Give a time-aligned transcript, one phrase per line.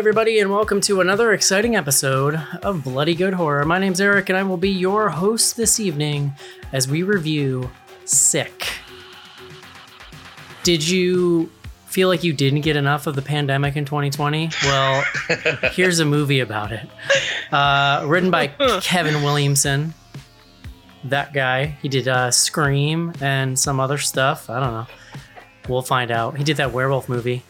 [0.00, 3.66] Everybody, and welcome to another exciting episode of Bloody Good Horror.
[3.66, 6.32] My name's Eric, and I will be your host this evening
[6.72, 7.70] as we review
[8.06, 8.66] Sick.
[10.62, 11.52] Did you
[11.84, 14.48] feel like you didn't get enough of the pandemic in 2020?
[14.62, 15.04] Well,
[15.72, 16.88] here's a movie about it.
[17.52, 18.46] Uh, written by
[18.80, 19.92] Kevin Williamson.
[21.04, 21.76] That guy.
[21.82, 24.48] He did uh, Scream and some other stuff.
[24.48, 24.86] I don't know.
[25.68, 26.38] We'll find out.
[26.38, 27.42] He did that werewolf movie.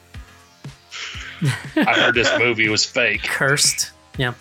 [1.76, 3.22] I heard this movie was fake.
[3.24, 3.90] Cursed.
[4.18, 4.34] Yeah.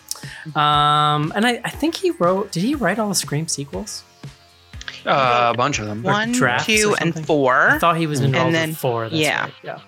[0.56, 2.52] Um, and I, I think he wrote.
[2.52, 4.04] Did he write all the Scream sequels?
[5.06, 6.04] Uh, a bunch of them.
[6.04, 7.70] One, two, and four.
[7.70, 9.04] I thought he was involved And then- in four.
[9.10, 9.44] That's yeah.
[9.44, 9.80] right, yeah.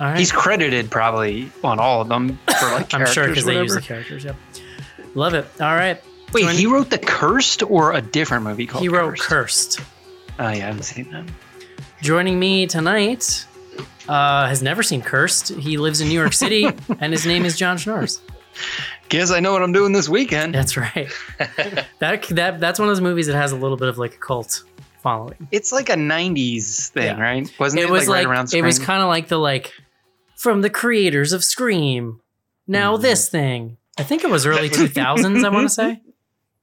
[0.00, 0.18] All right.
[0.18, 3.26] He's credited probably on all of them for like I'm sure characters.
[3.28, 4.24] because they use the characters.
[4.24, 4.36] Yep.
[5.14, 5.46] Love it.
[5.60, 6.00] All right.
[6.32, 9.78] Wait, Join- he wrote the Cursed or a different movie called He wrote Cursed?
[9.78, 9.80] Cursed.
[10.38, 11.24] Oh yeah, I haven't seen that.
[12.02, 13.46] Joining me tonight
[14.08, 15.48] uh, has never seen Cursed.
[15.54, 16.64] He lives in New York City,
[17.00, 18.20] and his name is John Schnars.
[19.08, 20.54] Guess I know what I'm doing this weekend.
[20.54, 21.08] That's right.
[21.98, 24.18] that that that's one of those movies that has a little bit of like a
[24.18, 24.62] cult
[25.02, 25.48] following.
[25.50, 27.20] It's like a '90s thing, Yeah.
[27.20, 27.52] right?
[27.58, 29.72] Wasn't it, it was like, like, right around it was kind of like the like
[30.36, 32.20] from the creators of Scream.
[32.66, 33.02] Now Mhm.
[33.02, 33.76] this thing.
[33.98, 35.44] I think it was early 2000s.
[35.44, 36.00] I want to say.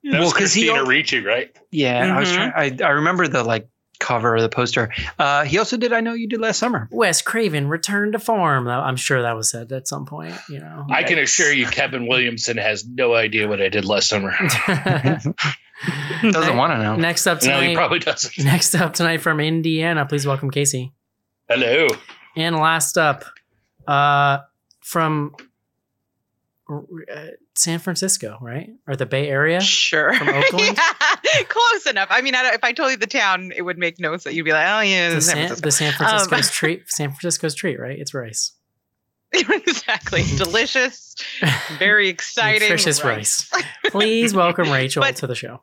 [0.03, 1.55] That Well, was 'cause he Christina al- Ricci, right?
[1.69, 2.35] Yeah, I was Mhm.
[2.51, 2.81] trying.
[2.81, 3.67] I, I remember the like
[4.01, 4.93] cover of the poster.
[5.17, 5.93] Uh, he also did.
[5.93, 6.89] I know you did last summer.
[6.91, 8.67] Wes Craven returned to form.
[8.67, 10.35] I'm sure that was said at some point.
[10.49, 10.85] You know.
[10.89, 14.33] I can assure you, Kevin Williamson has no idea what I did last summer.
[16.23, 16.95] Doesn't want to know.
[16.95, 17.75] Next up tonight, No, he tonight.
[17.75, 18.45] probably doesn't.
[18.45, 20.91] Next up tonight from Indiana, please welcome Casey.
[21.49, 21.87] Hello.
[22.35, 23.25] And last up,
[23.87, 24.39] uh,
[24.81, 25.35] from
[26.71, 29.59] uh, San Francisco, right, or the Bay Area.
[29.61, 30.13] Sure.
[30.13, 30.77] From Oakland?
[30.77, 32.07] yeah, close enough.
[32.11, 34.33] I mean, I don't, if I told you the town, it would make notes that
[34.33, 35.65] You'd be like, oh, yeah, The San San, Francisco.
[35.67, 36.89] the San Francisco's Um, treat.
[36.89, 37.97] San Francisco's treat, right?
[37.99, 38.53] It's rice.
[39.33, 40.23] exactly.
[40.37, 41.15] Delicious,
[41.79, 42.61] very exciting.
[42.63, 43.49] Nutritious rice.
[43.87, 45.61] Please welcome Rachel But- to the show.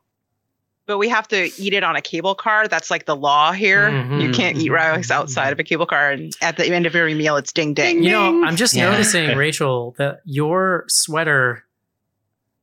[0.89, 2.67] But we have to eat it on a cable car.
[2.67, 3.91] That's like the law here.
[3.91, 4.23] Mhm.
[4.23, 6.09] You can't eat rice outside of a cable car.
[6.09, 8.01] And at the end of every meal, it's ding ding.
[8.01, 8.89] You know, I'm just Yeah.
[8.89, 11.63] noticing, Rachel, that your sweater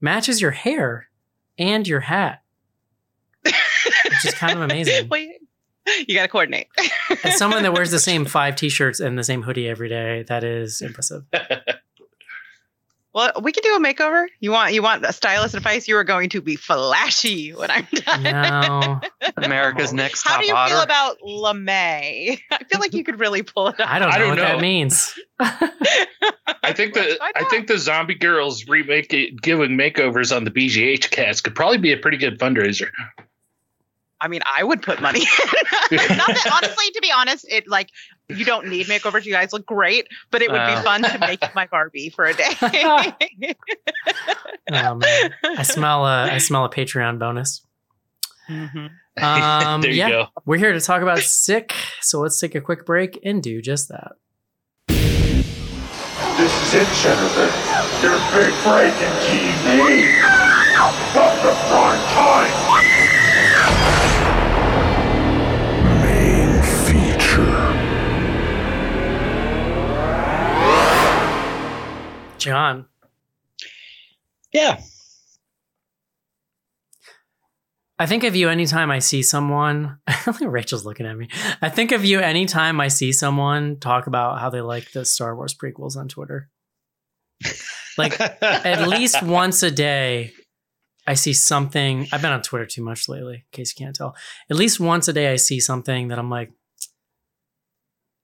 [0.00, 1.06] matches your hair
[1.56, 2.42] and your hat,
[3.44, 5.08] which is kind of amazing.
[5.88, 6.66] Well, you got to coordinate.
[7.22, 10.42] As someone that wears the same five t-shirts and the same hoodie every day, that
[10.42, 11.22] is impressive.
[13.16, 14.26] Well, we can do a makeover.
[14.40, 15.88] You want you want a stylist advice?
[15.88, 18.22] You are going to be flashy when I'm done.
[18.22, 19.00] No,
[19.38, 20.74] America's next How top do you otter.
[20.74, 22.38] feel about LeMay?
[22.50, 23.88] I feel like you could really pull it off.
[23.88, 25.18] I don't know I don't what that means.
[25.40, 31.10] I think the I think the Zombie Girls remake it, giving makeovers on the BGH
[31.10, 32.90] cast could probably be a pretty good fundraiser.
[34.20, 35.20] I mean, I would put money.
[35.90, 35.98] in.
[36.16, 37.90] Not that honestly, to be honest, it like
[38.28, 39.24] you don't need makeovers.
[39.24, 40.76] You guys look great, but it would Wow.
[40.78, 42.54] be fun to make my Barbie for a day.
[42.62, 43.12] Oh,
[44.70, 45.34] man.
[45.44, 47.62] I smell a I smell a Patreon bonus.
[48.48, 48.90] Mhm.
[49.20, 50.28] Um, there you yeah, go.
[50.44, 51.74] we're here to talk about sick.
[52.00, 54.12] So let's take a quick break and do just that.
[54.88, 57.48] This is it, Jennifer.
[58.02, 60.20] Your big break in TV.
[61.12, 62.95] From the prime time.
[72.46, 72.86] John,
[74.52, 74.80] Yeah.
[77.98, 79.98] I think of you anytime I see someone.
[80.06, 81.28] I think Rachel's looking at me.
[81.62, 85.34] I think of you anytime I see someone talk about how they like the Star
[85.34, 86.50] Wars prequels on Twitter.
[87.96, 90.32] Like at least once a day,
[91.06, 92.06] I see something.
[92.12, 94.14] I've been on Twitter too much lately, in case you can't tell.
[94.50, 96.52] At least once a day, I see something that I'm like,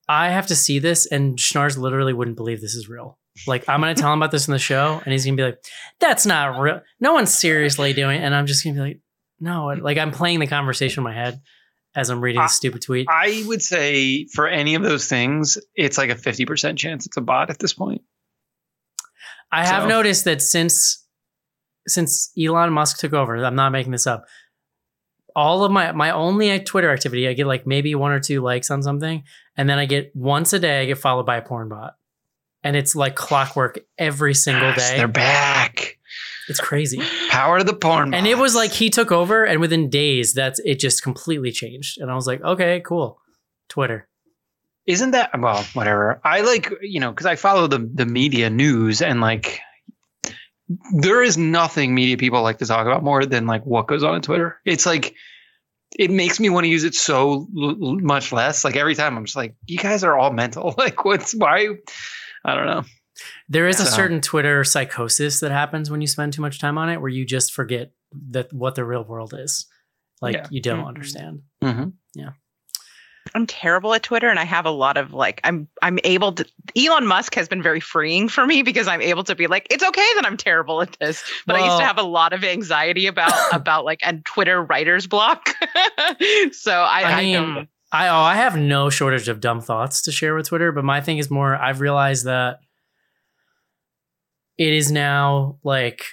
[0.08, 3.18] I have to see this, and Schnars literally wouldn't believe this is real.
[3.46, 5.58] Like, I'm gonna tell him about this in the show, and he's gonna be like,
[6.00, 6.82] "That's not real.
[7.00, 8.24] No one's seriously doing." it.
[8.24, 9.00] And I'm just gonna be like,
[9.40, 11.40] "No." Like, I'm playing the conversation in my head
[11.94, 13.06] as I'm reading I- the stupid tweet.
[13.10, 17.20] I would say for any of those things, it's like a 50% chance it's a
[17.20, 18.02] bot at this point.
[19.50, 20.98] I have noticed that since
[21.86, 24.24] since Elon Musk took over, I'm not making this up.
[25.34, 28.70] All of my my only Twitter activity, I get like maybe one or two likes
[28.70, 29.24] on something,
[29.56, 31.94] and then I get once a day I get followed by a porn bot,
[32.64, 34.96] and it's like clockwork every single Yes, day.
[34.98, 35.98] They're back.
[36.48, 37.00] It's crazy,
[37.30, 38.12] Power to the porn.
[38.14, 41.98] and it was like he took over, and within days, that's it just completely changed,
[42.00, 43.18] and I was like, okay, cool,
[43.68, 44.08] Twitter.
[44.86, 49.00] isn't that well whatever i like you know because i follow the the media news
[49.00, 49.60] and like
[50.92, 54.14] there is nothing media people like to talk about more than like what goes on
[54.14, 55.14] on twitter it's like
[55.98, 59.24] it makes me want to use it so l- much less like every time i'm
[59.24, 61.68] just like you guys are all mental like what's why
[62.44, 62.82] i don't know
[63.48, 66.88] There is a certain Twitter psychosis that happens when you spend too much time on
[66.88, 67.92] it, where you just forget
[68.30, 69.66] that what the real world is.
[70.22, 70.46] Like Yeah.
[70.50, 70.88] you don't Mhm.
[70.88, 71.42] understand.
[71.62, 71.84] hmm
[72.14, 72.30] Yeah.
[73.34, 76.44] I'm terrible at Twitter and I have a lot of like I'm I'm able to
[76.74, 79.84] Elon Musk has been very freeing for me because I'm able to be like it's
[79.84, 83.06] okay that I'm terrible at this but I used to have a lot of anxiety
[83.06, 85.50] about about like and Twitter writer's block
[86.52, 90.12] so I, I I, don't I oh, I have no shortage of dumb thoughts to
[90.12, 92.60] share with Twitter, but my thing is more I've realized that
[94.56, 96.06] it is now like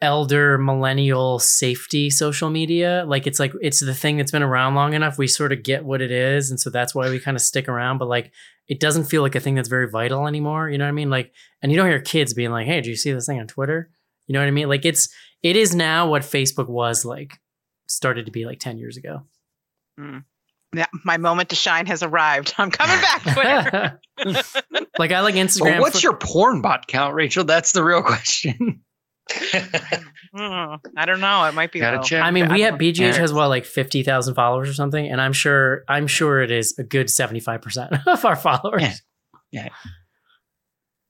[0.00, 3.04] elder millennial safety social media.
[3.06, 5.16] Like it's like it's the thing that's been around long enough.
[5.16, 7.68] We sort of get what it is, and so that's why we kind of stick
[7.68, 7.98] around.
[7.98, 8.32] But like
[8.68, 10.68] it doesn't feel like a thing that's very vital anymore.
[10.68, 11.10] You know what I mean?
[11.10, 11.32] Like,
[11.62, 13.90] and you don't hear kids being like, "Hey, do you see this thing on Twitter?"
[14.26, 14.68] You know what I mean?
[14.68, 15.08] Like it's
[15.42, 17.38] it is now what Facebook was like
[17.86, 19.22] started to be like ten years ago.
[19.98, 20.20] yeah,
[21.04, 24.00] my moment to shine has arrived I'm coming back Twitter
[24.98, 25.62] like I like Instagram.
[25.72, 27.44] Well, what's for- your porn bot count, Rachel?
[27.44, 28.82] That's the real question.
[30.34, 32.02] Mm, I don't know it might be Gotta low.
[32.02, 32.22] check.
[32.22, 33.12] I mean, we have BGH Yeah.
[33.14, 36.74] has what like fifty thousand followers or something, and I'm sure I'm sure it is
[36.78, 39.02] a good seventy five percent of our followers.
[39.50, 39.68] Yeah.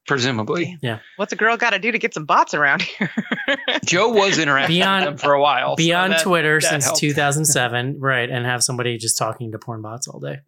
[0.08, 0.98] Presumably, Yeah.
[1.16, 3.10] what's a girl got to do to get some bots around here
[3.84, 5.76] Joe was interacting Beyond- with them for a while.
[5.76, 7.00] Be so on that- Twitter that since helped.
[7.00, 8.28] 2007, right?
[8.28, 10.38] And have somebody just talking to porn bots all day,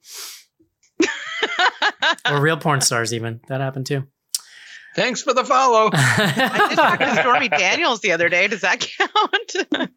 [2.28, 3.40] or real porn stars even.
[3.48, 4.04] That happened too.
[4.96, 5.90] Thanks for the follow.
[5.92, 9.90] I did talk to Stormy Daniels the other day does that count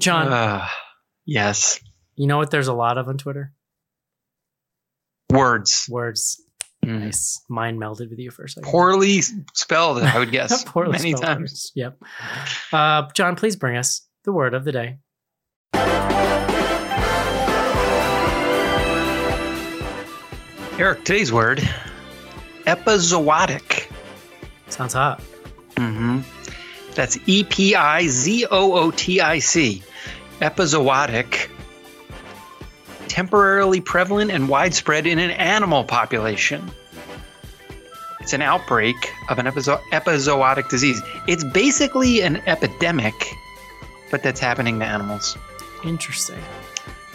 [0.00, 0.66] John, Uh,
[1.26, 1.80] yes.
[2.14, 2.50] you know what?
[2.50, 3.52] There's a lot of on Twitter.
[5.30, 5.86] Words.
[5.90, 6.40] Words.
[6.88, 7.00] Mm.
[7.04, 7.44] Nice.
[7.50, 8.70] Mind melded with you for a second.
[8.70, 9.20] Poorly
[9.54, 10.64] spelled, I would guess.
[10.64, 11.40] Poorly many spelled times.
[11.40, 11.72] words.
[11.74, 12.02] Yep.
[12.72, 14.98] Uh, John, please bring us the word of the day.
[20.78, 21.58] Eric, today's word
[22.66, 23.90] epizootic.
[24.68, 25.20] Sounds hot.
[25.76, 26.20] hmm
[26.94, 29.82] That's E P I Z O O T I C.
[30.40, 31.48] Epizootic.
[33.18, 36.70] Temporarily prevalent and widespread in an animal population.
[38.20, 38.94] It's an outbreak
[39.28, 41.02] of an epizo- epizootic disease.
[41.26, 43.14] It's basically an epidemic,
[44.12, 45.36] but that's happening to animals.
[45.82, 46.38] Interesting.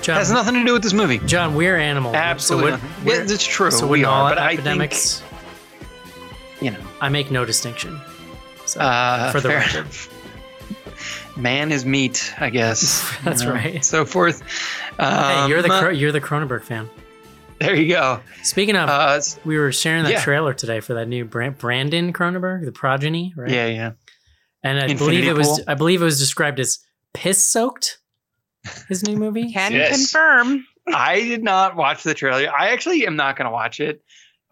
[0.01, 1.19] John, has nothing to do with this movie.
[1.19, 2.15] John, we're animals.
[2.15, 2.71] Absolutely.
[2.71, 3.71] So, we're- it's true.
[3.71, 5.21] so we we are, but I epidemics.
[5.21, 6.85] think you know.
[6.99, 7.97] I make no distinction.
[8.65, 9.87] So, Uh, for the record.
[11.35, 11.43] Enough.
[11.43, 13.01] Man is meat, I guess.
[13.19, 13.83] you That's right.
[13.83, 14.41] So forth.
[14.99, 16.89] hey, you're the Um, Cro- you're the Cronenberg fan.
[17.59, 18.19] There you go.
[18.41, 20.21] Speaking of, Uh, we were sharing that yeah.
[20.21, 23.49] trailer today for that new Bran- Brandon Cronenberg, the progeny, right?
[23.49, 23.91] Yeah, yeah.
[24.63, 25.59] And I Infinity believe it was Pool.
[25.67, 26.79] I believe it was described as
[27.13, 27.99] piss soaked.
[28.87, 29.51] His new movie.
[29.51, 29.91] can Yes.
[30.11, 32.49] confirm I did not watch the trailer.
[32.49, 34.01] I actually am not going to watch it.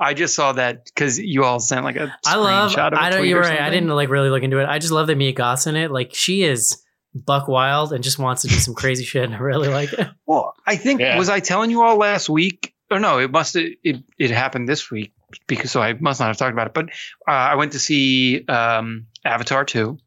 [0.02, 2.72] I just saw that because you all sent like a I love.
[2.72, 3.28] screenshot of a I don't.
[3.28, 3.62] You're or right.
[3.62, 4.66] I didn't like really look into it.
[4.68, 5.92] I just love that Mia Goth's in it.
[5.92, 6.82] Like she is
[7.14, 9.24] buck wild and just wants to do some crazy shit.
[9.26, 10.08] And I really like it.
[10.26, 11.18] Well, I think Yeah.
[11.18, 12.74] was I telling you all last week?
[12.90, 13.78] Or no, it must it
[14.18, 15.14] it happened this week
[15.48, 16.74] because so I must not have talked about it.
[16.74, 16.90] But
[17.28, 19.98] uh, I went to see um, Avatar two.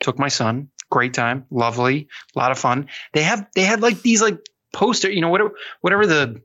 [0.00, 0.68] Took my son.
[0.90, 1.44] Great time.
[1.50, 2.08] Lovely.
[2.34, 2.88] A lot of fun.
[3.12, 4.38] They have they had like these like
[4.74, 5.10] poster.
[5.10, 6.42] You know whatever whatever the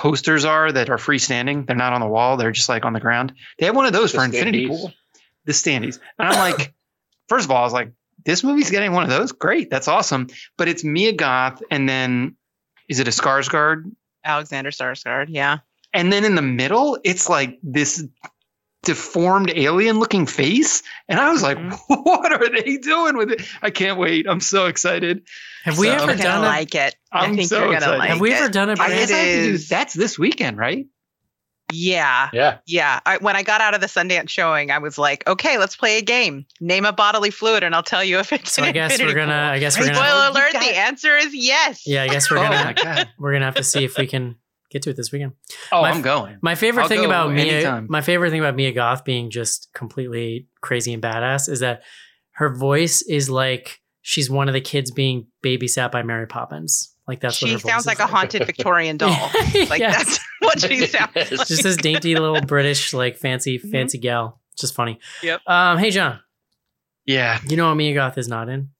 [0.00, 1.66] posters are that are freestanding.
[1.66, 2.38] They're not on the wall.
[2.38, 3.34] They're just like on the ground.
[3.58, 4.66] They have one of those The for Infinity.
[4.66, 4.94] Pool.
[5.44, 5.98] The standees.
[6.18, 6.72] And I'm like,
[7.28, 7.92] first of all, I was like,
[8.24, 9.32] this movie's getting one of those.
[9.32, 9.68] Great.
[9.68, 10.28] That's awesome.
[10.56, 12.36] But it's Mia Goth, and then
[12.88, 13.92] is it a Skarsgård?
[14.24, 15.58] Alexander Skarsgård yeah
[15.92, 18.02] And then in the middle, it's like this
[18.82, 20.82] deformed alien looking face.
[21.08, 21.78] And I was like, Mhm.
[22.04, 23.42] what are they doing with it?
[23.62, 24.26] I can't wait.
[24.28, 25.22] I'm so excited.
[25.64, 26.44] Have we So- ever you're done?
[26.44, 27.98] A, like it I'm I think so you're gonna excited.
[27.98, 28.36] like have we it.
[28.36, 28.72] ever done a?
[28.72, 30.86] I Brand- guess I have to do that's this weekend, right?
[31.72, 32.58] yeah Yeah.
[32.66, 35.76] Yeah, I, when I got out of the Sundance showing, I was like, "Okay, let's
[35.76, 36.44] play a game.
[36.60, 39.14] Name a bodily fluid, and I'll tell you if it's." So an I guess we're
[39.14, 39.26] gonna.
[39.26, 39.94] pool." I guess we're gonna.
[39.96, 41.86] Spoiler You alert: got- the answer is yes.
[41.86, 42.64] Yeah, I guess we're oh gonna.
[42.64, 43.08] my god.
[43.18, 44.34] we're gonna have to see if we can
[44.70, 45.32] get to it this weekend.
[45.72, 46.38] Oh, My- I'm going.
[46.42, 49.68] My favorite I'll thing go about Mia, my favorite thing about Mia Goth being just
[49.74, 51.82] completely crazy and badass is that
[52.32, 56.94] her voice is like she's one of the kids being babysat by Mary Poppins.
[57.06, 59.10] Like that's what she her voice sounds is like a haunted Victorian doll.
[59.68, 59.96] Like Yes.
[59.96, 61.32] that's what she sounds Yes.
[61.32, 61.46] like.
[61.48, 63.70] just this dainty little British like fancy Mhm.
[63.72, 64.40] fancy gal.
[64.58, 64.98] Just funny.
[65.22, 65.40] Yep.
[65.46, 65.78] Um.
[65.78, 66.20] Hey John,
[67.06, 67.40] Yeah.
[67.48, 68.70] you know what Mia Goth is not in?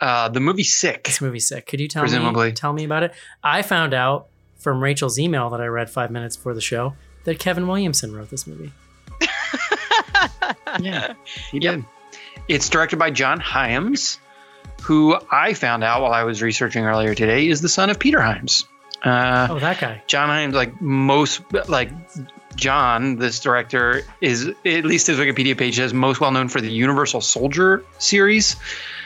[0.00, 1.04] Uh, the movie Sick.
[1.04, 1.66] This movie's sick.
[1.66, 2.48] Could you tell Presumably.
[2.48, 3.12] me tell me about it?
[3.44, 4.28] I found out
[4.62, 8.30] from Rachel's email that I read five minutes before the show that Kevin Williamson wrote
[8.30, 8.72] this movie.
[10.80, 11.14] Yeah,
[11.50, 11.84] he did.
[12.48, 14.18] It's directed by John Hyams,
[14.82, 18.20] who I found out while I was researching earlier today is the son of Peter
[18.20, 18.64] Hyams.
[19.04, 20.02] Uh, Oh, that guy.
[20.06, 21.90] John Hyams, like most, like
[22.56, 26.70] John, this director, is at least his Wikipedia page says most well known for the
[26.70, 28.56] Universal Soldier series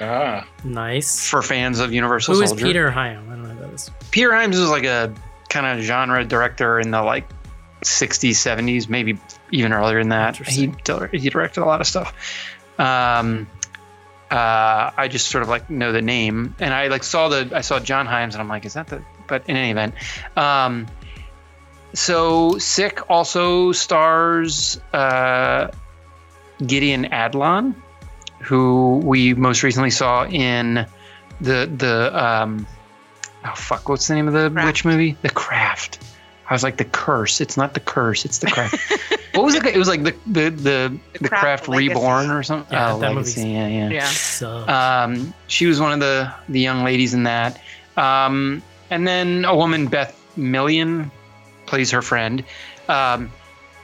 [0.01, 1.29] Ah, Nice.
[1.29, 2.67] for fans of Universal Who is Soldier.
[2.67, 3.27] Peter Hyams?
[3.29, 3.91] I don't know who that is.
[4.13, 5.13] Peter Hyams is like a
[5.47, 7.29] kind of genre director in the like
[7.83, 9.19] 60s, 70s, maybe
[9.51, 10.37] even earlier than that.
[10.37, 10.73] He
[11.13, 12.15] he directed a lot of stuff.
[12.79, 13.47] Um,
[14.31, 17.61] uh, I just sort of like know the name, and I like saw the I
[17.61, 19.03] saw John Hyams, and I'm like, is that the?
[19.29, 19.95] But in any event,
[20.37, 20.87] um,
[21.95, 25.71] so Sick also stars uh,
[26.65, 27.75] Gideon Adlon,
[28.41, 30.87] who we most recently saw in
[31.41, 32.67] the the um,
[33.47, 34.67] oh fuck, what's the name of the Craft.
[34.67, 35.17] witch movie?
[35.23, 36.03] The Craft.
[36.49, 37.41] I was like the curse.
[37.41, 38.25] It's not the curse.
[38.25, 38.77] It's the craft.
[39.35, 39.67] what was it?
[39.67, 41.89] It was like the the the, the, Craft craft, Legacy.
[41.89, 42.73] reborn or something.
[42.73, 43.41] Yeah, oh, that legacy.
[43.41, 43.91] movie's- Yeah, yeah.
[43.91, 44.05] Yeah.
[44.07, 44.71] Sucks.
[44.71, 47.61] Um, she was one of the the young ladies in that.
[47.97, 51.11] Um, and then a woman, Beth Million,
[51.67, 52.45] plays her friend.
[52.89, 53.33] Um,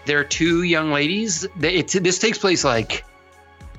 [0.06, 1.44] there are two young ladies.
[1.56, 3.04] They- It's, this takes place like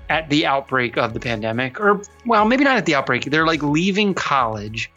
[0.09, 3.23] at the outbreak of the pandemic, or well, maybe not at the outbreak.
[3.25, 4.91] They're like leaving college.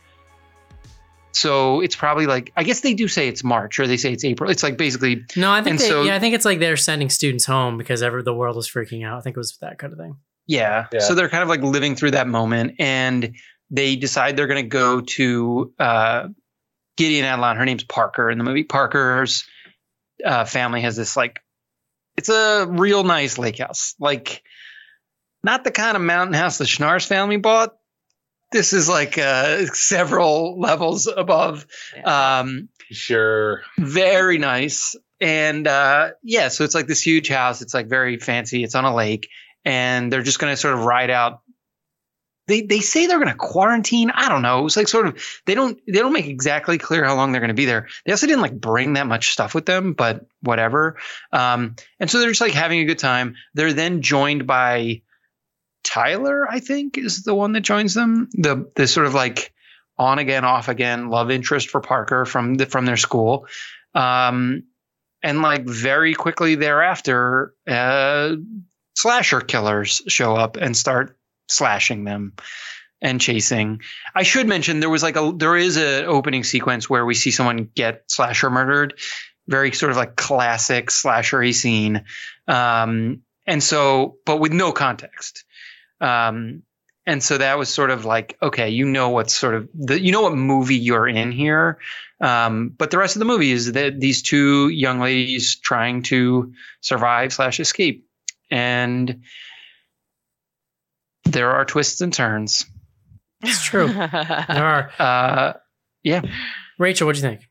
[1.36, 4.24] So it's probably like I guess they do say it's March or they say it's
[4.24, 4.50] April.
[4.50, 7.10] It's like basically no, I think they, so- yeah, I think it's like they're sending
[7.10, 9.18] students home because ever the world was freaking out.
[9.18, 10.16] I think it was that kind of thing.
[10.46, 10.86] Yeah.
[10.92, 11.00] Yeah.
[11.00, 13.34] So they're kind of like living through that moment and
[13.70, 16.28] they decide they're going to go to uh,
[16.96, 17.56] Gideon Adlon.
[17.56, 18.62] Her name's Parker in the movie.
[18.62, 19.44] Parker's
[20.24, 21.40] uh, family has this like,
[22.16, 23.94] it's a real nice lake house.
[23.98, 24.42] Like,
[25.42, 27.74] not the kind of mountain house the Schnars family bought.
[28.52, 31.66] This is like uh, several levels above.
[32.04, 33.62] Um, sure.
[33.78, 34.96] very nice.
[35.18, 37.62] And uh yeah so it's like this huge house.
[37.62, 38.62] It's like very fancy.
[38.62, 39.30] It's on a lake.
[39.64, 41.40] And they're just going to sort of ride out.
[42.48, 44.10] They they say they're going to quarantine.
[44.10, 44.66] I don't know.
[44.66, 47.48] It's like sort of they don't they don't make exactly clear how long they're going
[47.48, 47.88] to be there.
[48.04, 50.98] They also didn't like bring that much stuff with them but whatever.
[51.32, 53.36] Um and so they're just like having a good time.
[53.54, 55.00] They're then joined by
[55.86, 58.28] tyler i think is the one that joins them.
[58.32, 59.52] The the sort of like
[59.96, 63.46] on again off again love interest for parker from the from their school.
[63.94, 64.64] Um
[65.22, 68.34] and like very quickly thereafter uh
[68.94, 71.16] slasher killers show up and start
[71.48, 72.34] slashing them
[73.00, 73.80] and chasing.
[74.14, 77.30] I should mention there was like a there is a opening sequence where we see
[77.30, 78.98] someone get slasher murdered.
[79.48, 82.04] Very sort of like classic slashery scene.
[82.48, 85.45] Um and so but with no context
[86.00, 86.62] um
[87.06, 90.12] and so that was sort of like okay you know what's sort of the you
[90.12, 91.78] know what movie you're in here
[92.18, 96.54] um, but the rest of the movie is that these two young ladies trying to
[96.80, 98.06] survive slash escape
[98.50, 99.22] and
[101.24, 102.64] there are twists and turns
[103.42, 103.88] It's true.
[103.92, 104.08] there
[104.48, 104.90] are.
[104.98, 105.52] uh
[106.02, 106.22] yeah
[106.78, 107.45] Rachel, what do you think?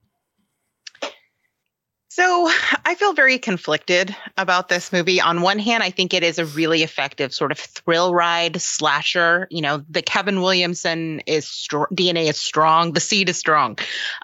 [2.15, 2.49] So
[2.85, 5.19] I feel very conflicted about this movie.
[5.19, 9.49] On one hand, I think it is a really effective sort of thrill ride slasher.
[9.51, 12.93] You know, the Kevin Williamson is str- DNA is strong.
[12.93, 13.79] The seed is strong.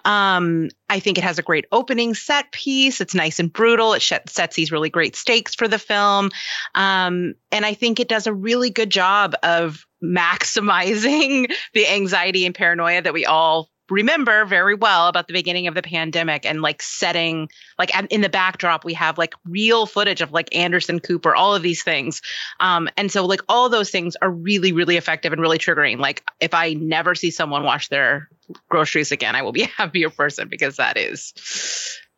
[0.06, 3.02] Um, I think it has a great opening set piece.
[3.02, 3.92] It's nice and brutal.
[3.92, 6.30] It sh- sets these really great stakes for the film.
[6.74, 12.54] Um, and I think it does a really good job of maximizing the anxiety and
[12.54, 16.82] paranoia that we all remember very well about the beginning of the pandemic and like
[16.82, 17.48] setting
[17.78, 21.62] like in the backdrop we have like real footage of like Anderson Cooper all of
[21.62, 22.22] these things
[22.60, 26.22] um and so like all those things are really really effective and really triggering like
[26.40, 28.28] if I never see someone wash their
[28.68, 31.32] groceries again I will be a happier person because that is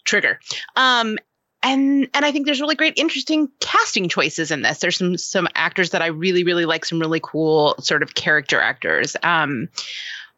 [0.05, 0.39] trigger
[0.77, 1.19] um
[1.65, 4.81] and and I think there's really great interesting casting choices in this.
[4.81, 8.61] There's some some actors that I really really like, some really cool sort of character
[8.61, 9.17] actors.
[9.23, 9.71] Um,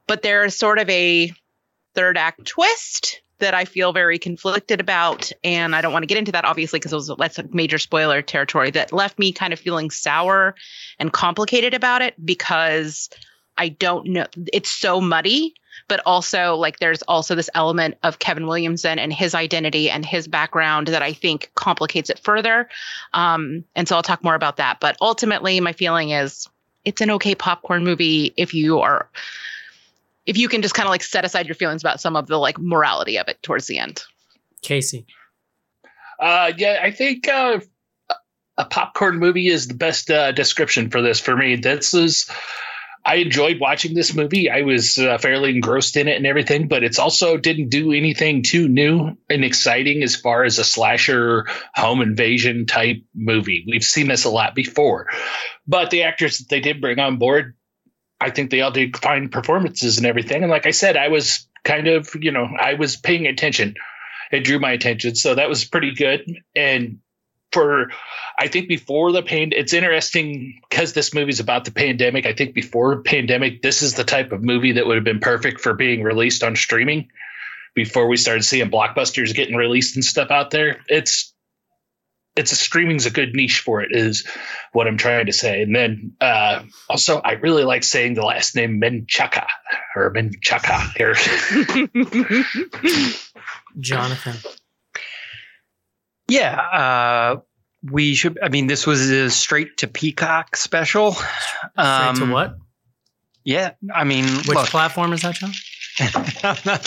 [0.07, 1.33] but there's sort of a
[1.95, 6.19] third act twist that I feel very conflicted about, and I don't want to get
[6.19, 9.53] into that obviously because it was that's a major spoiler territory that left me kind
[9.53, 10.55] of feeling sour
[10.99, 13.11] and complicated about it because
[13.59, 14.27] I don't know.
[14.53, 15.55] It's so muddy
[15.89, 20.29] but also like there's also this element of Kevin Williamson and his identity and his
[20.29, 22.69] background that I think complicates it further.
[23.13, 24.81] Um, and so I'll talk more about that.
[24.81, 26.49] But ultimately, my feeling is
[26.85, 29.09] it's an okay popcorn movie if you are
[30.27, 32.37] if you can just kind of like set aside your feelings about some of the
[32.37, 34.03] like morality of it towards the end.
[34.63, 35.07] Casey.
[36.21, 37.61] Uh, yeah, I think uh,
[38.59, 41.57] a popcorn movie is the best uh, description for this for me.
[41.57, 42.31] This is.
[43.09, 44.51] I enjoyed watching this movie.
[44.51, 48.43] I was uh, fairly engrossed in it and everything, but it's also didn't do anything
[48.43, 53.65] too new and exciting as far as a slasher home invasion type movie.
[53.69, 55.07] We've seen this a lot before,
[55.69, 57.55] but the actors that they did bring on board,
[58.21, 60.43] I think they all did fine performances and everything.
[60.43, 63.75] And like I said, I was kind of, you know, I was paying attention
[64.31, 65.15] it drew my attention.
[65.15, 66.43] So that was pretty good.
[66.55, 66.99] And
[67.53, 67.91] for
[68.39, 72.27] I think before the pain, it's interesting because this movie's about the pandemic.
[72.27, 75.61] I think before pandemic, this is the type of movie that would have been perfect
[75.61, 77.09] for being released on streaming.
[77.75, 81.35] Before we started seeing blockbusters getting released and stuff out there, it's
[82.37, 84.27] it's a streaming's a good niche for it is
[84.73, 85.63] what I'm trying to say.
[85.63, 89.47] And then uh, also I really like saying the last name Menchaca
[89.95, 91.15] or Menchaca here.
[93.79, 94.37] Jonathan.
[96.29, 97.37] Yeah, uh,
[97.83, 98.39] we should.
[98.43, 101.13] I mean, this was a straight to Peacock special.
[101.13, 102.57] Straight Um, to what?
[103.45, 105.53] Yeah, I mean, Which look, platform is that, John?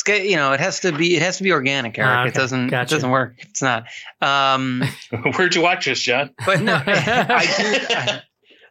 [0.00, 0.24] it's good.
[0.24, 1.14] You know, it has to be.
[1.14, 2.10] It has to be organic, Eric.
[2.10, 2.68] Ah, It doesn't.
[2.68, 2.94] Gotcha.
[2.94, 3.34] It doesn't work.
[3.38, 3.84] It's not.
[4.22, 4.82] Um,
[5.36, 6.30] Where'd you watch this, John?
[6.46, 7.94] but no, I do.
[7.94, 8.22] I,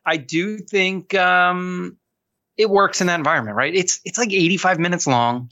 [0.05, 1.98] I do think um,
[2.57, 3.74] it works in that environment, right?
[3.75, 5.51] It's it's like 85 minutes long,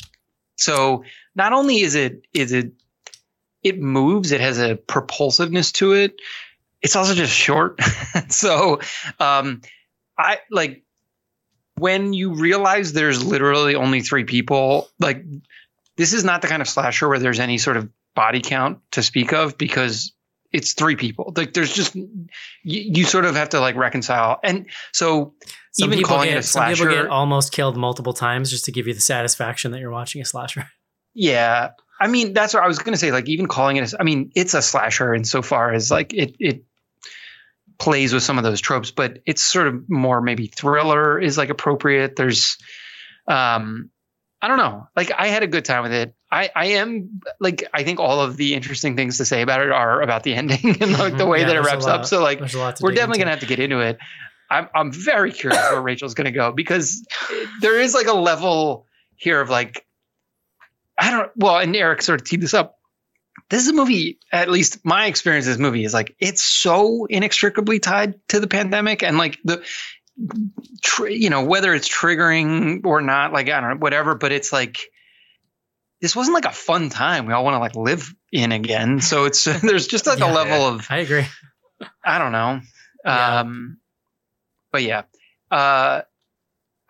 [0.55, 1.03] so
[1.36, 2.72] not only is it is it
[3.62, 6.15] it moves, it has a propulsiveness to it.
[6.81, 7.79] It's also just short,
[8.29, 8.79] so
[9.19, 9.62] um,
[10.17, 10.84] I like
[11.77, 14.89] when you realize there's literally only three people.
[15.00, 15.24] Like
[15.98, 19.04] this is not the kind of slasher where there's any sort of body count to
[19.04, 20.13] speak of because
[20.51, 21.34] it's three people.
[21.36, 22.08] Like there's just you,
[22.63, 24.39] you sort of have to like reconcile.
[24.44, 25.34] And so
[25.72, 28.50] Some even people calling get it a some people get slasher- almost killed multiple times
[28.50, 30.68] just to give you the satisfaction that you're watching a slasher.
[31.14, 33.12] yeah, I mean that's what I was gonna say.
[33.12, 36.64] Like even calling it, a, I mean it's a slasher insofar as like it it
[37.77, 41.50] plays with some of those tropes, but it's sort of more maybe thriller is like
[41.50, 42.16] appropriate.
[42.16, 42.57] There's
[43.27, 43.90] um
[44.41, 44.87] I don't know.
[44.95, 46.13] Like I had a good time with it.
[46.31, 49.71] I I am like I think all of the interesting things to say about it
[49.71, 51.29] are about the ending and like the Mhm.
[51.29, 52.05] way Yeah, that it wraps up.
[52.05, 53.25] So like There's a lot to we're definitely into.
[53.25, 53.97] gonna have to get into it.
[54.50, 57.05] I'm I'm very curious where Rachel's gonna go because
[57.61, 59.85] there is like a level here of like
[61.00, 62.75] I don't well, and Eric sort of teed this up.
[63.50, 67.05] This is a movie, at least my experience of this movie is like it's so
[67.05, 69.63] inextricably tied to the pandemic and like the
[70.84, 74.51] tr- you know, whether it's triggering or not, like I don't know, whatever, but it's
[74.53, 74.80] like
[76.01, 79.00] this wasn't like a fun time we all want to like live in again.
[79.01, 80.32] So it's there's just like Yeah.
[80.32, 81.25] a level of I agree.
[82.03, 82.62] I don't know.
[83.06, 83.40] Yeah.
[83.42, 83.77] Um,
[84.72, 85.03] but yeah,
[85.51, 86.01] uh,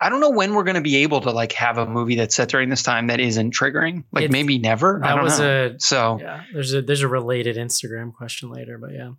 [0.00, 2.34] I don't know when we're going to be able to like have a movie that's
[2.36, 4.04] set during this time that isn't triggering.
[4.12, 5.02] Like It's- maybe never.
[5.04, 5.66] I That don't was know.
[5.76, 6.42] a so yeah.
[6.52, 9.12] There's a there's a related Instagram question later, but yeah.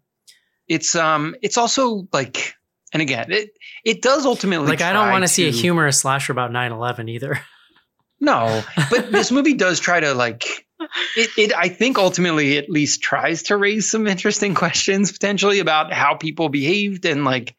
[0.68, 2.54] it's um it's also like
[2.94, 3.50] and again it
[3.84, 7.40] it does ultimately Like I don't want to see a humorous slasher about 9/11 either.
[8.20, 10.44] no but this movie does try to like
[11.16, 15.92] it, it i think ultimately at least tries to raise some interesting questions potentially about
[15.94, 17.56] how people behaved and like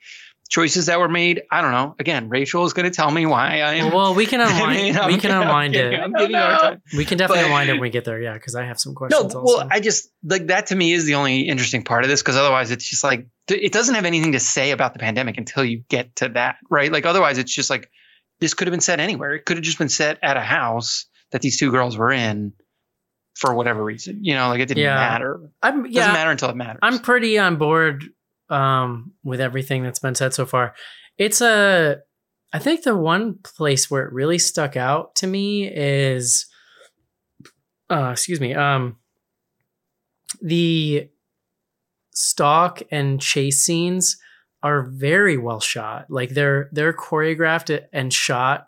[0.50, 3.60] choices that were made i don't know again rachel is going to tell me why
[3.60, 4.76] i am Well, well, we can I unwind.
[4.82, 6.02] mean, I'm we can I'm unwind kidding, it.
[6.02, 6.82] I'm giving you a time.
[6.96, 8.20] We can definitely But- unwind it when we get there.
[8.20, 9.18] Yeah, because I have some questions.
[9.22, 9.44] No, questions.
[9.46, 9.68] well, also.
[9.70, 12.70] I just like that to me is the only interesting part of this because otherwise
[12.72, 16.16] it's just like it doesn't have anything to say about the pandemic until you get
[16.16, 16.90] to that, right?
[16.92, 17.88] Like otherwise it's just like
[18.40, 19.34] this could have been set anywhere.
[19.34, 22.52] It could have just been set at a house that these two girls were in
[23.36, 24.18] for whatever reason.
[24.24, 24.94] You know, like it didn't Yeah.
[24.96, 25.40] matter.
[25.62, 26.00] I'm It yeah.
[26.00, 26.80] doesn't matter until it matters.
[26.82, 28.04] I'm pretty on board
[28.50, 30.74] um, with everything that's been said so far.
[31.18, 31.98] It's a,
[32.52, 36.46] I think the one place where it really stuck out to me is,
[37.88, 38.96] uh, excuse me, um,
[40.40, 41.08] the
[42.12, 44.16] stalk and chase scenes
[44.62, 46.06] are very well shot.
[46.10, 48.66] Like they're they're choreographed and shot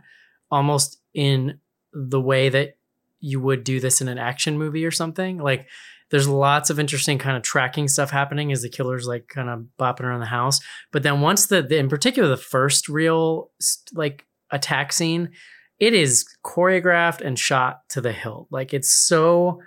[0.50, 1.58] almost in
[1.92, 2.76] the way that
[3.20, 5.38] you would do this in an action movie or something.
[5.38, 5.68] Like
[6.12, 9.64] there's lots of interesting kind of tracking stuff happening as the killer's like kind of
[9.80, 10.60] bopping around the house.
[10.92, 13.50] But then once the, the in particular the first real
[13.94, 15.30] like attack scene,
[15.78, 18.46] it is choreographed and shot to the hilt.
[18.50, 19.62] Like it's so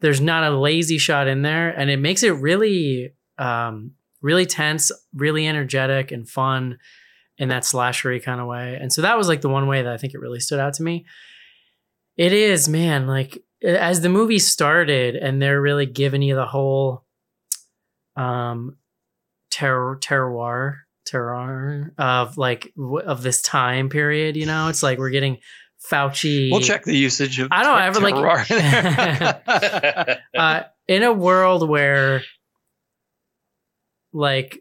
[0.00, 4.90] there's not a lazy shot in there, and it makes it really um, really tense,
[5.14, 6.78] really energetic and fun
[7.36, 8.78] in that slashery kind of way.
[8.80, 10.72] And so that was like the one way that I think it really stood out
[10.74, 11.04] to me.
[12.16, 17.04] It is, man, like as the movie started and they're really giving you the whole
[18.16, 18.76] um
[19.50, 24.68] terror terroir terror of like w- of this time period, you know?
[24.68, 25.38] It's like we're getting
[25.90, 28.14] Fauci we'll check the usage of I don't ever, like-
[30.36, 32.22] uh, in a world where
[34.12, 34.60] like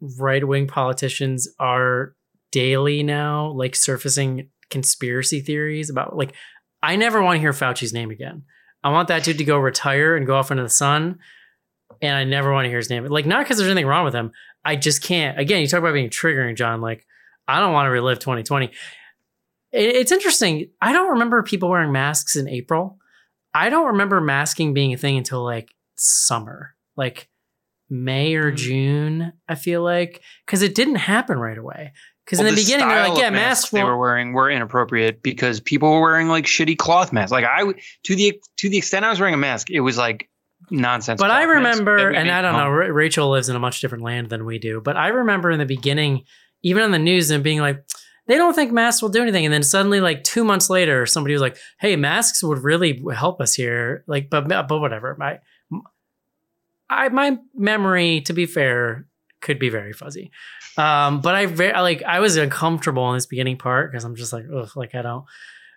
[0.00, 2.14] right wing politicians are
[2.50, 6.34] daily now like surfacing conspiracy theories about like
[6.82, 8.44] I never want to hear Fauci's name again.
[8.84, 11.18] I want that dude to go retire and go off into the sun.
[12.00, 13.04] And I never want to hear his name.
[13.06, 14.30] Like, not because there's anything wrong with him.
[14.64, 15.38] I just can't.
[15.38, 16.80] Again, you talk about being triggering, John.
[16.80, 17.06] Like,
[17.48, 18.70] I don't want to relive 2020.
[19.72, 20.70] It's interesting.
[20.80, 22.98] I don't remember people wearing masks in April.
[23.54, 27.28] I don't remember masking being a thing until like summer, like
[27.90, 28.56] May or Mm.
[28.56, 29.32] June.
[29.48, 31.92] I feel like because it didn't happen right away.
[32.28, 35.60] Because Well, in the, beginning they're like, yeah, masks they were wearing were inappropriate because
[35.60, 37.32] people were wearing like shitty cloth masks.
[37.32, 40.28] Like I, to the to the extent I was wearing a mask, it was like
[40.70, 41.22] nonsense.
[41.22, 42.74] But I masks remember, and I don't know, home.
[42.74, 45.58] Ra- Rachel lives in a much different land than we do, but I remember in
[45.58, 46.24] the beginning,
[46.60, 47.82] even on the news, and being like,
[48.26, 49.46] they don't think masks will do anything.
[49.46, 53.40] And then suddenly, like two months later, somebody was like, hey, masks would really help
[53.40, 54.04] us here.
[54.06, 55.16] Like, but, but whatever.
[55.18, 55.38] My,
[56.90, 59.06] I, my memory, to be fair,
[59.40, 60.30] could be very fuzzy.
[60.78, 64.32] Um, but I very like I was uncomfortable in this beginning part because I'm just
[64.32, 65.24] like, ugh, like I don't.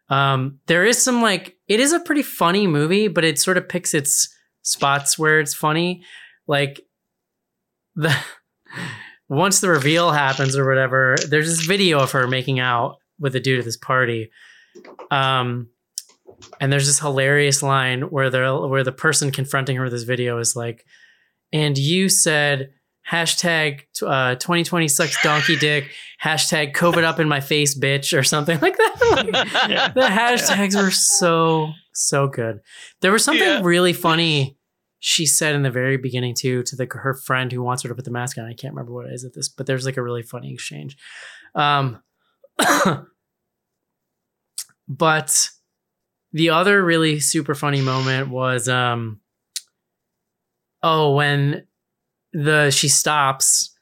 [0.09, 3.67] Um, there is some like it is a pretty funny movie, but it sort of
[3.67, 6.03] picks its spots where it's funny.
[6.47, 6.81] Like
[7.95, 8.15] the
[9.27, 13.39] once the reveal happens or whatever, there's this video of her making out with a
[13.39, 14.29] dude at this party.
[15.09, 15.69] Um
[16.59, 20.37] and there's this hilarious line where the where the person confronting her with this video
[20.37, 20.85] is like,
[21.51, 22.71] and you said
[23.09, 25.91] hashtag uh, 2020 sucks donkey dick.
[26.23, 28.95] Hashtag covid up in my face bitch or something like that.
[29.11, 32.59] Like, the hashtags were so so good.
[33.01, 33.61] There was something Yeah.
[33.63, 34.57] really funny
[34.99, 37.95] she said in the very beginning too to the her friend who wants her to
[37.95, 38.45] put the mask on.
[38.45, 40.95] I can't remember what it is at this but there's like a really funny exchange.
[41.55, 42.01] Um
[44.87, 45.49] but
[46.33, 49.19] the other really super funny moment was um
[50.83, 51.65] oh when
[52.33, 53.75] the she stops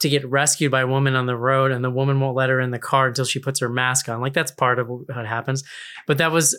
[0.00, 2.60] to get rescued by a woman on the road and the woman won't let her
[2.60, 5.64] in the car until she puts her mask on like that's part of what happens
[6.06, 6.56] but that was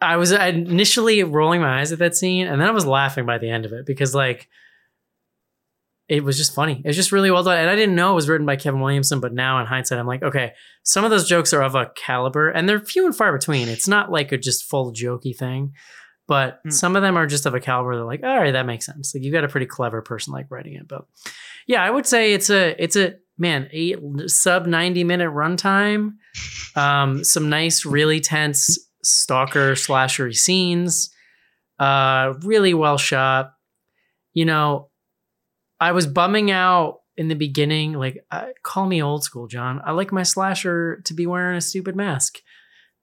[0.00, 3.38] i was initially rolling my eyes at that scene and then i was laughing by
[3.38, 4.48] the end of it because like
[6.08, 6.82] it was just funny.
[6.84, 7.56] It was just really well done.
[7.56, 10.06] And I didn't know it was written by Kevin Williamson, but now in hindsight, I'm
[10.06, 13.32] like, okay, some of those jokes are of a caliber and they're few and far
[13.32, 13.66] between.
[13.68, 15.72] It's not like a just full jokey thing,
[16.28, 16.70] but Hmm.
[16.70, 19.14] some of them are just of a caliber that like, all right, that makes sense.
[19.14, 20.86] Like you got a pretty clever person like writing it.
[20.88, 21.04] But
[21.66, 26.12] yeah, I would say it's a it's a man, eight sub 90 minute runtime.
[26.76, 31.10] Um, some nice, really tense stalker slashery scenes.
[31.78, 33.52] Uh, really well shot.
[34.32, 34.90] You know,
[35.80, 37.94] I was bumming out in the beginning.
[37.94, 39.80] Like, uh, call me old school, John.
[39.84, 42.38] I like my slasher to be wearing a stupid mask.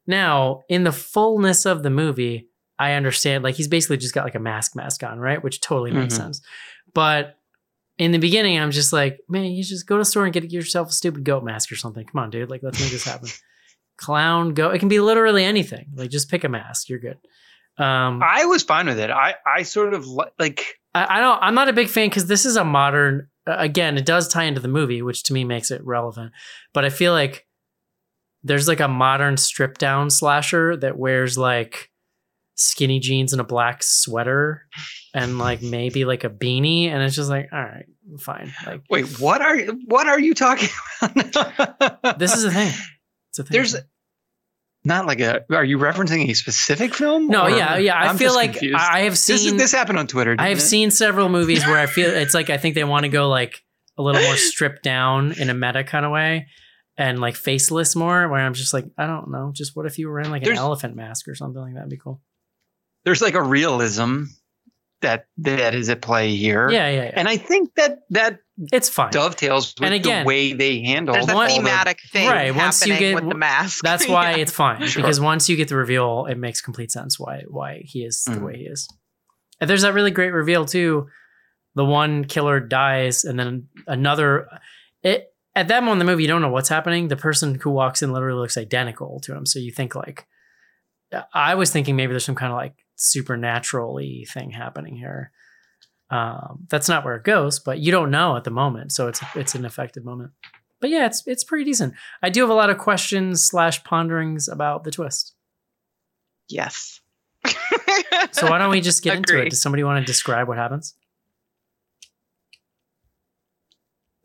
[0.07, 2.48] Now, in the fullness of the movie,
[2.79, 3.43] I understand.
[3.43, 5.43] Like, he's basically just got like a mask mask on, right?
[5.43, 6.17] Which totally makes Mhm.
[6.17, 6.41] sense.
[6.93, 7.35] But
[7.97, 10.49] in the beginning, I'm just like, man, you just go to the store and get
[10.51, 12.05] yourself a stupid goat mask or something.
[12.05, 12.49] Come on, dude.
[12.49, 13.27] Like, let's make this happen.
[13.97, 14.69] Clown, go.
[14.69, 15.87] It can be literally anything.
[15.93, 16.87] Like, just pick a mask.
[16.87, 17.17] You're good.
[17.77, 19.09] Um, I was fine with it.
[19.09, 20.65] I I sort of li- like
[20.95, 21.39] I, I don't.
[21.41, 23.27] I'm not a big fan because this is a modern.
[23.47, 26.31] uh, Again, it does tie into the movie, which to me makes it relevant.
[26.73, 27.45] But I feel like
[28.43, 31.89] there's like a modern strip down slasher that wears like
[32.59, 34.65] skinny jeans and a black sweater
[35.13, 37.85] and like maybe like a beanie, and it's just like, all right,
[38.19, 38.53] fine.
[38.65, 39.19] Like wait.
[39.19, 40.69] What are what are you talking
[41.01, 42.19] about?
[42.19, 42.71] this is a thing.
[43.31, 43.49] It's a thing.
[43.51, 43.75] There's
[44.85, 45.43] not like a.
[45.53, 47.27] Are you referencing a specific film?
[47.27, 47.95] no, or- yeah, yeah.
[47.95, 48.75] I I'm feel like confused.
[48.79, 50.35] I have this is, seen this happened on Twitter.
[50.39, 50.61] I have it?
[50.61, 53.61] seen several movies where I feel it's like I think they want to go like
[53.97, 56.47] a little more stripped down in a meta kind of way
[56.97, 60.07] and like faceless more where I'm just like, I don't know, just what if you
[60.07, 62.21] were in like an There's- elephant mask or something like that would be cool.
[63.05, 64.23] There's like a realism
[65.01, 66.69] that that is at play here.
[66.69, 67.11] Yeah, yeah, yeah.
[67.15, 68.39] And I think that that
[68.73, 69.11] it's fine.
[69.11, 72.53] dovetails with And again, the way they handle There's a all the- thematic thing Right,
[72.53, 73.81] once you get- with the mask.
[73.83, 74.37] That's why Yeah.
[74.37, 75.01] it's fine Sure.
[75.01, 78.31] because once you get the reveal, it makes complete sense why why he is the
[78.33, 78.41] Mhm.
[78.45, 78.87] way he is.
[79.61, 81.07] And there's that really great reveal too.
[81.75, 84.49] The one killer dies, and then another.
[85.03, 87.07] It at that moment in the movie, you don't know what's happening.
[87.07, 90.25] The person who walks in literally looks identical to him, so you think like.
[91.33, 95.31] I was thinking maybe there's some kind of like supernaturally thing happening here.
[96.11, 99.21] Um, that's not where it goes, but you don't know at the moment, so it's
[99.35, 100.31] it's an effective moment.
[100.81, 101.93] But yeah, it's it's pretty decent.
[102.21, 105.33] I do have a lot of questions slash ponderings about the twist.
[106.47, 107.01] yes.
[108.31, 109.49] So why don't we just get into it?
[109.49, 110.93] Does somebody want to describe what happens?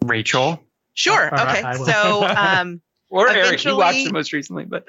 [0.04, 0.60] Rachel
[0.94, 1.24] Sure.
[1.24, 1.62] All right, okay.
[1.62, 1.86] I will.
[1.86, 2.80] So um,
[3.14, 3.64] or Eric.
[3.64, 4.88] You watched it most recently, but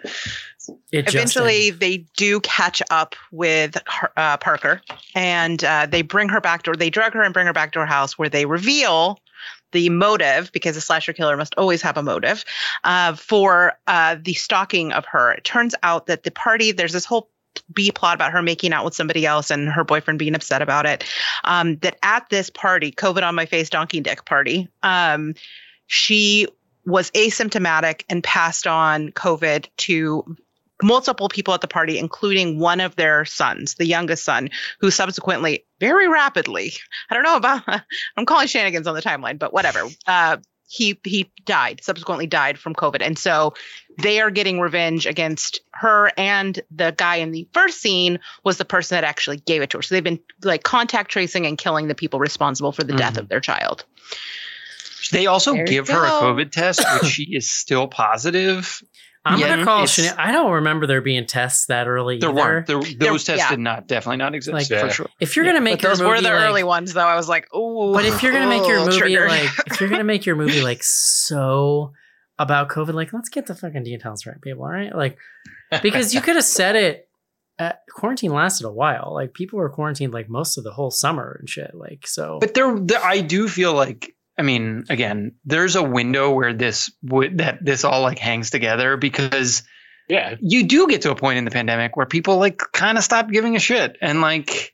[0.91, 1.79] It eventually ended.
[1.79, 4.81] they do catch up with her, uh, Parker
[5.13, 7.79] and uh, they bring her back to they drug her and bring her back to
[7.79, 9.19] her house where they reveal
[9.73, 12.43] the motive because a slasher killer must always have a motive
[12.83, 15.33] uh, for uh, the stalking of her.
[15.33, 17.29] It turns out that the party there's this whole
[17.73, 20.87] B plot about her making out with somebody else and her boyfriend being upset about
[20.87, 21.03] it.
[21.43, 25.35] Um, that at this party, COVID on my face, donkey dick party, um,
[25.87, 26.47] she
[26.85, 30.35] was asymptomatic and passed on COVID to
[30.83, 34.49] multiple people at the party, including one of their sons, the youngest son,
[34.81, 36.73] who subsequently, very rapidly,
[37.09, 37.63] I don't know about,
[38.17, 39.87] I'm calling shenanigans on the timeline, but whatever.
[40.05, 43.53] Uh, he he died subsequently died from covid and so
[44.01, 48.65] they are getting revenge against her and the guy in the first scene was the
[48.65, 51.87] person that actually gave it to her so they've been like contact tracing and killing
[51.87, 53.19] the people responsible for the death Mhm.
[53.19, 53.85] of their child
[55.11, 56.09] They also There give her a.
[56.09, 58.81] COVID test, which she is still positive.
[59.27, 59.83] I'm Yeah, gonna call.
[59.83, 62.19] it's- Shania- I don't remember there being tests that early.
[62.19, 62.39] There either.
[62.39, 62.67] weren't.
[62.67, 63.49] There, those tests yeah.
[63.49, 65.07] did not definitely not exist Like, for sure.
[65.19, 67.15] If you're gonna make but your those movie were the like, early ones though i
[67.15, 69.29] was like oh But if you're gonna make your movie triggered.
[69.29, 71.91] like, if you're gonna make your movie like so
[72.37, 74.63] about COVID, like let's get the fucking details right, people.
[74.63, 75.17] All right, like
[75.81, 77.09] because you could have said it.
[77.57, 79.11] Uh, quarantine lasted a while.
[79.13, 81.71] Like people were quarantined like most of the whole summer and shit.
[81.73, 82.37] Like so.
[82.41, 86.91] But there, there, I do feel like, I mean, again, there's a window where this
[87.03, 89.63] would that this all like hangs together because
[90.09, 93.03] Yeah, you do get to a point in the pandemic where people like kind of
[93.03, 94.73] stop giving a shit and like,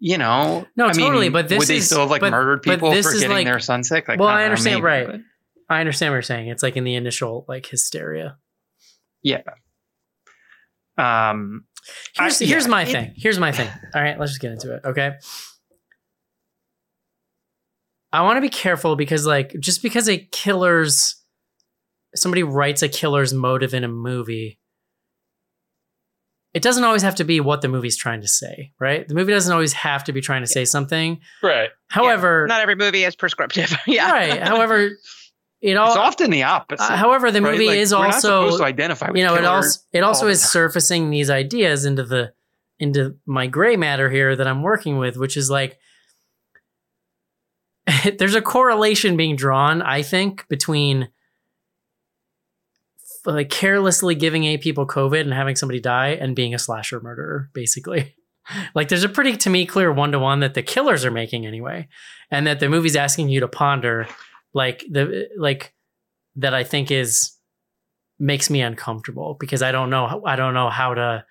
[0.00, 2.32] you know, No, I mean, totally, but this would they is- still have like but-
[2.32, 4.08] murdered people for getting like- their son sick?
[4.08, 5.06] Like, Well, I don't know, understand, maybe, right.
[5.06, 5.20] but-
[5.70, 6.48] I understand what you're saying.
[6.48, 8.36] It's like in the initial like hysteria.
[9.22, 9.42] Yeah.
[10.98, 11.64] Um,
[12.16, 13.14] Here's I- here's yeah, my it- thing.
[13.16, 13.68] Here's my thing.
[13.94, 14.82] All right, let's just get into it.
[14.84, 15.14] Okay.
[18.12, 21.16] I want to be careful because like just because a killer's
[22.14, 24.58] somebody writes a killer's motive in a movie,
[26.54, 29.08] it doesn't always have to be what the movie's trying to say, right?
[29.08, 31.20] The movie doesn't always have to be trying to say something.
[31.42, 31.70] right.
[31.88, 34.42] However, not every movie is prescriptive yeah right.
[34.42, 34.90] However,
[35.62, 36.82] it all it's often the opposite.
[36.84, 37.52] uh, however the right?
[37.52, 40.02] movie Like, is we're not supposed also to identify with you know it also it
[40.02, 40.48] also is time.
[40.48, 42.32] surfacing these ideas into the
[42.78, 45.78] into my gray matter here that i'm working with which is like
[48.18, 51.08] there's a correlation being drawn i think between
[53.24, 57.50] like carelessly giving a people covid and having somebody die and being a slasher murderer
[57.52, 58.14] basically.
[58.74, 61.86] Like there's a pretty to me clear one-to-one that the killers are making anyway
[62.28, 64.08] and that the movie's asking you to ponder
[64.52, 65.72] like the like
[66.34, 67.38] that i think is
[68.22, 71.24] makes me uncomfortable because I don't know I don't know how to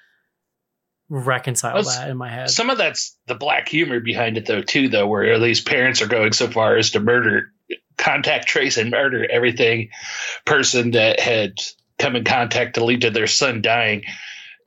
[1.12, 2.50] reconcile Well, that in my head.
[2.50, 6.02] Some of that's the black humor behind it, though, too, though, where at least parents
[6.02, 7.52] are going so far as to murder,
[7.98, 9.90] contact trace, and murder everything
[10.46, 11.56] person that had
[12.00, 14.04] come in contact to lead to their son dying.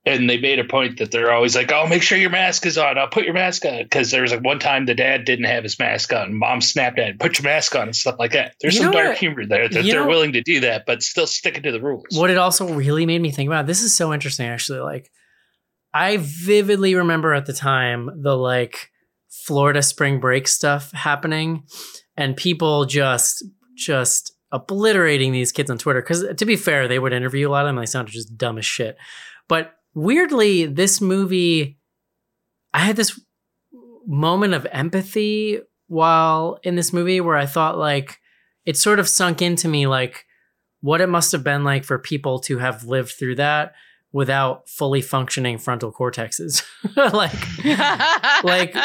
[0.07, 2.77] And they made a point that they're always like, "Oh, make sure your mask is
[2.77, 2.99] on.
[2.99, 5.63] I'll put your mask on." Because there was like one time the dad didn't have
[5.63, 6.35] his mask on.
[6.35, 8.53] Mom snapped at him, "Put your mask on," and stuff like that.
[8.61, 10.85] There's You some dark what- humor there that you they're know- willing to do that,
[10.87, 12.05] but still sticking to the rules.
[12.13, 15.11] what it also really made me think about this is so interesting actually like
[15.95, 18.91] I vividly remember at the time the like
[19.31, 21.63] Florida spring break stuff happening
[22.17, 23.45] and people just
[23.77, 27.65] just obliterating these kids on Twitter cuz to be fair they would interview a lot
[27.65, 28.97] of them and they sounded just dumb as shit.
[29.49, 31.79] But weirdly this movie
[32.73, 33.21] I had this
[34.05, 38.19] moment of empathy while in this movie where I thought like
[38.67, 40.25] it sort of sunk into me like
[40.81, 43.75] what it must have been like for people to have lived through that
[44.15, 46.63] without fully functioning frontal cortexes.
[46.97, 47.33] like
[48.45, 48.77] Like,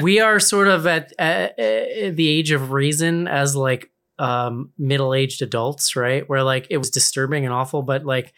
[0.00, 5.42] we are sort of at, at, at the age of reason as like um middle-aged
[5.42, 6.28] adults, right?
[6.28, 8.32] Where like it was disturbing and awful, but like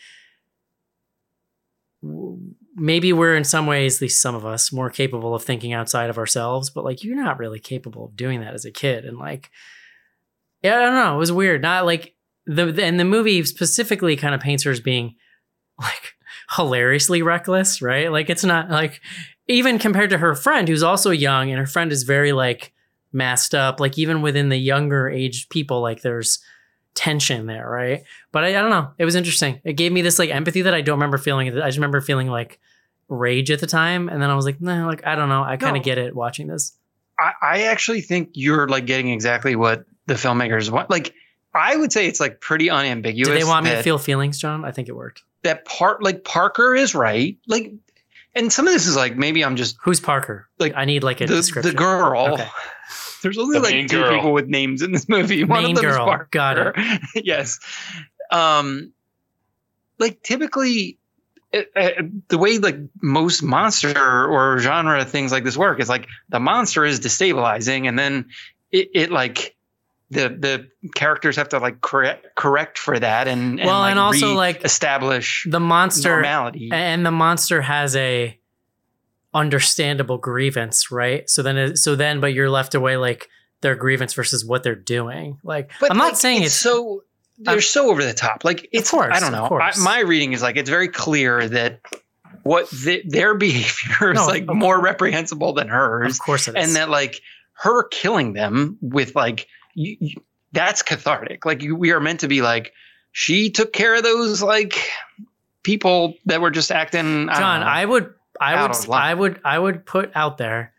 [2.74, 6.09] maybe we're in some ways, at least some of us, more capable of thinking outside
[6.09, 9.05] of ourselves, but like you're not really capable of doing that as a kid.
[9.05, 9.50] And like,
[10.62, 11.16] yeah, I don't know.
[11.16, 11.61] It was weird.
[11.61, 12.14] Not like
[12.46, 15.16] the, the and the movie specifically kind of paints her as being
[15.79, 16.14] like
[16.50, 18.10] hilariously reckless, right?
[18.10, 19.00] Like it's not like
[19.48, 22.72] even compared to her friend who's also young and her friend is very like
[23.12, 26.38] masked up, like even within the younger aged people, like there's
[26.94, 28.02] tension there, right?
[28.32, 28.90] But I, I don't know.
[28.98, 29.60] It was interesting.
[29.64, 31.48] It gave me this like empathy that I don't remember feeling.
[31.48, 32.58] I just remember feeling like
[33.08, 34.08] rage at the time.
[34.08, 35.42] And then I was like, nah, like I don't know.
[35.42, 35.84] I kind of No.
[35.84, 36.76] get it watching this.
[37.18, 40.90] I, I actually think you're like getting exactly what the filmmakers want.
[40.90, 41.12] Like,
[41.54, 43.28] I would say it's like pretty unambiguous.
[43.28, 44.64] Did they want me to feel feelings, John?
[44.64, 45.22] I think it worked.
[45.42, 46.03] That part?
[46.03, 47.37] Like Parker is right.
[47.46, 47.72] Like,
[48.35, 50.48] and some of this is like maybe I'm just Who's Parker?
[50.59, 51.72] Like, I need like a the, description.
[51.72, 52.35] the girl.
[52.35, 52.48] Okay.
[53.22, 54.14] There's only The like two girl.
[54.14, 55.44] people with names in this movie.
[55.44, 56.05] One Main of them girl.
[56.05, 56.29] is Parker.
[56.31, 56.74] Got it.
[57.24, 57.61] yes.
[58.31, 58.92] Um,
[59.98, 60.98] like typically,
[61.53, 66.07] it, uh, the way like most monster or genre things like this work is like
[66.31, 68.26] the monster is destabilizing, and then
[68.70, 69.55] it, it like
[70.11, 74.35] the the characters have to like correct correct for that and, and Well, and also,
[74.35, 76.70] like, establish The monster normality.
[76.73, 78.37] and the monster has a
[79.33, 81.29] understandable grievance, right?
[81.31, 83.29] So then, it, so then, but you're left away like
[83.61, 85.38] their grievance versus what they're doing.
[85.44, 87.05] Like, I'm not saying it's, so
[87.38, 88.44] they're so over the top.
[88.44, 89.59] Like it's course, I don't know.
[89.59, 91.81] I, my reading is like it's very clear that
[92.42, 96.57] what the, their behavior is No, like of more reprehensible than hers, Of course it
[96.57, 96.66] is.
[96.66, 97.20] and that like
[97.55, 100.14] her killing them with like you, you,
[100.52, 101.44] that's cathartic.
[101.46, 102.72] Like you, we are meant to be like
[103.12, 104.74] she took care of those like
[105.62, 107.28] people that were just acting.
[107.28, 107.66] I don't John, know.
[107.66, 108.90] I would, I would.
[108.90, 110.72] I would, I would put out there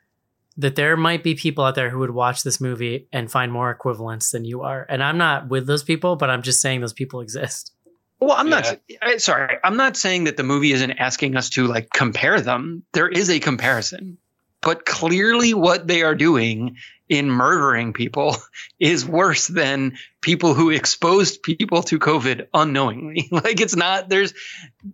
[0.58, 3.71] that there might be people out there who would watch this movie and find more
[3.71, 4.86] equivalents than you are.
[4.89, 7.71] And I'm not with those people, but I'm just saying those people exist.
[8.19, 8.60] Well, I'm Yeah.
[8.60, 9.58] not I, sorry.
[9.63, 12.84] I'm not saying that the movie isn't asking us to like compare them.
[12.93, 14.17] There is a comparison,
[14.62, 16.78] but clearly what they are doing
[17.10, 18.38] in murdering people
[18.80, 23.28] is worse than people who exposed people to COVID unknowingly.
[23.32, 24.34] like it's not there's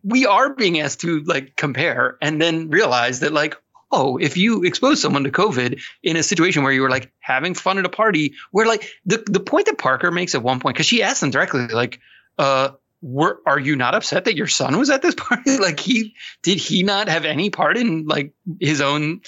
[0.03, 3.56] we are being asked to like compare and then realize that like
[3.91, 7.53] oh, if you expose someone to COVID in a situation where you were like having
[7.53, 10.75] fun at a party, where like the the point that Parker makes at one point
[10.75, 11.99] because she asked them directly like
[12.38, 12.69] uh
[13.01, 16.58] were are you not upset that your son was at this party like he did
[16.58, 19.21] he not have any part in like his own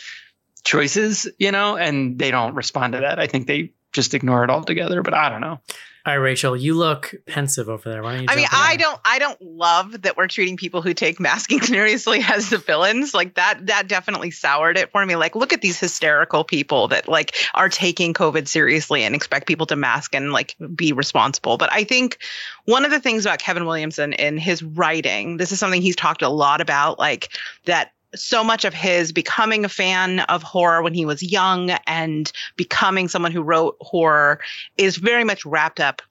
[0.64, 4.50] choices you know and they don't respond to that i think they just ignore it
[4.50, 5.60] altogether but i don't know
[6.06, 8.02] All right, Rachel, you look pensive over there.
[8.02, 8.28] Why don't you?
[8.30, 11.20] I mean, jump in I don't, I don't love that we're treating people who take
[11.20, 13.14] masking seriously as the villains.
[13.14, 15.18] Like that, that definitely soured it for me.
[15.18, 19.66] Like, look at these hysterical people that like are taking COVID seriously and expect people
[19.68, 21.58] to mask and like be responsible.
[21.58, 22.18] But I think
[22.64, 26.22] one of the things about Kevin Williamson in his writing, this is something he's talked
[26.22, 27.30] a lot about, like
[27.66, 32.32] that so much of his becoming a fan of horror when he was young and
[32.56, 34.40] becoming someone who wrote horror
[34.78, 36.02] is very much wrapped up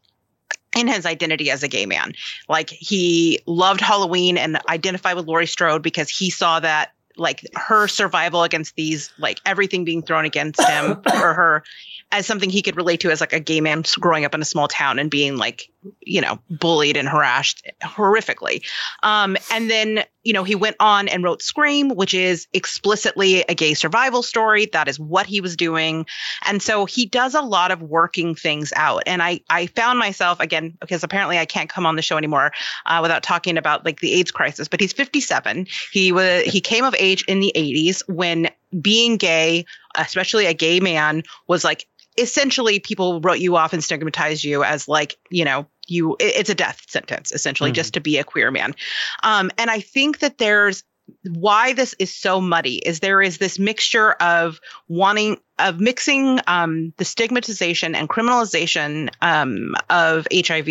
[0.76, 2.12] in his identity as a gay man.
[2.48, 7.88] Like he loved Halloween and identified with Laurie Strode because he saw that like her
[7.88, 11.64] survival against these like everything being thrown against him or her
[12.10, 14.44] as something he could relate to as like a gay man growing up in a
[14.44, 18.64] small town and being like you know bullied and harassed horrifically.
[19.02, 23.54] Um and then you know he went on and wrote scream which is explicitly a
[23.54, 24.66] gay survival story.
[24.66, 26.06] That is what he was doing.
[26.46, 29.02] And so he does a lot of working things out.
[29.06, 32.52] And i i found myself again because apparently i can't come on the show anymore
[32.86, 36.84] uh, without talking about like the aids crisis but he's 57 he was he came
[36.84, 42.80] of age in the 80s when being gay especially a gay man was like essentially
[42.80, 46.54] people wrote you off and stigmatized you as like you know you it- it's a
[46.54, 47.74] death sentence essentially Mhm.
[47.74, 48.74] just to be a queer man
[49.22, 50.84] um and i think that there's
[51.24, 56.92] why this is so muddy is there is this mixture of wanting of mixing um,
[56.98, 60.68] the stigmatization and criminalization um, of hiv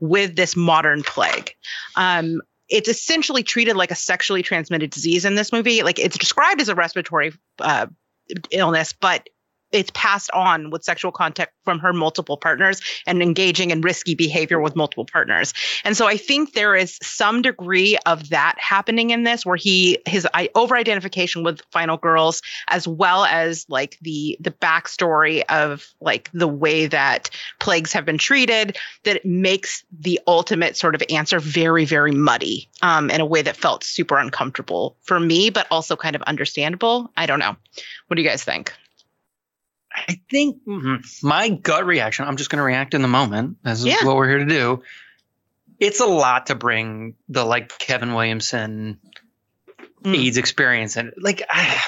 [0.00, 1.54] with this modern plague
[1.94, 5.82] um, it's essentially treated like a sexually transmitted disease in this movie.
[5.82, 7.86] Like it's described as a respiratory uh,
[8.50, 9.28] illness but
[9.72, 14.60] it's passed on with sexual contact from her multiple partners and engaging in risky behavior
[14.60, 15.52] with multiple partners.
[15.84, 19.98] And so I think there is some degree of that happening in this where he
[20.06, 26.30] his over identification with final girls as well as like the the backstory of like
[26.32, 31.84] the way that plagues have been treated that makes the ultimate sort of answer very
[31.84, 36.14] very muddy um, in a way that felt super uncomfortable for me but also kind
[36.16, 37.10] of understandable.
[37.16, 37.56] I don't know.
[38.06, 38.72] What do you guys think?
[39.96, 43.56] I think mhm, my gut reaction i'm just going to react in the moment.
[43.64, 44.04] As is Yeah.
[44.04, 44.82] what we're here to do.
[45.78, 48.98] It's a lot to bring the like kevin williamson
[50.06, 50.16] Mm.
[50.16, 51.82] aids experience and like i,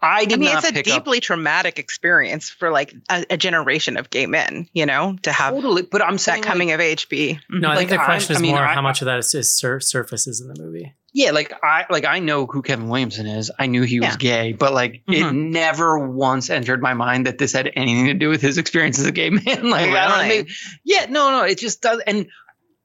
[0.00, 3.24] I did I mean, not it's a pick up deeply traumatic experience for like a,
[3.30, 6.48] a generation of gay men, you know, to have totally but i'm that saying like,
[6.48, 7.40] coming of age be.
[7.50, 9.18] No, I Like, think the question I is mean, more I- how much of that
[9.18, 10.94] is, is sur- surfaces in the movie.
[11.16, 13.48] Yeah, like I like I know who Kevin Williamson is.
[13.56, 14.16] I knew he was Yeah.
[14.16, 15.50] gay, but like it Mhm.
[15.52, 19.06] never once entered my mind that this had anything to do with his experience as
[19.06, 19.70] a gay man.
[19.70, 20.28] like I don't Really?
[20.28, 20.48] think,
[20.84, 22.00] yeah, no, no, it just does.
[22.04, 22.26] And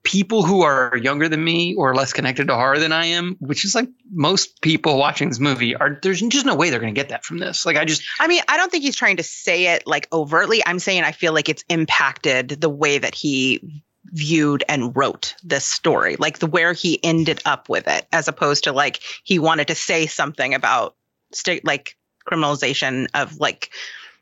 [0.03, 3.65] people who are younger than me or less connected to horror than I am, which
[3.65, 7.09] is like most people watching this movie, are there's just no way they're gonna get
[7.09, 7.65] that from this.
[7.65, 10.63] Like I just I mean, I don't think he's trying to say it like overtly.
[10.65, 15.65] I'm saying I feel like it's impacted the way that he viewed and wrote this
[15.65, 19.67] story, like the where he ended up with it, as opposed to like he wanted
[19.67, 20.95] to say something about
[21.33, 21.95] state like
[22.27, 23.69] criminalization of like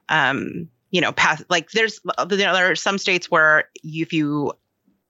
[0.10, 4.54] um you know past like there's there are some states where if you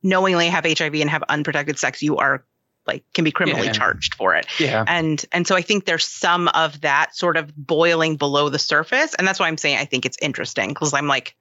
[0.08, 2.44] knowingly have HIV and have unprotected sex, you are
[2.86, 3.74] like can be criminally Yeah.
[3.74, 4.86] charged for it yeah.
[4.88, 9.14] and and so i think there's some of that sort of boiling below the surface
[9.16, 11.36] and that's why i'm saying i think it's interesting because i'm like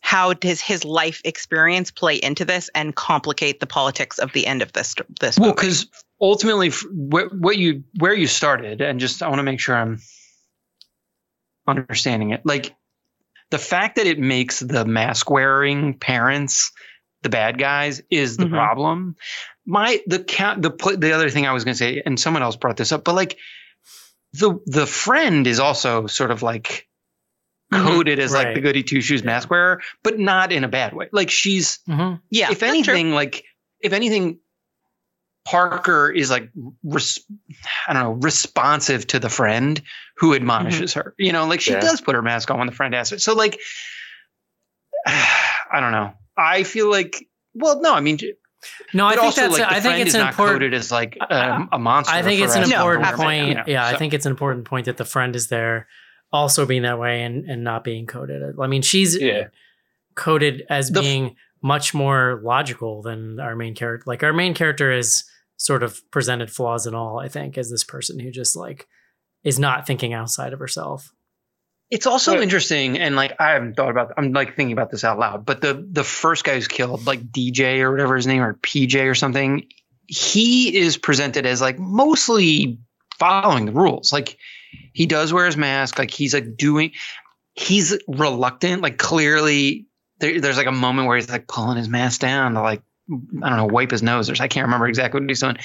[0.00, 4.62] how does his life experience play into this and complicate the politics of the end
[4.62, 5.86] of this this Well, because
[6.20, 9.76] ultimately, f- wh- what you where you started, and just I want to make sure
[9.76, 10.00] I'm
[11.66, 12.44] understanding it.
[12.44, 12.74] Like
[13.50, 16.72] the fact that it makes the mask wearing parents
[17.24, 18.50] the bad guys is the Mhm.
[18.50, 19.16] problem.
[19.66, 22.54] My the count the the other thing I was going to say, and someone else
[22.54, 23.36] brought this up, but like
[24.34, 26.86] the the friend is also sort of like
[27.72, 27.82] Mhm.
[27.86, 31.08] coded as like the goody two shoes mask wearer, but not in a bad way.
[31.12, 32.20] Like she's Mhm.
[32.30, 32.50] Yeah.
[32.52, 32.94] if that's true.
[32.94, 33.44] anything, like
[33.80, 34.38] if anything,
[35.46, 36.50] Parker is like
[36.82, 37.18] res-
[37.88, 39.80] I don't know responsive to the friend
[40.16, 41.14] who admonishes her.
[41.18, 41.80] You know, like she Yeah.
[41.80, 43.18] does put her mask on when the friend asks her.
[43.18, 43.58] So like,
[45.06, 46.12] I don't know.
[46.36, 48.18] I feel like well, no, I mean,
[48.92, 49.58] No, I think also that's.
[49.58, 50.56] like I think it's an important.
[50.56, 52.12] coded as like um, a monster.
[52.14, 52.68] I think it's an us.
[52.70, 53.48] No, important point.
[53.48, 55.86] You know, yeah, I think it's an important point that the friend is there,
[56.32, 58.42] also being that way and and not being coded.
[58.60, 59.48] I mean, she's Yeah.
[60.14, 64.04] coded as The f- being much more logical than our main character.
[64.06, 65.24] Like our main character is
[65.56, 67.20] sort of presented flaws and all.
[67.20, 68.86] I think as this person who just like
[69.44, 71.12] is not thinking outside of herself.
[71.94, 74.14] It's also interesting, and like I haven't thought about.
[74.16, 75.46] I'm like thinking about this out loud.
[75.46, 79.08] But the the first guy who's killed, like DJ or whatever his name, or PJ
[79.08, 79.68] or something,
[80.08, 82.80] he is presented as like mostly
[83.20, 84.12] following the rules.
[84.12, 84.38] Like
[84.92, 85.96] he does wear his mask.
[85.96, 86.90] Like he's like doing.
[87.54, 88.82] He's reluctant.
[88.82, 89.86] Like clearly,
[90.18, 93.48] there, there's like a moment where he's like pulling his mask down to like I
[93.50, 95.58] don't know wipe his nose or I can't remember exactly what he's doing.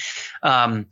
[0.44, 0.86] Um,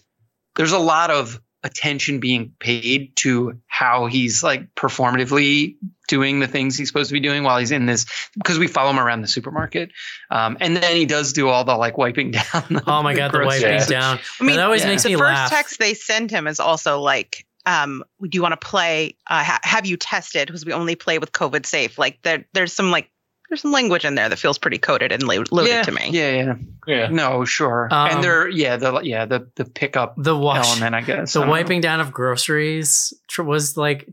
[0.57, 6.77] there's a lot of attention being paid to how he's like performatively doing the things
[6.79, 9.29] he's supposed to be doing while he's in this because we follow him around the
[9.29, 9.91] supermarket
[10.31, 13.33] um, and then he does do all the like wiping down the, Oh my god,
[13.33, 13.63] the groceries.
[13.63, 13.87] wiping Yeah.
[13.87, 14.19] down.
[14.41, 14.89] I mean, that always yeah.
[14.89, 15.51] makes the me first laugh.
[15.51, 19.17] text they send him is also like, um, do you want to play?
[19.27, 20.47] Uh, ha- have you tested?
[20.47, 21.99] Because we only play with COVID safe.
[21.99, 23.11] Like there, there's some like
[23.49, 26.11] there's some language in there that feels pretty coded and loaded yeah, to me.
[26.11, 26.55] yeah yeah
[26.87, 27.09] Yeah.
[27.09, 31.01] no sure Um, and they're yeah the yeah the the pickup the wash, element i
[31.01, 31.53] guess the I don't know.
[31.53, 34.09] wiping down of groceries was like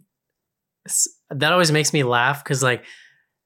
[1.32, 2.84] that always makes me laugh because like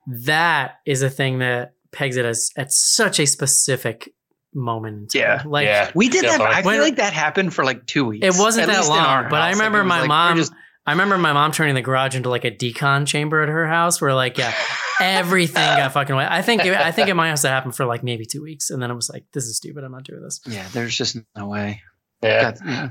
[0.07, 4.13] that is a thing that pegs it as at such a specific
[4.53, 5.13] moment.
[5.13, 5.91] Yeah, like yeah.
[5.93, 6.55] we did that Definitely.
[6.55, 9.41] i feel like that happened for like two weeks It wasn't at that long, but
[9.41, 9.53] I house.
[9.53, 10.53] Like, remember it my like, mom- just-
[10.89, 14.01] I remember my mom turning the garage into like a decon chamber at her house,
[14.01, 14.53] where like yeah,
[14.99, 16.25] everything got fucking away.
[16.27, 18.69] I think it, I think at my house that happened for like maybe two weeks,
[18.69, 19.83] and then it was like, this is stupid.
[19.83, 20.41] I'm not doing this.
[20.47, 21.81] yeah there's just no way
[22.23, 22.51] Yeah.
[22.51, 22.89] That- yeah.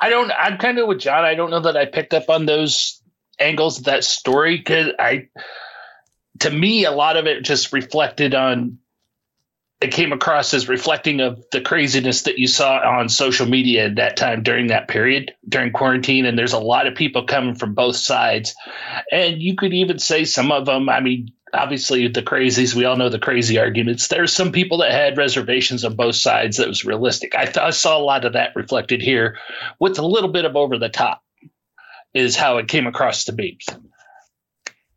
[0.00, 0.32] I don't.
[0.32, 1.24] I'm kind of with John.
[1.26, 3.02] I don't know that I picked up on those
[3.38, 5.28] angles of that story because I,
[6.40, 8.78] to me, a lot of it just reflected on.
[9.80, 13.96] It came across as reflecting of the craziness that you saw on social media at
[13.96, 17.74] that time during that period during quarantine, and there's a lot of people coming from
[17.74, 18.56] both sides,
[19.12, 20.88] and you could even say some of them.
[20.88, 22.74] I mean, obviously the crazies.
[22.74, 24.08] We all know the crazy arguments.
[24.08, 27.34] There's some people that had reservations on both sides that was realistic.
[27.34, 29.38] I, th- I saw a lot of that reflected here
[29.78, 31.22] with a little bit of over the top
[32.14, 33.58] is how it came across to me.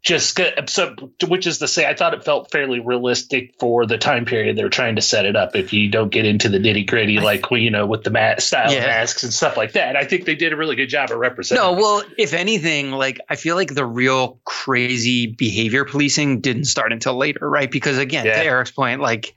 [0.04, 0.96] Just so,
[1.28, 4.64] which is to say, I thought it felt fairly realistic for the time period they
[4.64, 5.56] were trying to set it up.
[5.56, 8.38] If you don't get into the nitty gritty, like well, you know, with the ma-
[8.40, 8.88] style Yeah.
[8.88, 11.64] masks and stuff like that, I think they did a really good job of representing.
[11.64, 16.92] No, well, if anything, like I feel like the real crazy behavior policing didn't start
[16.92, 17.70] until later, right?
[17.70, 18.38] Because again, Yeah.
[18.42, 19.36] to Eric's point, like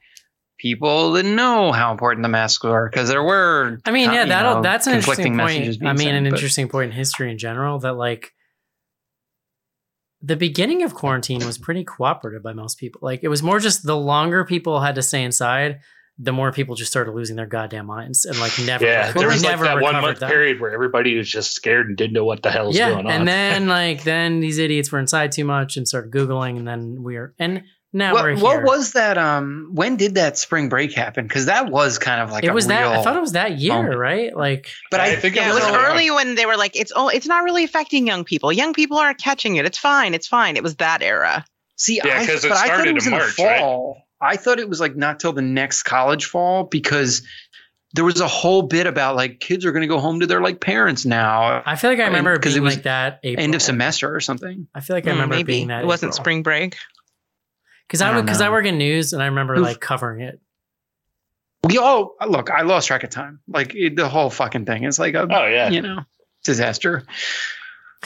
[0.59, 3.81] people didn't know how important the masks were because there were.
[3.85, 5.51] I mean, yeah, that'll know, that's an interesting point.
[5.85, 8.33] I mean, sent, an but- interesting point in history in general that like
[10.25, 13.01] the beginning of quarantine was pretty cooperative by most people.
[13.03, 15.81] Like it was more just the longer people had to stay inside,
[16.19, 19.29] the more people just started losing their goddamn minds and like never, yeah, reco- there
[19.29, 20.31] was like never that one month that.
[20.31, 23.07] period where everybody was just scared and didn't know what the hell was yeah, going
[23.07, 23.13] on.
[23.13, 27.03] and then like then these idiots were inside too much and started googling, and then
[27.03, 27.63] we are and
[27.95, 28.61] now we're What, here.
[28.63, 29.17] what was that?
[29.17, 31.27] Um, when did that spring break happen?
[31.27, 33.59] Because that was kind of like it a was that I thought it was that
[33.59, 33.97] year, moment.
[33.99, 34.37] right?
[34.37, 36.57] Like But I, I think it Yeah, it was was early early when they were
[36.57, 38.53] like, it's oh, it's not really affecting young people.
[38.53, 39.65] Young people aren't catching it.
[39.65, 40.13] It's fine.
[40.13, 40.57] It's fine.
[40.57, 41.45] It was that era.
[41.77, 43.43] See, Yeah, I, 'cause it but I thought started it was in in March, the
[43.45, 43.59] right?
[43.61, 44.03] fall.
[44.21, 47.23] I thought it was like not till the next college fall because
[47.95, 50.41] there was a whole bit about like kids are going to go home to their
[50.41, 53.45] like parents now, I feel like I remember because it being was like that April.
[53.45, 54.67] end of semester or something.
[54.75, 56.23] I feel like I Mm, remember it maybe being that it wasn't April.
[56.23, 56.77] spring break.
[57.89, 58.53] Because I I because I know.
[58.53, 59.63] work in news and I remember Oof.
[59.63, 60.41] like covering it.
[61.67, 62.51] We all look.
[62.51, 63.41] I lost track of time.
[63.49, 66.01] Like it, the whole fucking thing is like a oh yeah, you know
[66.45, 67.05] disaster.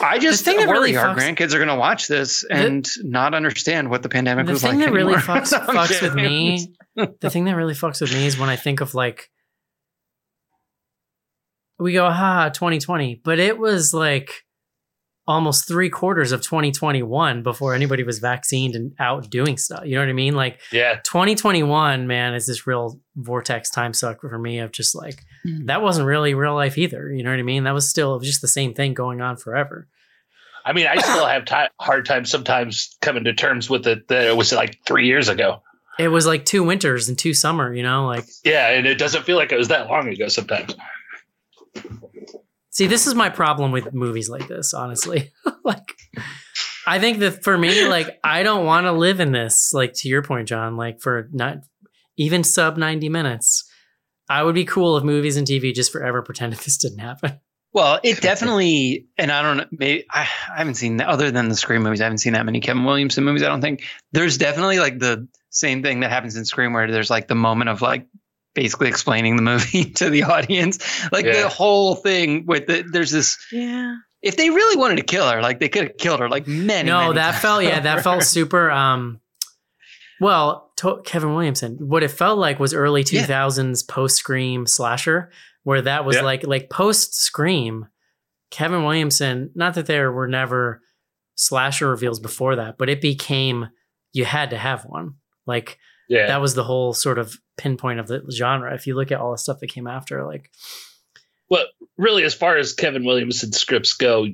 [0.01, 2.89] I just thing that worry really our fucks- grandkids are going to watch this and
[3.03, 4.87] not understand what the pandemic The was thing like.
[4.87, 6.73] that really fucks, fucks with me,
[7.21, 9.29] the thing that really fucks with me is when I think of like,
[11.81, 14.45] we go, ha, 2020, but it was like
[15.29, 19.85] almost three quarters of 2021 before anybody was vaccinated and out doing stuff.
[19.85, 20.35] You know what I mean?
[20.35, 20.97] Like yeah.
[21.05, 25.67] 2021, man, is this real vortex time suck for me of just like, Mhm.
[25.67, 27.13] that wasn't really real life either.
[27.13, 27.65] You know what I mean?
[27.65, 29.87] That was still it was just the same thing going on forever.
[30.65, 34.27] I mean, I still have ti hard time sometimes coming to terms with it that
[34.27, 35.63] it was like three years ago.
[35.99, 39.25] it was like two winters and two summer, you know, like Yeah, and it doesn't
[39.25, 40.75] feel like it was that long ago sometimes.
[42.79, 45.33] See, this is my problem with movies like this, honestly.
[45.65, 45.97] like
[46.87, 50.09] I think that for me, like I don't want to live in this, like to
[50.09, 51.57] your point, John, like for not
[52.17, 53.69] even sub 90 minutes.
[54.29, 57.41] I would be cool if movies and TV just forever pretended this didn't happen.
[57.73, 61.57] Well, it definitely, and I don't know, maybe I, I haven't seen other than the
[61.57, 62.01] Scream movies.
[62.01, 63.43] I haven't seen that many Kevin Williamson movies.
[63.43, 67.11] I don't think there's definitely like the same thing that happens in Scream where there's
[67.11, 68.07] like the moment of like
[68.59, 70.79] basically explaining the movie to the audience.
[71.13, 71.43] Like Yeah.
[71.43, 73.39] the whole thing with the, there's this.
[73.53, 73.95] Yeah.
[74.21, 76.89] If they really wanted to kill her, like they could have killed her like many.
[76.89, 78.03] no, many that times felt yeah, that over.
[78.03, 78.69] felt super.
[78.69, 79.21] Um,
[80.21, 81.77] well, to- Kevin Williamson.
[81.89, 83.95] What it felt like was early two thousands Yeah.
[83.95, 85.31] post Scream slasher,
[85.63, 86.23] where that was Yeah.
[86.23, 87.87] like like post Scream.
[88.51, 89.51] Kevin Williamson.
[89.55, 90.83] Not that there were never
[91.37, 93.69] slasher reveals before that, but it became
[94.13, 95.15] you had to have one.
[95.47, 95.79] Like
[96.09, 96.27] Yeah.
[96.29, 98.75] that was the whole sort of pinpoint of the genre.
[98.75, 100.51] If you look at all the stuff that came after, like
[101.51, 101.65] well,
[101.97, 104.27] really, as far as Kevin Williamson scripts go,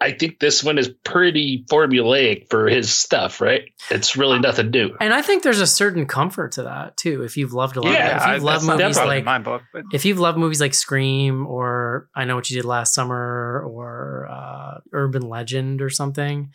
[0.00, 3.62] I think this one is pretty formulaic for his stuff, right?
[3.90, 4.96] It's really nothing new.
[5.00, 7.22] and I think there's a certain comfort to that too.
[7.22, 9.62] If you've loved a lot, Yeah, if I- you've that's loved movies like my book,
[9.72, 13.64] but if you've loved movies like Scream or I Know What You Did Last Summer
[13.66, 16.50] or uh, Urban Legend or something,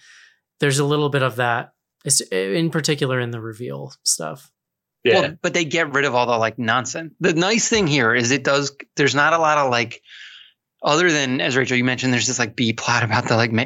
[0.59, 1.71] there's a little bit of that,
[2.31, 4.51] Eh, in particular in the reveal stuff.
[5.03, 5.19] Yeah.
[5.21, 7.13] Well, but they get rid of all the like nonsense.
[7.19, 8.75] The nice thing here is it does.
[8.95, 10.01] There's not a lot of like,
[10.83, 13.51] other than as Rachel you mentioned, there's this like B plot about the like.
[13.51, 13.65] Ma-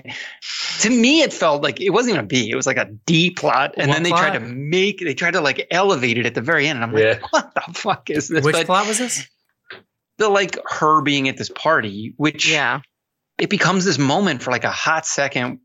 [0.82, 2.50] to me, it felt like it wasn't even a B.
[2.50, 5.00] It was like a D plot, and What then they tried to make.
[5.00, 7.28] They tried to like elevate it at the very end, and I'm like, Yeah.
[7.32, 8.44] what the fuck is this?
[8.46, 9.28] Which but plot was this?
[10.18, 12.82] the like her being at this party, which Yeah.
[13.40, 15.60] it becomes this moment for like a hot second.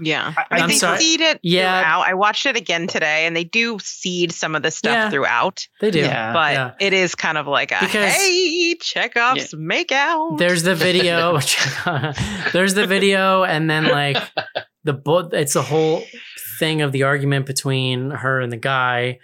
[0.00, 0.32] Yeah.
[0.36, 0.98] I- I I I'm think sorry.
[0.98, 1.80] seed it Yeah.
[1.80, 2.08] throughout.
[2.08, 5.10] I watched it again today and they do seed some of the stuff Yeah.
[5.10, 5.66] throughout.
[5.80, 6.00] They do.
[6.00, 6.32] Yeah.
[6.32, 6.70] But yeah.
[6.80, 10.38] it is kind of like a Because- hey, Chekhov's make out.
[10.38, 11.38] There's the video.
[12.52, 14.16] there's the video, and then like
[14.84, 15.30] the book.
[15.32, 16.02] It's a whole
[16.58, 19.18] thing of the argument between her and the guy,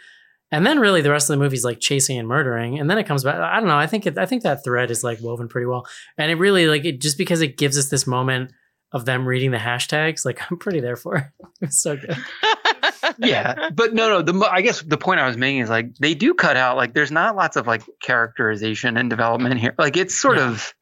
[0.50, 3.04] and then really the rest of the movie's like chasing and murdering, and then it
[3.06, 3.36] comes back.
[3.36, 3.76] I don't know.
[3.78, 5.86] I think it, I think that thread is like woven pretty well,
[6.18, 8.52] and it really like it just because it gives us this moment
[8.92, 10.24] of them reading the hashtags.
[10.24, 11.24] Like I'm pretty there for it.
[11.62, 12.16] It's so good.
[13.18, 16.14] yeah but no no the i guess the point i was making is like they
[16.14, 20.18] do cut out like there's not lots of like characterization and development here like it's
[20.18, 20.50] sort Yeah.
[20.50, 20.72] of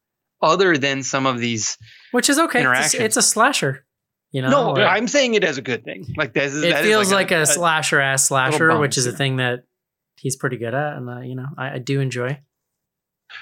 [0.41, 1.77] other than some of these
[2.11, 2.63] Which is okay.
[2.63, 3.85] It's, it's a slasher.
[4.31, 6.71] You know, no Like, i'm saying it as a good thing like this is it
[6.71, 9.63] that is feels like, a, slasher ass slasher, which is a thing that
[10.17, 12.39] he's pretty good at, and uh, you know I, I do enjoy.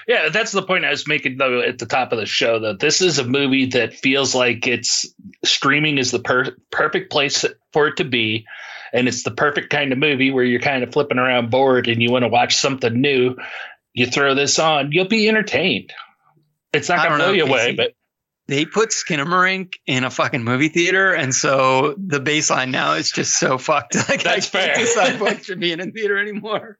[0.06, 2.60] Yeah, that's the point I was making though at the top of the show.
[2.60, 5.12] That this is a movie that feels like it's
[5.44, 8.46] streaming is the per- perfect place for it to be,
[8.92, 12.02] and it's the perfect kind of movie where you're kind of flipping around bored and
[12.02, 13.36] you want to watch something new.
[13.92, 15.92] You throw this on, you'll be entertained.
[16.72, 17.94] It's not going to blow you away, but
[18.50, 23.38] they put Skinamarink in a fucking movie theater, and so the baseline now is just
[23.38, 23.94] so fucked.
[24.08, 24.84] Like That's I can't fair.
[24.84, 26.76] decide what should be in a theater anymore.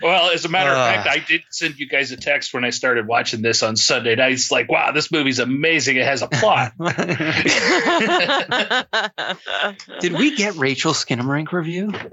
[0.00, 0.86] well, as a matter of Uh.
[0.86, 4.14] fact, I did send you guys a text when I started watching this on Sunday
[4.16, 4.50] nights.
[4.50, 5.98] Like, wow, this movie's amazing.
[5.98, 6.72] It has a plot.
[10.00, 11.90] Did we get Rachel's Skinamarink review?
[11.94, 12.08] I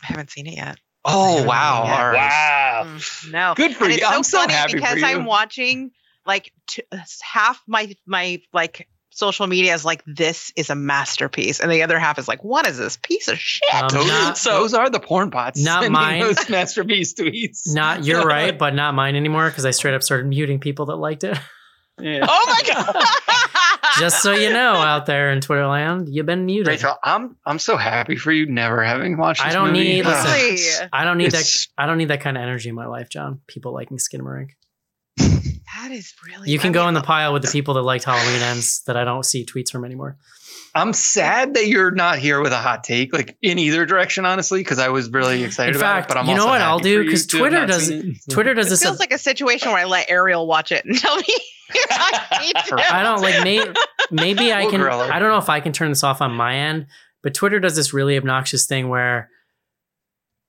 [0.00, 0.78] haven't seen it yet.
[1.04, 1.82] Oh wow!
[1.84, 2.12] Yeah.
[2.14, 2.84] Wow.
[2.86, 3.54] Mm, no.
[3.56, 3.98] Good for and you.
[3.98, 5.06] it's so I'm so funny happy because for you.
[5.06, 5.90] I'm watching
[6.26, 6.82] like t-
[7.22, 11.98] half my my like social media is like this is a masterpiece, and the other
[11.98, 13.74] half is like what is this piece of shit?
[13.74, 15.62] Um, those, not- those are the porn bots.
[15.62, 16.20] not sending mine.
[16.20, 17.74] Those masterpiece tweets.
[17.74, 20.96] Not you're right, but not mine anymore because I straight up started muting people that
[20.96, 21.38] liked it.
[22.00, 22.24] Yeah.
[22.26, 23.04] oh my god!
[23.98, 26.68] Just so you know, out there in Twitter land, you've been muted.
[26.68, 29.44] Rachel, I'm I'm so happy for you never having watched.
[29.44, 29.84] I don't movie.
[30.00, 31.82] need- listen, I don't need It's- that.
[31.82, 33.40] I don't need that kind of energy in my life, John.
[33.46, 34.52] People liking Skinamarink.
[35.82, 36.50] That is really.
[36.50, 38.82] You can I go mean, in the pile with the people that liked Halloween ends
[38.86, 40.16] that I don't see tweets from anymore.
[40.74, 44.60] I'm sad that you're not here with a hot take, like in either direction, honestly,
[44.60, 46.14] because I was really excited In about fact, it.
[46.14, 46.98] But I'm you know what I'll do?
[46.98, 48.16] for you 'Cause to have Twitter does- seen.
[48.30, 48.82] Twitter does It this.
[48.82, 51.24] feels like a situation where I let Ariel watch it and tell me
[51.90, 52.94] I need to.
[52.94, 53.62] I don't like may,
[54.10, 55.00] maybe I can grill.
[55.00, 56.86] I don't know if I can turn this off on my end,
[57.22, 59.28] but Twitter does this really obnoxious thing where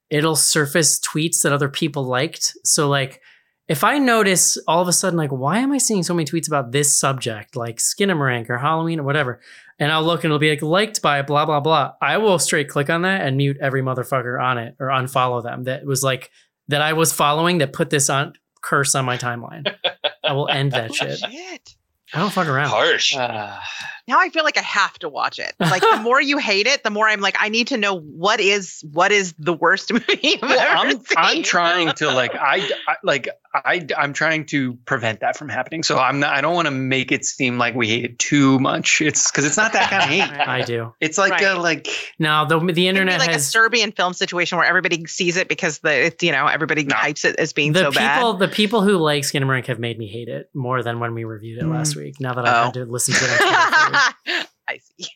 [0.10, 2.54] it'll surface tweets that other people liked.
[2.64, 3.22] So like
[3.68, 6.48] if I notice all of a sudden like why am I seeing so many tweets
[6.48, 9.40] about this subject like Skinamarink or Halloween or whatever
[9.80, 11.94] and I'll look and it'll be like liked by blah blah blah.
[12.02, 15.64] I will straight click on that and mute every motherfucker on it or unfollow them
[15.64, 16.30] that was like
[16.68, 19.74] that I was following that put this on curse on my timeline.
[20.24, 21.20] I will end that shit.
[21.20, 21.76] Shit.
[22.14, 22.70] I don't fuck around.
[22.70, 23.16] Harsh.
[23.16, 23.60] Uh,
[24.08, 25.54] now I feel like I have to watch it.
[25.60, 28.40] Like the more you hate it, the more I'm like, I need to know what
[28.40, 31.18] is what is the worst movie I've Well, ever I'm, seen.
[31.18, 35.84] I'm trying to like I, I like I I'm trying to prevent that from happening.
[35.84, 38.60] So I'm not I don't want to make it seem like we hate it too
[38.60, 39.00] much.
[39.02, 40.48] It's because it's not that kind of hate.
[40.48, 40.94] I do.
[41.00, 41.44] It's like Right.
[41.44, 41.88] a like
[42.20, 46.08] Now the the internet like a Serbian film situation where everybody sees it because the
[46.08, 46.96] it's, you know everybody No.
[46.96, 48.40] hypes it as being the so people bad.
[48.40, 51.60] the people who like Skinamarink have made me hate it more than when we reviewed
[51.62, 51.98] it last mm.
[52.04, 52.20] week.
[52.20, 52.64] Now that I've Oh.
[52.66, 53.93] had to listen to it, on Twitter.
[54.68, 55.08] I see.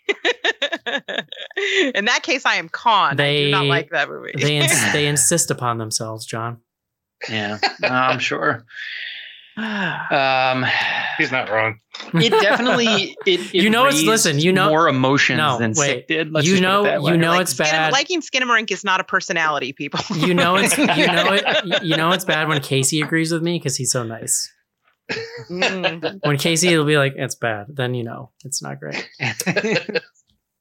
[1.96, 3.20] In that case, I am con.
[3.20, 4.34] I do not like that movie.
[4.40, 6.58] they ins- they insist upon themselves, John.
[7.30, 8.66] yeah, no, I'm sure.
[9.58, 10.64] Um,
[11.18, 11.80] He's not wrong.
[12.14, 12.86] it definitely
[13.26, 15.88] it, it You know it's- listen, you know- more emotions No, than wait.
[15.88, 16.32] Sick did.
[16.32, 17.92] Let's You just know- you know Like, it's Skin- bad.
[17.92, 20.00] liking Skinamarink is not a personality, people.
[20.16, 23.58] You know it's you know it you know it's bad when Casey agrees with me
[23.58, 24.52] because he's so nice.
[25.50, 26.20] Mm.
[26.24, 29.08] When Casey will be like, it's bad, then you know it's not great.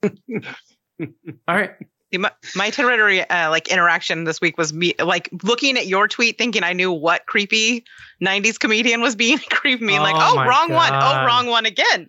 [0.03, 1.73] All right.
[2.13, 6.07] See, my, my Twitter uh, like interaction this week was me like looking at your
[6.07, 7.85] tweet, thinking I knew what creepy
[8.25, 9.85] '90s comedian was being creepy.
[9.85, 10.91] Me like, Oh oh, wrong one.
[10.91, 11.23] God.
[11.23, 12.09] Oh, wrong one again.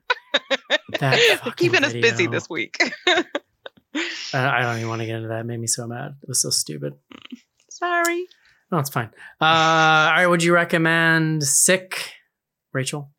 [1.00, 2.78] That They're keeping us busy this week.
[3.08, 3.24] I
[4.34, 5.40] I don't even want to get into that.
[5.40, 6.16] It made me so mad.
[6.22, 6.94] It was so stupid.
[7.72, 8.28] Sorry.
[8.72, 9.10] No, it's fine.
[9.42, 10.28] Uh, all right.
[10.28, 12.14] Would you recommend Sick,
[12.74, 13.11] Rachel?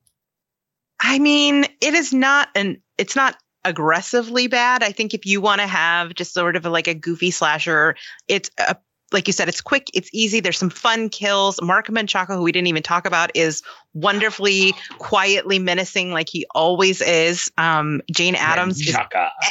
[1.00, 4.82] I mean, it is not an it's not aggressively bad.
[4.82, 7.96] I think if you want to have just sort of like a goofy slasher,
[8.26, 8.76] it's a
[9.10, 10.40] like you said, it's quick, it's easy.
[10.40, 11.60] There's some fun kills.
[11.62, 13.62] Mark Menchaca, who we didn't even talk about, is
[13.94, 17.50] wonderfully, quietly menacing, like he always is.
[17.58, 18.96] Um, Jane Adams is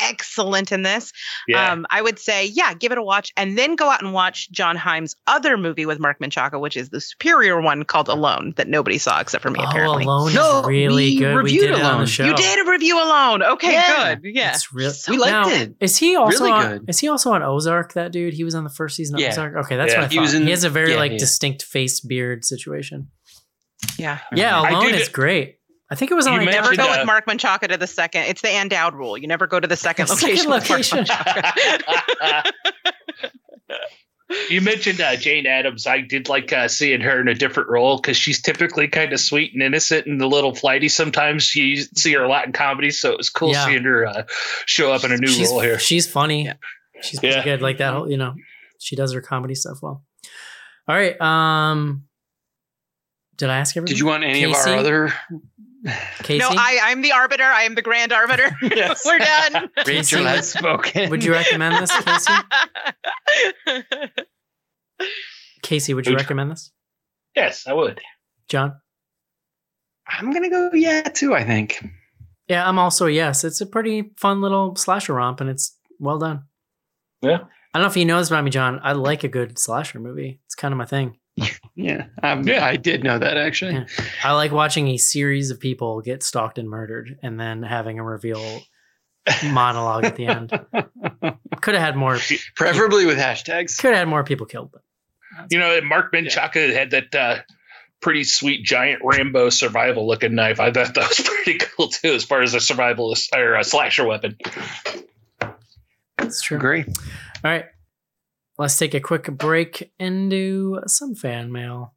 [0.03, 1.11] excellent in this.
[1.47, 1.71] Yeah.
[1.71, 4.49] Um, I would say, yeah, give it a watch, and then go out and watch
[4.51, 8.67] John Hyams' other movie with Mark Menchaca, which is the superior one called Alone, that
[8.67, 10.05] nobody saw except for me, apparently.
[10.05, 11.35] Oh, Alone No, is really we good.
[11.35, 12.01] We reviewed did it on Alone.
[12.01, 12.25] the show.
[12.25, 13.43] You did a review alone.
[13.43, 14.15] Okay, Yeah.
[14.15, 14.33] good.
[14.35, 14.51] Yeah.
[14.53, 14.91] It's real.
[15.09, 15.75] We liked Now, it.
[15.79, 16.89] Is he also Really on, good.
[16.89, 17.93] Is he also on Ozark?
[17.93, 18.33] That dude.
[18.33, 19.29] He was on the first season of Yeah.
[19.29, 19.55] Ozark.
[19.65, 19.99] Okay, that's Yeah.
[20.01, 20.21] what I He thought.
[20.21, 21.17] was in- he has a very yeah, like yeah.
[21.17, 23.09] distinct face beard situation.
[23.97, 24.19] Yeah.
[24.33, 25.55] Yeah, Alone is great.
[25.89, 27.87] I think it was on You like Never go uh, with Mark Menchaca to the
[27.87, 28.23] second.
[28.23, 29.17] It's the Andowed rule.
[29.17, 31.05] You never go to the second Second location.
[31.05, 31.05] location.
[34.49, 35.87] You mentioned uh, Jane Adams.
[35.87, 39.21] I did like uh, seeing her in a different role because she's typically kind of
[39.21, 40.89] sweet and innocent and a little flighty.
[40.89, 43.65] Sometimes you see her a lot in comedies, so it was cool Yeah.
[43.65, 44.23] seeing her uh,
[44.65, 45.79] show up in a new she's, role here.
[45.79, 46.43] She's funny.
[46.45, 46.53] Yeah.
[47.01, 47.43] She's pretty Yeah.
[47.45, 47.61] good.
[47.61, 48.35] Like that whole, you know,
[48.79, 50.03] she does her comedy stuff well.
[50.89, 51.19] All right.
[51.21, 52.06] Um,
[53.37, 53.87] did I ask everyone?
[53.87, 55.13] Did you want any of our other?
[56.23, 56.39] Casey?
[56.39, 57.43] no, I, I'm the arbiter.
[57.43, 58.49] I am the grand arbiter.
[58.61, 59.03] Yes.
[59.05, 59.69] We're done.
[59.85, 61.09] Casey, Rachel has spoken.
[61.09, 62.33] would you recommend this, Casey?
[65.61, 66.71] Casey, would you Would- recommend this?
[67.35, 68.01] yes, I would.
[68.49, 68.73] John?
[70.07, 71.35] I'm gonna go yeah too.
[71.35, 71.83] I think.
[72.47, 73.43] Yeah, I'm also a yes.
[73.43, 76.43] It's a pretty fun little slasher romp, and it's well done.
[77.21, 77.39] Yeah.
[77.73, 78.79] I don't know if you know this about me, John.
[78.81, 80.39] I like a good slasher movie.
[80.45, 81.17] It's kind of my thing.
[81.79, 82.65] Yeah, um, Yeah.
[82.65, 83.73] I did know that actually.
[83.73, 83.85] Yeah.
[84.23, 88.03] I like watching a series of people get stalked and murdered, and then having a
[88.03, 88.61] reveal
[89.45, 90.49] monologue at the end.
[91.61, 92.17] Could have had more.
[92.55, 93.77] Preferably with hashtags.
[93.77, 94.81] Could have had more people killed, but
[95.51, 97.37] You know, Mark Menchaca had that uh,
[98.01, 100.59] pretty sweet giant Rambo survival looking knife.
[100.59, 104.05] I thought that was pretty cool too, as far as a survivalist or a slasher
[104.07, 104.35] weapon.
[106.17, 106.57] That's true.
[106.57, 106.85] Agree.
[106.87, 106.93] All
[107.43, 107.65] right,
[108.57, 111.93] let's take a quick break and do some fan mail.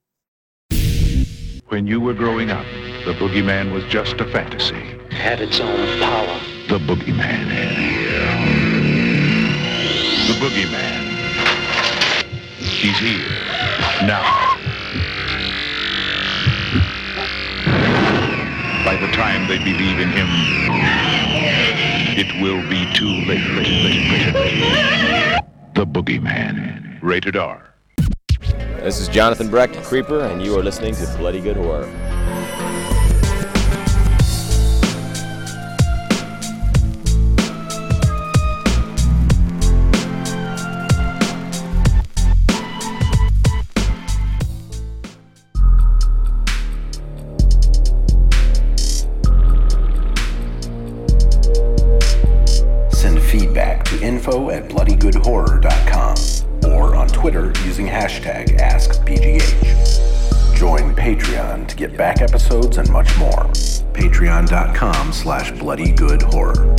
[1.69, 2.67] When you were growing up,
[3.05, 4.99] the boogeyman was just a fantasy.
[5.11, 6.41] had its own power.
[6.69, 7.49] The boogeyman.
[10.27, 11.07] The boogeyman.
[12.59, 13.29] He's here.
[14.07, 14.57] Now.
[18.85, 20.29] By the time they believe in him,
[22.19, 23.41] it will be too late.
[25.81, 26.99] The boogeyman.
[27.01, 27.73] Rated R.
[28.81, 31.87] This is Jonathan Brecht, Creeper, and you are listening to Bloody Good Horror.
[62.01, 63.45] Back episodes and much more.
[63.93, 66.55] Patreon.com slash bloody good horror.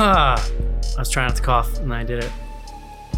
[0.00, 0.42] I
[0.98, 2.30] was trying not to cough, and I did it.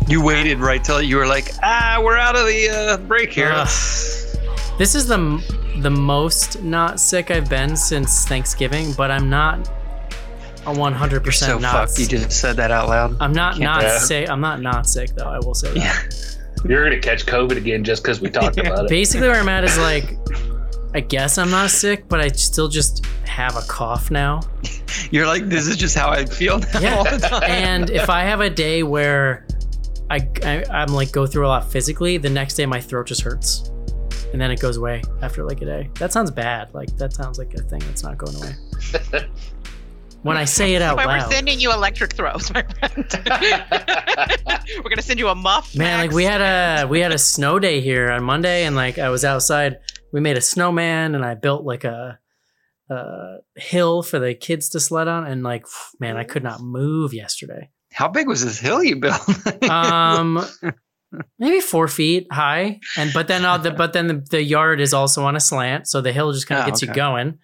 [0.07, 3.49] You waited right till you were like, ah, we're out of the uh, break here.
[3.49, 3.57] Ugh.
[3.57, 4.37] Let's-
[4.77, 5.43] This is the m-
[5.85, 9.69] the most not sick I've been since Thanksgiving, but I'm not
[10.67, 11.73] a 100 You're percent so not.
[11.89, 11.99] fucked.
[12.01, 13.17] You just said that out loud.
[13.21, 13.99] I'm not Can't- not Yeah.
[13.99, 14.29] sick.
[14.31, 15.29] I'm not not sick though.
[15.29, 15.77] I will say that.
[15.77, 16.01] Yeah.
[16.69, 18.89] You're gonna catch COVID again just because we talked about it.
[18.89, 20.17] Basically, where I'm at is like,
[20.95, 24.41] I guess I'm not sick, but I still just have a cough now.
[25.11, 26.95] You're like, this is just how I feel now Yeah.
[26.97, 27.43] all the time.
[27.45, 29.47] and if I have a day where
[30.09, 33.21] I, I I'm like go through a lot physically, the next day my throat just
[33.21, 33.71] hurts,
[34.35, 35.91] and then it goes away after like a day.
[36.01, 36.75] That sounds bad.
[36.75, 38.57] Like that sounds like a thing that's not going away.
[40.23, 43.07] when I say it out But we're sending you electric throws, my friend.
[44.83, 45.77] we're gonna send you a muff.
[45.77, 48.99] man, like we had a we had a snow day here on Monday, and like
[48.99, 49.79] I was outside.
[50.13, 52.19] We made a snowman, and I built like a.
[52.91, 55.65] a hill for the kids to sled on and like
[56.01, 59.23] man i could not move yesterday How big was this hill you built?
[59.71, 60.45] um
[61.39, 64.93] maybe four feet high and but then uh, the, but then the, the yard is
[64.95, 67.39] also on a slant so the hill just kind of Oh, gets you going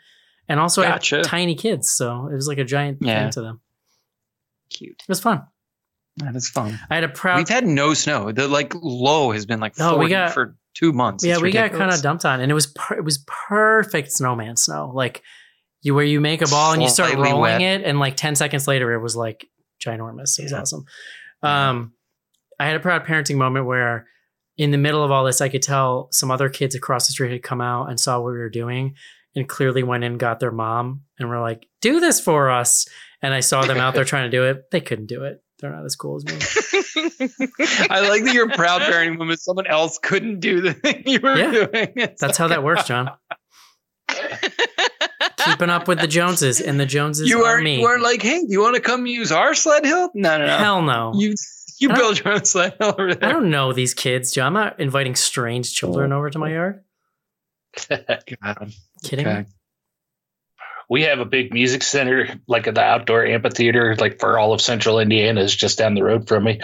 [0.48, 3.22] and also I have tiny kids so it was like a giant Yeah.
[3.24, 3.60] thing to them
[4.70, 5.00] Cute.
[5.02, 5.42] it was fun
[6.18, 6.78] That is fun.
[6.90, 8.30] i had a proud We've had no snow.
[8.32, 11.24] The like low has been like Oh, we got- for two months.
[11.24, 14.12] yeah It's we got kind of dumped on and it was per- it was perfect
[14.12, 15.22] snowman snow like
[15.82, 17.60] you where you make a ball and you start Slightly rolling wet.
[17.62, 19.46] it and like 10 seconds later it was like
[19.84, 20.60] ginormous it was Yeah.
[20.60, 20.84] awesome
[21.42, 21.92] um
[22.60, 24.06] i had a proud parenting moment where
[24.56, 27.32] in the middle of all this i could tell some other kids across the street
[27.32, 28.94] had come out and saw what we were doing
[29.34, 32.86] and clearly went in got their mom and were like do this for us
[33.22, 35.72] and i saw them out there trying to do it they couldn't do it they're
[35.72, 36.32] not as cool as me
[37.90, 39.36] I like that you're proud parenting woman.
[39.36, 41.50] Someone else couldn't do the thing you were Yeah.
[41.52, 41.92] doing.
[41.96, 43.10] It's that's how that works john
[45.44, 48.22] keeping up with the joneses and the joneses you are aren't me you aren't like,
[48.22, 50.10] hey, do you want to come use our sled hill?
[50.14, 50.56] No, no, no.
[50.58, 51.34] hell no You
[51.80, 54.48] you I don't- build your own sled hill over I don't know these kids, John.
[54.48, 56.18] I'm not inviting strange children oh.
[56.18, 56.84] over to my yard.
[57.88, 58.72] God.
[59.04, 59.46] Kidding Okay.
[60.88, 64.60] we have a big music center, like at the outdoor amphitheater, like for all of
[64.60, 66.60] central Indiana, is just down the road from me.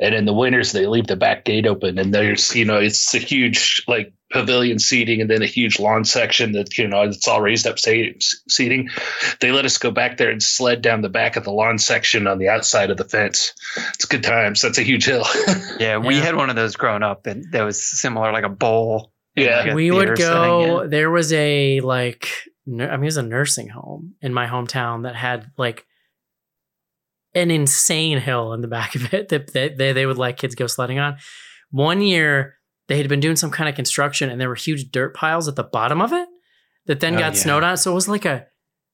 [0.00, 3.14] And in the winters, they leave the back gate open, and there's, you know, it's
[3.14, 7.26] a huge like pavilion seating, and then a huge lawn section that you know it's
[7.28, 8.88] all raised up seating.
[9.40, 12.26] They let us go back there and sled down the back of the lawn section
[12.26, 13.52] on the outside of the fence.
[13.94, 14.60] It's good times.
[14.62, 15.24] That's a huge hill.
[15.80, 16.22] Yeah, we Yeah.
[16.22, 19.12] had one of those growing up, and that was similar, like a bowl.
[19.36, 19.60] Yeah.
[19.60, 20.82] like, a We would go.
[20.82, 20.88] yeah.
[20.88, 22.28] There was a like,
[22.66, 25.86] I mean, it was a nursing home in my hometown that had like
[27.34, 30.54] an insane hill in the back of it that that they, they would let kids
[30.54, 31.16] go sledding on.
[31.70, 32.56] One year,
[32.90, 35.54] they had been doing some kind of construction, and there were huge dirt piles at
[35.56, 36.28] the bottom of it
[36.86, 37.38] that then Oh, got yeah.
[37.40, 37.76] snowed on.
[37.78, 38.46] So it was like a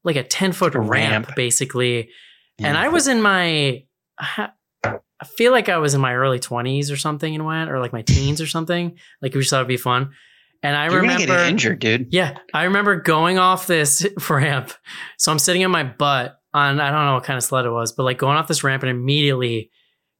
[0.05, 1.31] like a ten foot ramp, ramp.
[1.35, 2.11] basically.
[2.59, 3.85] And I was in my,
[4.19, 7.93] I feel like I was in my early 20s or something and went, or like
[7.93, 8.97] my teens or something.
[9.21, 10.13] Like we just thought it'd be fun.
[10.63, 12.09] And I You're remember, injured, dude.
[12.13, 14.73] yeah, I remember going off this ramp.
[15.19, 17.71] So I'm sitting on my butt on, I don't know what kind of sled it
[17.71, 19.71] was, but like going off this ramp and immediately,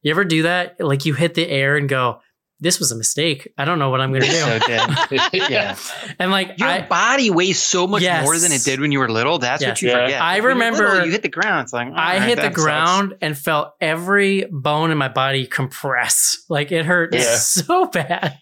[0.03, 0.79] you ever do that?
[0.79, 2.19] Like you hit the air and go,
[2.59, 3.47] this was a mistake.
[3.57, 4.33] I don't know what I'm going to do.
[4.33, 4.89] So dead.
[5.51, 5.75] yeah.
[6.19, 8.23] and like, Your I, body weighs so much Yes.
[8.23, 9.37] more than it did when you were little.
[9.37, 9.69] That's Yes.
[9.69, 10.05] what you Yeah.
[10.05, 10.21] forget.
[10.21, 11.63] I When remember- little, you hit the ground.
[11.65, 14.97] It's like I "All right, hit the that sucks." ground and felt every bone in
[14.97, 16.39] my body compress.
[16.49, 17.21] Like it hurt Yeah.
[17.35, 18.37] so bad.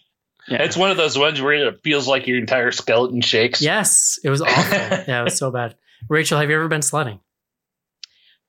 [0.48, 0.62] Yeah.
[0.62, 3.60] It's one of those ones where it feels like your entire skeleton shakes.
[3.60, 4.78] Yes, it was awful.
[4.78, 5.74] yeah, it was so bad.
[6.08, 7.18] Rachel, have you ever been sledding?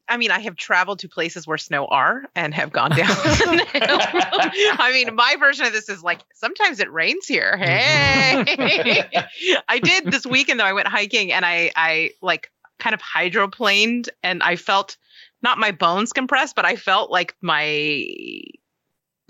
[0.09, 3.07] I mean, I have traveled to places where snow are and have gone down.
[3.09, 7.57] I mean, my version of this is like sometimes it rains here.
[7.59, 8.61] Mm-hmm.
[8.61, 9.25] Hey,
[9.67, 10.65] I did this weekend though.
[10.65, 14.97] I went hiking and I, I like kind of hydroplaned and I felt
[15.41, 18.05] not my bones compressed, but I felt like my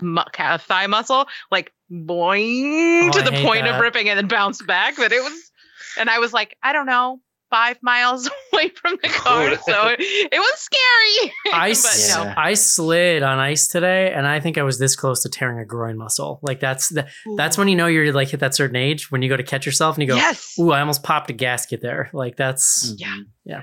[0.00, 3.74] thigh muscle like boing Oh, to the point that.
[3.74, 4.96] of ripping and then bounced back.
[4.96, 5.50] But it was,
[5.98, 7.20] and I was like, I don't know,
[7.50, 11.32] five miles away from the car, so it, it was scary.
[11.54, 12.24] I, but s- no.
[12.24, 12.34] Yeah.
[12.36, 15.64] I slid on ice today, and I think I was this close to tearing a
[15.64, 16.40] groin muscle.
[16.42, 19.28] Like that's the, that's when you know you're like hit that certain age when you
[19.28, 22.10] go to catch yourself and you go, yes, "Ooh, I almost popped a gasket there."
[22.12, 23.24] Like that's Mhm.
[23.48, 23.62] Yeah.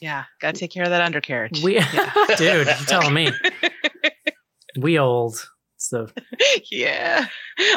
[0.00, 1.62] yeah, gotta take care of that undercarriage.
[1.62, 1.74] we,
[2.36, 2.66] dude.
[2.66, 3.30] You're telling me
[4.76, 5.48] we old.
[5.76, 6.06] So
[6.70, 7.26] yeah,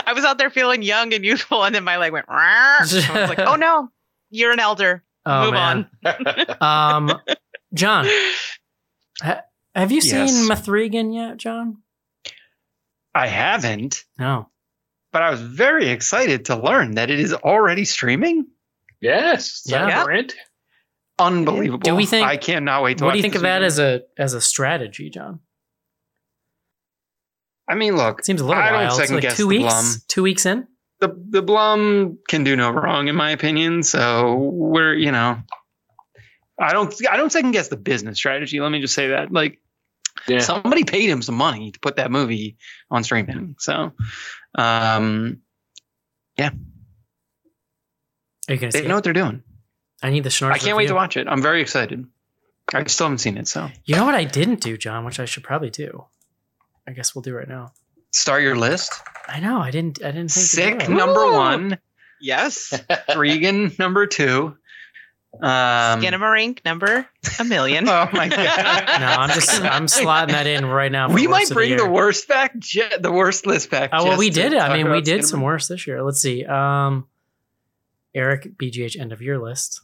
[0.06, 2.26] I was out there feeling young and youthful, and then my leg went.
[2.30, 3.90] I was like, oh no,
[4.30, 5.04] you're an elder.
[5.26, 5.90] Oh Move man.
[6.62, 7.12] Um,
[7.74, 8.08] John,
[9.22, 9.42] ha-
[9.74, 10.10] have you Yes.
[10.32, 11.78] seen Mithrigan yet, John?
[13.14, 14.50] I haven't, No.
[15.12, 18.48] but I was very excited to learn that it is already streaming.
[19.02, 19.64] yes.
[19.66, 19.88] Yeah.
[19.88, 20.04] Yeah.
[20.04, 20.36] Brent.
[21.18, 21.80] Unbelievable.
[21.80, 23.66] Do we think- I cannot wait to What do you think of that weekend.
[23.66, 25.40] as a as a strategy, John?
[27.68, 28.88] I mean, look, It seems a little I don't wild.
[28.90, 29.64] It's second like guess two the weeks.
[29.74, 29.86] Blum.
[30.08, 30.68] Two weeks in.
[31.00, 33.84] The the Blum can do no wrong in my opinion.
[33.84, 35.42] So we're you know,
[36.60, 38.60] I don't I don't second guess the business strategy.
[38.60, 39.60] Let me just say that like
[40.28, 40.40] Yeah.
[40.40, 42.58] somebody paid him some money to put that movie
[42.90, 43.56] on streaming.
[43.60, 43.92] So
[44.56, 45.42] um,
[46.38, 46.52] yeah.
[48.48, 48.88] Are you gonna they see?
[48.88, 48.98] know it?
[48.98, 49.44] what they're doing.
[50.04, 50.52] I need the Schnars.
[50.52, 51.28] I can't wait to watch it.
[51.28, 52.06] I'm very excited.
[52.74, 53.48] I still haven't seen it.
[53.48, 56.06] So You know what I didn't do, John, which I should probably do.
[56.88, 57.74] I guess we'll do right now.
[58.16, 58.94] Start your list.
[59.28, 60.04] I know I didn't.
[60.04, 60.82] I didn't think.
[60.82, 61.34] Sick number Ooh.
[61.34, 61.78] one,
[62.22, 62.74] Yes.
[63.16, 64.56] Regan number two.
[65.42, 67.06] Um, Skinamarink number
[67.40, 67.90] a million.
[67.90, 68.84] oh my god.
[69.00, 69.62] No, I'm just.
[69.62, 71.10] I'm slotting that in right now.
[71.10, 73.90] For we might of the bring the, worst back, je- the worst list back.
[73.92, 74.60] Oh well, we did it.
[74.62, 75.26] I mean, we did Skinamarink.
[75.26, 76.02] some worse this year.
[76.04, 76.46] Let's see.
[76.46, 77.08] Um,
[78.14, 79.82] Eric BGH end of year list.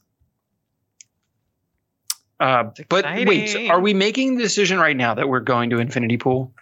[2.40, 6.18] Uh, but wait, are we making the decision right now that we're going to Infinity
[6.18, 6.54] Pool,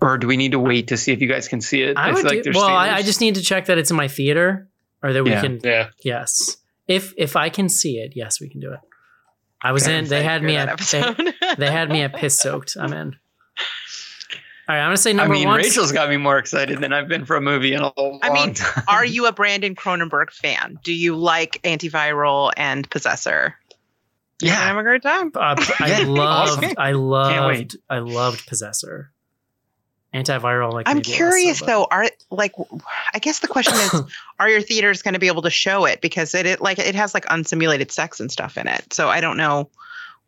[0.00, 1.96] or do we need to wait to see if you guys can see it?
[1.96, 2.66] I feel would do, well.
[2.68, 4.68] I, I just need to check that it's in my theater,
[5.02, 5.40] or that we Yeah.
[5.40, 5.60] can.
[5.62, 5.88] Yeah.
[6.02, 6.56] Yes,
[6.88, 8.80] if if I can see it, yes, we can do it.
[9.62, 9.98] I was Okay.
[9.98, 10.06] in.
[10.06, 10.78] They had me at.
[10.78, 11.14] They,
[11.58, 12.76] they had me at piss soaked.
[12.80, 13.16] I'm in.
[14.68, 15.38] All right, I'm gonna say number one.
[15.38, 15.56] I number mean, one.
[15.58, 18.30] Rachel's got me more excited than I've been for a movie in a long I
[18.32, 18.84] mean, time.
[18.86, 20.78] Are you a Brandon Cronenberg fan?
[20.84, 23.56] Do you like Antiviral and Possessor?
[24.40, 25.32] You're gonna yeah, have a great time.
[25.34, 26.74] Uh, I Yeah, loved, awesome.
[26.78, 27.76] I loved, wait.
[27.90, 29.10] I loved Possessor.
[30.12, 31.86] Antiviral, like I'm maybe less so, curious but- though.
[31.90, 32.52] Are like,
[33.14, 34.02] I guess the question is,
[34.40, 36.94] are your theaters going to be able to show it because it, it like it
[36.96, 38.92] has like unsimulated sex and stuff in it.
[38.92, 39.70] So I don't know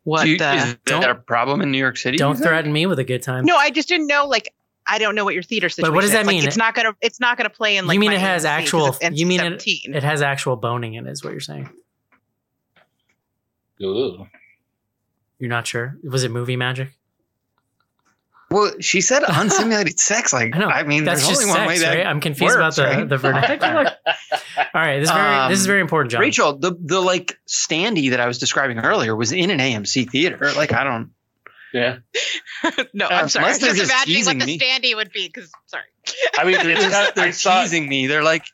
[0.05, 0.53] what Do you- the.
[0.55, 2.17] is that a problem in New York City?
[2.17, 3.43] Don't threaten me with a good time.
[3.45, 4.25] No, I just didn't know.
[4.25, 4.53] Like,
[4.87, 5.91] I don't know what your theater situation.
[5.91, 6.13] But what does is.
[6.15, 6.47] that Like, mean?
[6.47, 6.95] it's not gonna.
[7.01, 7.93] It's not gonna play in like.
[7.95, 8.95] you mean it has actual?
[9.11, 9.63] You mean it?
[9.65, 11.11] It has actual boning in it.
[11.11, 11.69] Is what you're saying?
[13.81, 14.27] Ooh.
[15.39, 15.97] You're not sure?
[16.03, 16.89] Was it movie magic?
[18.53, 20.31] Well, she said unsimulated sex.
[20.31, 20.67] Like, I know.
[20.67, 22.05] I mean, That's there's just only one way that right?
[22.05, 23.09] I'm confused works, about the right?
[23.09, 23.85] the vernacular.
[24.57, 26.21] All right, this is very this is Um, very important, John.
[26.21, 30.51] Rachel, the the like standee that I was describing earlier was in an AMC theater.
[30.55, 31.11] Like, I don't.
[31.73, 31.97] Yeah.
[32.93, 33.45] no, Uh, I'm sorry.
[33.45, 34.59] I'm unless they're just just imagining what teasing the me.
[34.59, 35.27] standee would be.
[35.27, 35.85] Because sorry,
[36.37, 38.05] I mean, it's got, they're I teasing me.
[38.05, 38.45] They're like,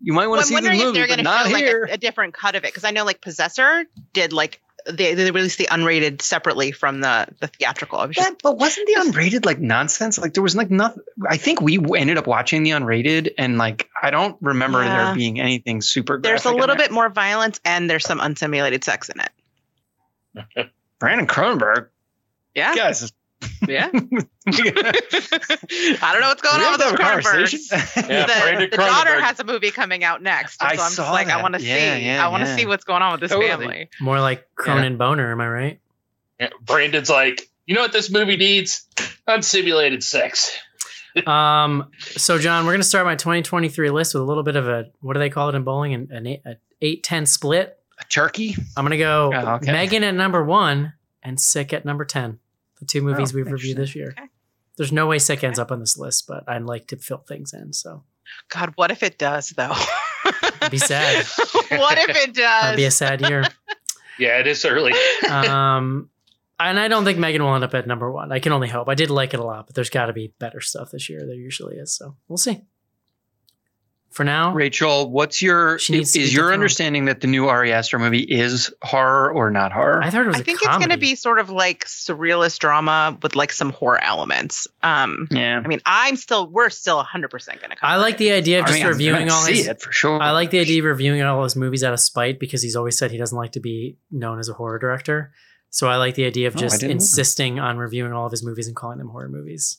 [0.00, 1.22] you might well, want I'm to see the wondering if movie, they're but going to
[1.24, 2.68] not show like a, a different cut of it.
[2.68, 7.28] Because I know like Possessor did like they, they released the unrated separately from the
[7.40, 7.98] the theatrical.
[8.06, 10.18] Was just but wasn't the unrated like nonsense?
[10.18, 11.02] Like there was like nothing.
[11.28, 15.06] I think we ended up watching the unrated, and like I don't remember Yeah.
[15.06, 16.18] there being anything super.
[16.20, 16.76] there's a little there.
[16.86, 20.70] bit more violence and there's some unsimulated sex in it.
[20.98, 21.88] Brandon Cronenberg,
[22.54, 23.12] Yeah, guys.
[23.68, 23.88] Yeah.
[23.92, 23.98] I
[26.12, 27.22] don't know what's going on with have those to Cronenbergs.
[27.24, 28.08] conversation.
[28.12, 30.60] Yeah, the, the daughter has a movie coming out next.
[30.60, 32.04] So I'm just saw like, I want to Yeah, see.
[32.06, 32.56] yeah, I want to yeah.
[32.56, 33.48] see what's going on with this Totally.
[33.48, 33.88] family.
[34.00, 35.80] More like Cronin Boner, am I right?
[36.40, 38.86] Yeah, Brandon's like, you know what this movie needs?
[39.28, 40.56] Unsimulated sex.
[41.26, 44.86] Um, so John, we're gonna start my 2023 list with a little bit of a
[45.02, 45.92] what do they call it in bowling?
[45.92, 46.56] An, an eight, a
[47.02, 47.78] 8-10 split.
[48.00, 48.56] A turkey.
[48.78, 49.72] I'm gonna go Oh, okay.
[49.72, 52.38] Megan at number one and Sick at number 10.
[52.82, 54.08] The two movies Oh, we've reviewed this year.
[54.18, 54.26] Okay.
[54.76, 57.52] There's no way Sick ends up on this list, but I'd like to fill things
[57.52, 57.72] in.
[57.72, 58.02] So
[58.48, 59.72] God, what if it does though?
[60.68, 61.24] be sad.
[61.70, 62.62] what if it does?
[62.62, 63.44] that'd be a sad year.
[64.18, 64.92] Yeah, it is early.
[65.28, 66.10] Um,
[66.60, 68.30] and I don't think Megan will end up at number one.
[68.30, 68.88] I can only hope.
[68.88, 71.20] I did like it a lot, but there's got to be better stuff this year.
[71.26, 71.96] There usually is.
[71.96, 72.60] So we'll see.
[74.12, 78.20] For now, Rachel, what's your She is your understanding that the new Ari Aster movie
[78.20, 80.02] is horror or not horror?
[80.02, 80.36] I thought it was.
[80.36, 83.70] I a think it's going to be sort of like surrealist drama with like some
[83.70, 84.66] horror elements.
[84.82, 85.62] Um, yeah.
[85.64, 87.76] I mean, I'm still, we're still 100% going to.
[87.80, 89.68] I like the idea of I just mean, I'm reviewing all see his.
[89.68, 90.20] it for sure.
[90.20, 92.98] I like the idea of reviewing all his movies out of spite because he's always
[92.98, 95.32] said he doesn't like to be known as a horror director.
[95.70, 98.30] So I like the idea of Oh, just didn't know insisting on reviewing all of
[98.30, 99.78] his movies and calling them horror movies.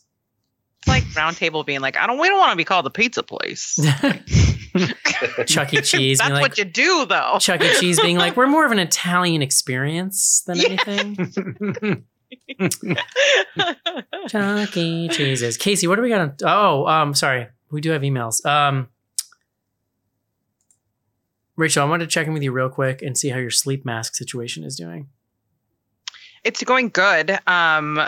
[0.86, 3.24] It's like Roundtable being like, I don't, we don't want to be called the pizza
[3.24, 3.76] place.
[5.46, 5.80] Chuck E.
[5.82, 7.38] Cheese That's like what you do, though.
[7.40, 7.74] Chuck E.
[7.80, 10.78] Cheese being like, we're more of an Italian experience than Yeah.
[10.88, 12.06] anything.
[14.28, 15.08] Chuck E.
[15.08, 15.56] Cheese's.
[15.58, 16.20] Casey, what do we got?
[16.22, 18.46] On, oh, um, sorry, we do have emails.
[18.46, 18.90] Um,
[21.56, 23.86] Rachel, I wanted to check in with you real quick and see how your sleep
[23.86, 25.08] mask situation is doing.
[26.44, 27.40] it's going good.
[27.48, 28.02] Um,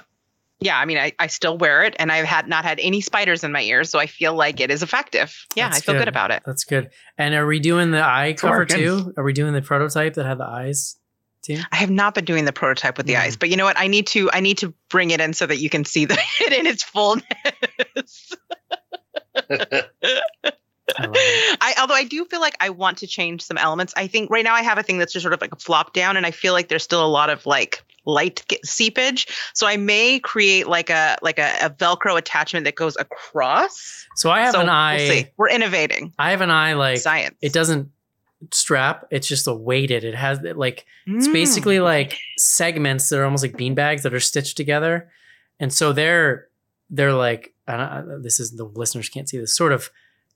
[0.60, 3.43] yeah, I mean, I, I still wear it, and I've had not had any spiders
[3.43, 5.36] in my ears, so I feel like it is effective.
[5.56, 5.99] Yeah, That's I feel good.
[5.99, 6.08] good.
[6.08, 6.43] about it.
[6.45, 6.89] That's good.
[7.18, 8.78] And are we doing the eye cover working.
[8.78, 9.14] too?
[9.18, 10.97] Are we doing the prototype that had the eyes
[11.43, 11.60] too?
[11.72, 13.22] I have not been doing the prototype with the Mm.
[13.22, 13.78] eyes, but you know what?
[13.80, 14.32] I need to.
[14.32, 16.84] I need to bring it in so that you can see the, it in its
[16.84, 18.32] fullness.
[20.97, 21.58] I.
[21.62, 23.93] I although I do feel like I want to change some elements.
[23.97, 25.93] I think right now I have a thing that's just sort of like a flop
[25.93, 29.28] down, and I feel like there's still a lot of like light seepage.
[29.53, 34.06] So I may create like a like a, a Velcro attachment that goes across.
[34.16, 34.97] So I have So an we'll eye.
[35.10, 35.26] see.
[35.38, 37.36] We're innovating I have an eye like science.
[37.41, 37.89] it doesn't
[38.51, 39.06] strap.
[39.12, 40.03] It's just a weighted.
[40.03, 41.34] It has like it's Mm.
[41.34, 45.10] basically like segments that are almost like bean bags that are stitched together,
[45.60, 46.47] and so they're
[46.89, 49.89] they're like I don't, this is the listeners can't see this sort of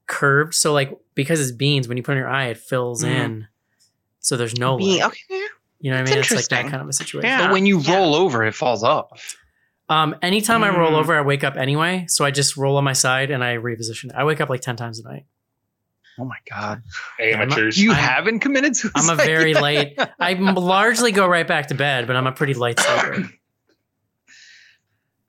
[0.07, 0.55] curved.
[0.55, 3.07] So like because it's beans, when you put it in your eye, it fills Mm.
[3.25, 3.47] in.
[4.19, 5.03] So there's no light.
[5.03, 5.41] okay.
[5.79, 6.19] You know what I mean?
[6.19, 7.29] It's like that kind of a situation.
[7.29, 7.47] Yeah.
[7.47, 7.97] But when you Yeah.
[7.97, 9.35] roll over, it falls off.
[9.87, 10.99] Um, anytime I roll Mm.
[10.99, 12.05] over, I wake up anyway.
[12.09, 14.11] So I just roll on my side and I reposition it.
[14.15, 15.25] I wake up like ten times a night.
[16.19, 16.83] Oh my god!
[17.19, 17.77] Amateurs.
[17.81, 18.99] You I'm- haven't committed suicide.
[19.01, 19.63] I'm a very yet?
[19.63, 19.99] late.
[20.19, 23.29] I largely go right back to bed, but I'm a pretty light sleeper.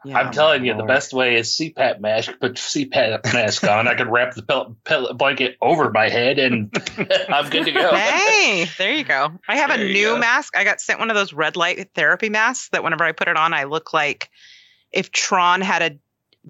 [0.04, 2.32] Yeah, I'm telling you, the best way is CPAP mask.
[2.40, 3.86] Put CPAP mask on.
[3.86, 6.72] I can wrap the pellet, pellet blanket over my head, and
[7.28, 7.94] I'm good to go.
[7.94, 9.32] Hey, there you go.
[9.46, 10.18] I have a There you new go.
[10.18, 10.56] mask.
[10.56, 13.36] I got sent one of those red light therapy masks that whenever I put it
[13.36, 14.30] on, I look like
[14.90, 15.98] if Tron had a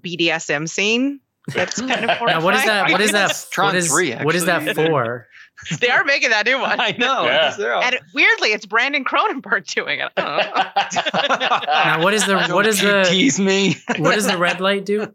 [0.01, 1.19] BDSM scene.
[1.53, 2.91] That's kind of Now, what is that?
[2.91, 3.47] What is that?
[3.51, 5.27] Tron what is, 3, what is that for?
[5.79, 6.79] They are making that new one.
[6.79, 7.25] I know.
[7.25, 7.31] Yeah.
[7.31, 7.71] yes, they.
[7.71, 10.11] And weirdly, it's Brandon Cronenberg doing it.
[10.17, 10.89] I
[11.21, 11.59] don't know.
[11.67, 13.75] Now, what is the what is the tease me?
[13.97, 15.13] what does the red light do?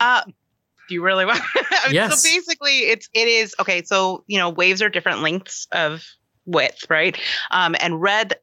[0.00, 1.40] Uh, do you really want?
[1.54, 2.22] I mean, Yes.
[2.22, 3.82] So basically, it's it is okay.
[3.82, 6.04] So you know, waves are different lengths of
[6.44, 7.16] width, right?
[7.50, 8.34] Um, and red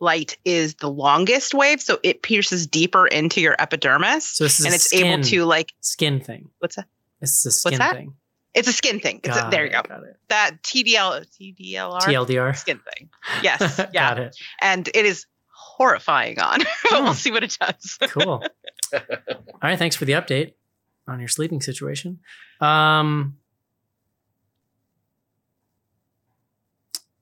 [0.00, 4.66] light is the longest wave, so it pierces deeper into your epidermis, So this is
[4.66, 6.50] and it's skin, able to like skin thing.
[6.58, 6.86] what's that?
[7.20, 7.96] It's a skin that?
[7.96, 8.14] thing.
[8.54, 9.20] It's a skin thing.
[9.24, 9.88] It's a, Got there it, you go.
[9.88, 10.16] Got it.
[10.28, 12.56] That TDL TDLR TLDR.
[12.56, 13.10] skin thing.
[13.42, 14.36] Yes, yeah, got it.
[14.60, 16.58] and it is horrifying on,
[16.90, 17.04] but Hmm.
[17.04, 17.98] we'll see what it does.
[18.10, 18.44] Cool.
[18.92, 19.00] All
[19.62, 19.78] right.
[19.78, 20.52] Thanks for the update
[21.08, 22.20] on your sleeping situation.
[22.60, 23.38] Um,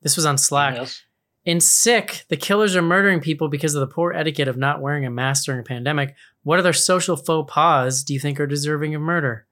[0.03, 0.75] this was on Slack.
[0.77, 1.03] Yes.
[1.45, 5.05] In Sick, the killers are murdering people because of the poor etiquette of not wearing
[5.07, 6.15] a mask during a pandemic.
[6.45, 9.47] What other social faux pas do you think are deserving of murder?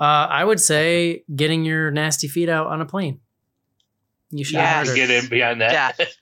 [0.00, 3.20] Uh, I would say getting your nasty feet out on a plane.
[4.30, 4.92] You should Yes.
[4.94, 5.96] Get in behind that.
[5.98, 6.08] Death.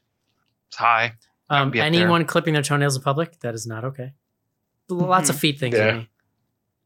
[0.68, 1.14] It's high.
[1.48, 2.02] Um, I'd be up there.
[2.02, 4.12] anyone clipping their toenails in public, that is not okay.
[4.88, 5.96] Lots of feet things Yeah.
[5.98, 6.08] me.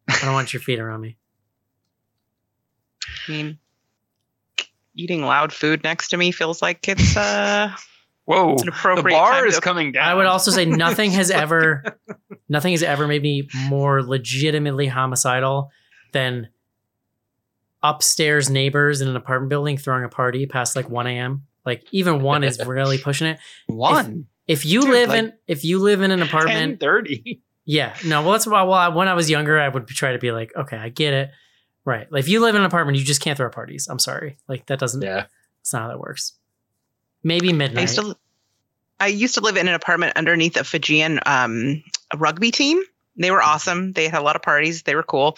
[0.09, 1.19] I don't want your feet around me.
[3.29, 3.59] I mean,
[4.95, 7.75] eating loud food next to me feels like it's uh
[8.25, 8.55] Whoa.
[8.55, 10.09] it's an The appropriate bar is to- coming down.
[10.09, 11.85] I would also say nothing has ever,
[12.49, 15.71] nothing has ever made me more legitimately homicidal
[16.15, 16.49] than
[17.85, 21.47] upstairs neighbors in an apartment building throwing a party past like 1 a.m.
[21.65, 23.39] Like even one is really pushing it.
[23.69, 24.27] one.
[24.49, 27.41] If you Dude, live like in, if you live in an apartment, thirty.
[27.65, 28.63] yeah, no, well that's why.
[28.65, 31.15] Well, I- when I was younger, I would try to be like, okay, I get
[31.15, 31.31] it,
[31.87, 32.11] right?
[32.13, 33.89] Like if you live in an apartment, you just can't throw parties.
[33.89, 35.01] I'm sorry, like that doesn't.
[35.01, 35.25] Yeah.
[35.61, 36.35] That's not how that works.
[37.23, 37.81] Maybe I midnight.
[37.83, 38.17] used to
[39.01, 41.83] I used to live in an apartment underneath a Fijian um,
[42.15, 42.83] rugby team.
[43.17, 43.93] They were awesome.
[43.93, 44.83] They had a lot of parties.
[44.83, 45.37] They were cool.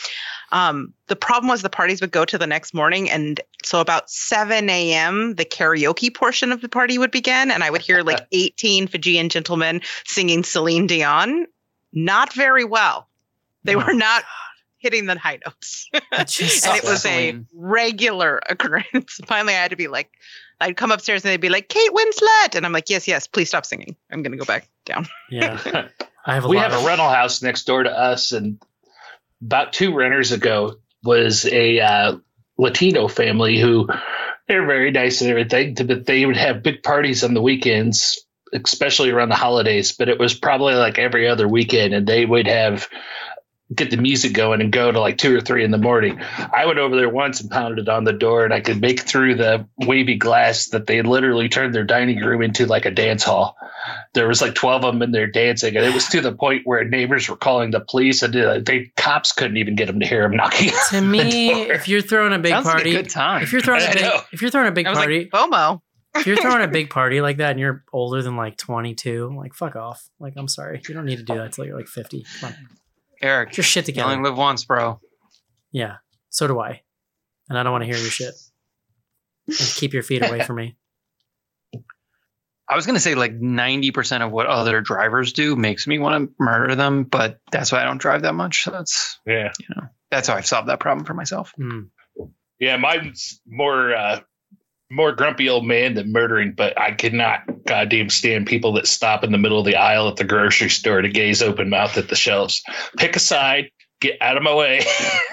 [0.52, 4.08] Um, the problem was the parties would go to the next morning, and so about
[4.10, 5.34] 7 a.m.
[5.34, 9.28] the karaoke portion of the party would begin, and I would hear like 18 Fijian
[9.28, 11.46] gentlemen singing Celine Dion.
[11.92, 13.08] Not very well.
[13.64, 14.24] They Oh, were not
[14.78, 15.88] hitting the high notes.
[16.12, 17.40] And it was Celine.
[17.40, 19.20] a regular occurrence.
[19.26, 20.10] Finally, I had to be like,
[20.60, 22.54] I'd come upstairs and they'd be like, Kate Winslet.
[22.54, 23.96] And I'm like, yes, yes, please stop singing.
[24.10, 25.06] I'm going to go back down.
[25.30, 25.88] yeah.
[26.26, 28.60] I have a we have of a rental house next door to us, and
[29.40, 32.16] about two renters ago was a uh,
[32.58, 33.88] Latino family who
[34.48, 39.10] they're very nice and everything, but they would have big parties on the weekends, especially
[39.10, 39.92] around the holidays.
[39.92, 42.88] But it was probably like every other weekend, and they would have
[43.74, 46.20] get the music going and go to like two or three in the morning.
[46.20, 49.34] I went over there once and pounded on the door, and I could make through
[49.36, 53.56] the wavy glass that they literally turned their dining room into like a dance hall.
[54.14, 56.62] There was like twelve of them in there dancing, and it was to the point
[56.64, 60.06] where neighbors were calling the police, and uh, they cops couldn't even get them to
[60.06, 60.70] hear them knocking.
[60.90, 61.72] to on the me, door.
[61.72, 63.42] if you're throwing a big Sounds like party, a good time.
[63.42, 64.20] if you're throwing a I big, know.
[64.32, 65.80] if you're throwing a big party, like, FOMO.
[66.16, 69.54] if you're throwing a big party like that and you're older than like 22, like
[69.54, 70.08] fuck off.
[70.20, 72.24] Like I'm sorry, you don't need to do that until you're like 50.
[73.20, 74.30] Come on, Eric, get your shit you only together.
[74.30, 75.00] live once, bro.
[75.72, 75.96] Yeah,
[76.30, 76.82] so do I,
[77.48, 78.34] and I don't want to hear your shit.
[79.48, 80.76] And keep your feet away from me.
[82.68, 86.28] I was gonna say like ninety percent of what other drivers do makes me want
[86.28, 88.64] to murder them, but that's why I don't drive that much.
[88.64, 91.52] So that's yeah, you know, that's how I've solved that problem for myself.
[91.56, 91.82] Hmm.
[92.58, 94.20] yeah, mine's more uh,
[94.90, 99.24] more grumpy old man than murdering, but I could not goddamn stand people that stop
[99.24, 102.08] in the middle of the aisle at the grocery store to gaze open mouth at
[102.08, 102.62] the shelves.
[102.96, 103.70] Pick a side,
[104.00, 104.84] get out of my way.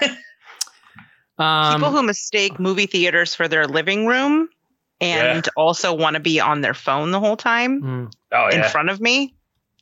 [1.36, 4.48] People Um, who mistake movie theaters for their living room
[5.00, 8.12] and also want to be on their phone the whole time Mm.
[8.32, 9.34] Oh in front of me,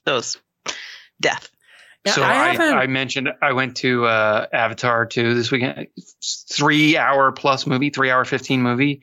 [0.04, 0.38] those
[1.20, 1.50] death.
[2.06, 5.88] Yeah, so I I, I, mentioned I went to uh, Avatar 2 this weekend.
[6.50, 9.02] Three hour plus movie, three hour 15 movie.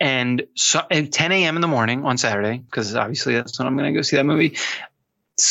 [0.00, 1.56] And so at 10 a.m.
[1.56, 4.24] in the morning on Saturday, because obviously that's when I'm going to go see that
[4.24, 4.56] movie.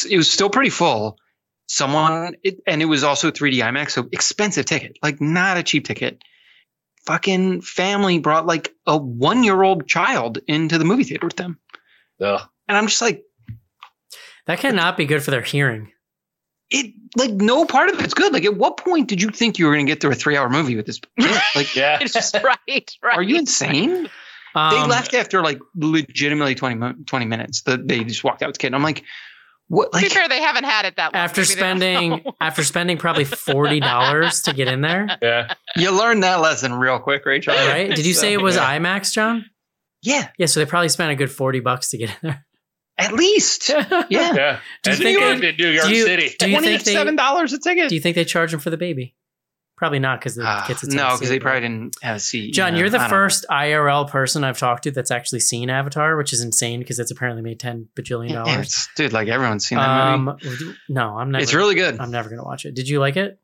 [0.09, 1.17] It was still pretty full.
[1.67, 5.85] Someone, it, and it was also 3D IMAX, so expensive ticket, like not a cheap
[5.85, 6.21] ticket.
[7.05, 11.59] Fucking family brought like a one year old child into the movie theater with them.
[12.21, 12.41] Ugh.
[12.69, 13.23] And I'm just like,
[14.45, 15.91] That cannot be good for their hearing.
[16.69, 18.31] it like no part of it's good.
[18.33, 20.37] Like, at what point did you think you were going to get through a three
[20.37, 20.99] hour movie with this?
[21.55, 21.99] Like, Yeah.
[22.01, 22.57] It's just right,
[23.03, 23.17] right.
[23.17, 24.09] are you insane?
[24.71, 27.61] They Um, left after like legitimately 20, 20 minutes.
[27.61, 28.73] The, they just walked out with the kid.
[28.73, 29.03] I'm like,
[29.67, 29.91] what?
[29.91, 31.21] to be Like, fair, they haven't had it that long.
[31.23, 35.53] after Maybe spending after spending probably forty dollars to get in there, Yeah.
[35.75, 37.53] you learned that lesson real quick, Rachel.
[37.53, 37.93] right?
[37.93, 38.77] Did you say it was Yeah.
[38.79, 39.45] IMAX, John?
[40.01, 42.45] Yeah, Yeah, so they probably spent a good forty bucks to get in there.
[42.97, 43.69] at least.
[44.09, 44.09] Yeah.
[44.09, 44.59] Yeah.
[44.83, 46.35] Do you and think you they- lived in New York do you- City.
[46.39, 47.89] do you think they- $27 a ticket.
[47.89, 49.15] Do you think they charge them for the baby?
[49.77, 50.83] Probably not because the Ah, kids.
[50.83, 52.51] a no, because they probably didn't have a seat.
[52.53, 52.79] John, you know?
[52.79, 56.33] you're the I don't first IRL person I've talked to that's actually seen Avatar, which
[56.33, 58.89] is insane because it's apparently made ten bajillion dollars.
[58.95, 60.39] dude, like everyone's seen that movie.
[60.65, 61.43] Um, no, I'm never.
[61.43, 61.99] It's really good.
[61.99, 62.73] I'm never gonna watch it.
[62.73, 63.39] Did you like it?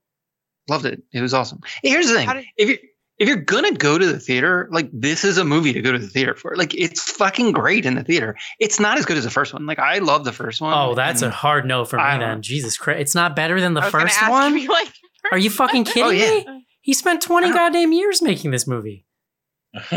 [0.70, 1.04] Loved it.
[1.14, 1.60] It was awesome.
[1.84, 2.78] Here's the thing: did- if you
[3.20, 6.00] if you're gonna go to the theater, like this is a movie to go to
[6.00, 6.56] the theater for.
[6.56, 8.36] Like it's fucking great in the theater.
[8.60, 9.68] It's not as good as the first one.
[9.68, 10.74] Like I love the first one.
[10.74, 12.42] Oh, that's a hard no for me then.
[12.42, 14.58] Jesus Christ, it's not better than the I was first ask one.
[14.58, 14.88] you, like,
[15.32, 16.44] Are you fucking kidding Oh, yeah.
[16.54, 16.68] me?
[16.82, 19.06] He spent twenty goddamn years making this movie.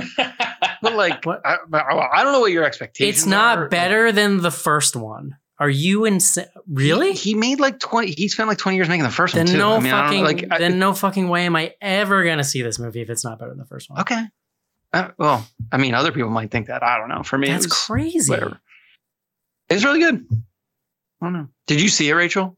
[0.82, 1.40] But like, What?
[1.44, 3.18] I, I don't know what your expectations.
[3.18, 3.68] It's not are.
[3.68, 5.36] Better than the first one.
[5.58, 6.46] Are you insane?
[6.70, 7.12] Really?
[7.12, 8.12] He, he made like twenty.
[8.12, 9.58] He spent like twenty years making the first then one too.
[9.58, 10.46] no I mean, fucking know, like.
[10.50, 13.38] I- then no fucking way am I ever gonna see this movie if it's not
[13.38, 14.00] better than the first one.
[14.00, 14.22] okay.
[14.92, 16.82] Uh, well, I mean, other people might think that.
[16.82, 17.22] I don't know.
[17.22, 18.30] For me, That's it was crazy.
[18.30, 18.60] whatever.
[19.68, 20.26] It's really good.
[21.20, 21.48] I don't know.
[21.66, 22.56] Did you see it, Rachel?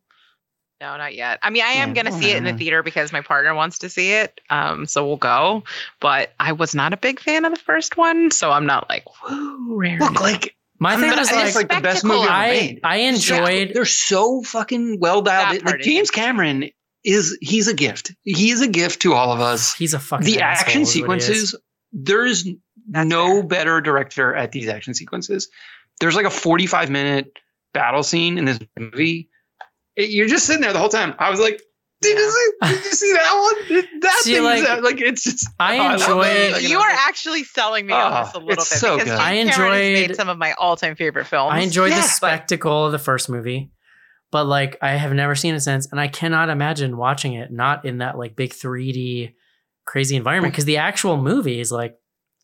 [0.81, 1.41] No, not yet.
[1.43, 1.95] I mean, I am Yeah.
[2.03, 4.41] going to Oh, see it in the theater because my partner wants to see it.
[4.49, 5.65] Um, so we'll go.
[6.01, 9.05] But I was not a big fan of the first one, so I'm not like,
[9.29, 9.99] woo, rare.
[9.99, 12.81] Look, like My I'm thing not- was like, like the best movie ever I made.
[12.85, 13.73] I enjoyed.
[13.75, 15.49] They're so fucking well dialed.
[15.49, 15.63] That in.
[15.63, 16.11] part Like James.
[16.13, 16.71] Cameron
[17.05, 18.13] is he's a gift.
[18.23, 19.75] He is a gift to all of us.
[19.75, 20.95] He's a fucking The action is is.
[20.95, 21.55] sequences.
[21.93, 22.49] There is
[22.89, 23.43] That's no fair.
[23.49, 25.49] better director at these action sequences.
[26.01, 27.33] There's like a 45 minute
[27.75, 29.28] battle scene in this movie.
[29.99, 31.15] It- you're just sitting there the whole time.
[31.19, 31.61] I was like,
[32.01, 33.85] did you see, did you see that one?
[34.01, 35.49] That See, thing's like, out- like it's just.
[35.59, 38.63] I oh, love enjoyed- Like, you are actually selling me on this a Oh, little
[38.63, 39.19] it's bit so because good.
[39.19, 41.53] I Cameron enjoyed- made some of my all-time favorite films.
[41.53, 43.73] I enjoyed the Yeah, but- spectacle of the first movie,
[44.31, 47.85] but like I have never seen it since, and I cannot imagine watching it not
[47.85, 49.35] in that like big 3D
[49.85, 51.97] crazy environment because the actual movie is like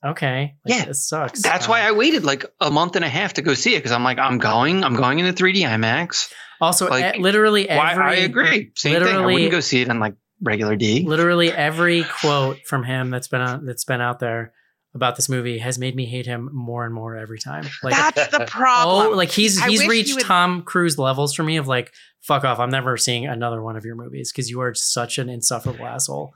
[0.05, 1.41] okay, like, Yeah, it sucks.
[1.43, 3.79] That's Um, why I waited like a month and a half to go see it
[3.79, 6.31] because I'm like, I'm going, I'm going in the 3D IMAX.
[6.61, 8.73] Also like, e- literally Why every I agree.
[8.75, 9.03] Same thing.
[9.03, 11.05] I literally- wouldn't go see it on like regular D.
[11.05, 14.53] literally every quote from him that's been on, that's been out there
[14.95, 17.65] about this movie has made me hate him more and more every time.
[17.83, 19.07] Like That's the problem.
[19.09, 21.93] oh, like he's I he's reached you would- Tom Cruise levels for me of like
[22.23, 22.59] fuck off.
[22.59, 26.33] I'm never seeing another one of your movies because you are such an insufferable asshole.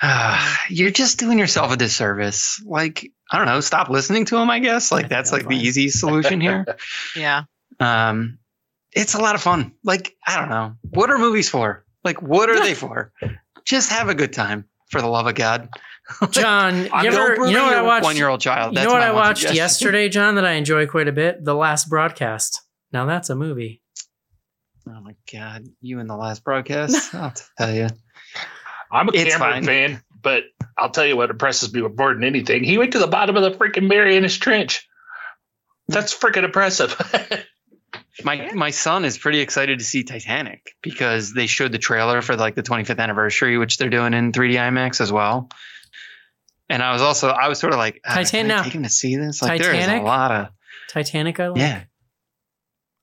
[0.70, 2.62] You're just doing yourself a disservice.
[2.64, 4.92] Like, I don't know, stop listening to him, I guess.
[4.92, 5.60] Like that's like the fine.
[5.60, 6.66] easy solution here.
[7.16, 7.44] yeah.
[7.80, 8.38] um
[8.98, 9.72] it's a lot of fun.
[9.84, 10.74] Like, I don't know.
[10.82, 11.84] What are movies for?
[12.04, 13.12] Like, what are they for?
[13.64, 15.68] Just have a good time for the love of God.
[16.30, 18.04] John, you, ever, you know what I watched?
[18.04, 18.74] One year old child.
[18.76, 21.44] You know what I watched yesterday, John, that I enjoy quite a bit?
[21.44, 22.62] The Last Broadcast.
[22.92, 23.82] Now that's a movie.
[24.88, 25.64] Oh my God.
[25.82, 27.14] You in the last broadcast?
[27.14, 27.88] I'll tell you.
[28.90, 29.64] I'm a It's Cameron fine.
[29.64, 30.44] fan, but
[30.78, 32.64] I'll tell you what impresses me more than anything.
[32.64, 34.88] He went to the bottom of the freaking Marianas Trench.
[35.88, 36.96] That's freaking impressive.
[38.24, 42.36] My my son is pretty excited to see Titanic because they showed the trailer for
[42.36, 45.48] like the 25th anniversary, which they're doing in 3D IMAX as well.
[46.68, 48.88] And I was also I was sort of like, Titan- can I now, take to
[48.88, 49.40] see this?
[49.40, 50.48] Like there's a lot of
[50.88, 51.60] Titanic, I like.
[51.60, 51.84] yeah.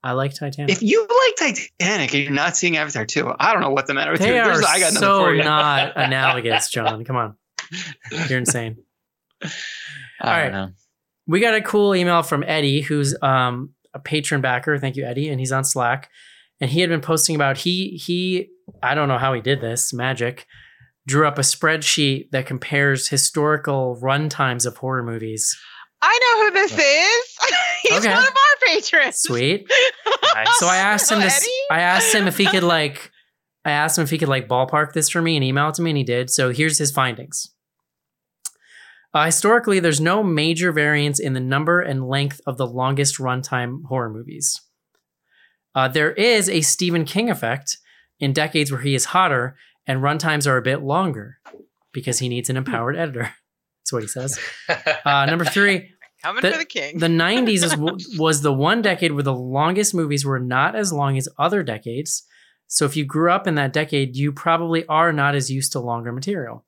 [0.04, 0.72] I like Titanic.
[0.72, 1.36] If you like
[1.80, 4.36] Titanic and you're not seeing Avatar 2, I don't know what the matter with they
[4.36, 4.40] you.
[4.42, 7.04] are There's- I got so not analogous, John.
[7.06, 7.36] Come on.
[8.30, 8.78] You're insane.
[9.44, 9.48] I
[10.22, 10.52] All right.
[10.52, 10.70] know.
[11.26, 14.78] We got a cool email from Eddie, who's um, a patron backer.
[14.78, 15.30] Thank you, Eddie.
[15.30, 16.10] And he's on Slack.
[16.62, 18.50] And he had been posting about he he
[18.84, 20.46] I don't know how he did this magic
[21.08, 25.56] drew up a spreadsheet that compares historical run times of horror movies.
[26.02, 27.38] I know who this is.
[27.84, 28.14] He's Okay.
[28.14, 29.18] one of our patrons.
[29.18, 29.68] Sweet.
[30.36, 30.60] Nice.
[30.60, 31.26] So I asked him to.
[31.28, 31.52] s- Eddie?
[31.72, 33.10] I asked him if he could like.
[33.64, 35.82] I asked him if he could like ballpark this for me and email it to
[35.82, 36.30] me, and he did.
[36.30, 37.50] So here's his findings.
[39.16, 43.86] Uh, historically, there's no major variance in the number and length of the longest runtime
[43.86, 44.60] horror movies.
[45.74, 47.78] Uh, there is a Stephen King effect
[48.20, 49.56] in decades where he is hotter
[49.88, 51.38] and runtimes are a bit longer
[51.94, 53.34] because he needs an empowered editor.
[53.80, 54.38] That's what he says.
[55.06, 55.92] Uh, number three,
[56.24, 56.98] Coming the, for the king.
[56.98, 57.78] the 90s is,
[58.20, 62.24] was the one decade where the longest movies were not as long as other decades.
[62.68, 65.80] So if you grew up in that decade, you probably are not as used to
[65.80, 66.66] longer material.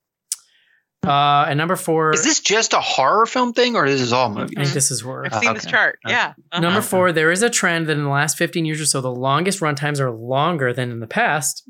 [1.07, 4.13] Uh, and number four, Is this just a horror film thing, or is this is
[4.13, 5.25] all I think this is horror.
[5.25, 5.71] I've seen this okay.
[5.71, 5.99] chart.
[6.05, 6.13] Okay.
[6.13, 6.33] Yeah.
[6.51, 6.59] Uh-huh.
[6.59, 9.11] Number four, there is a trend that in the last 15 years or so, the
[9.11, 11.63] longest runtimes are longer than in the past.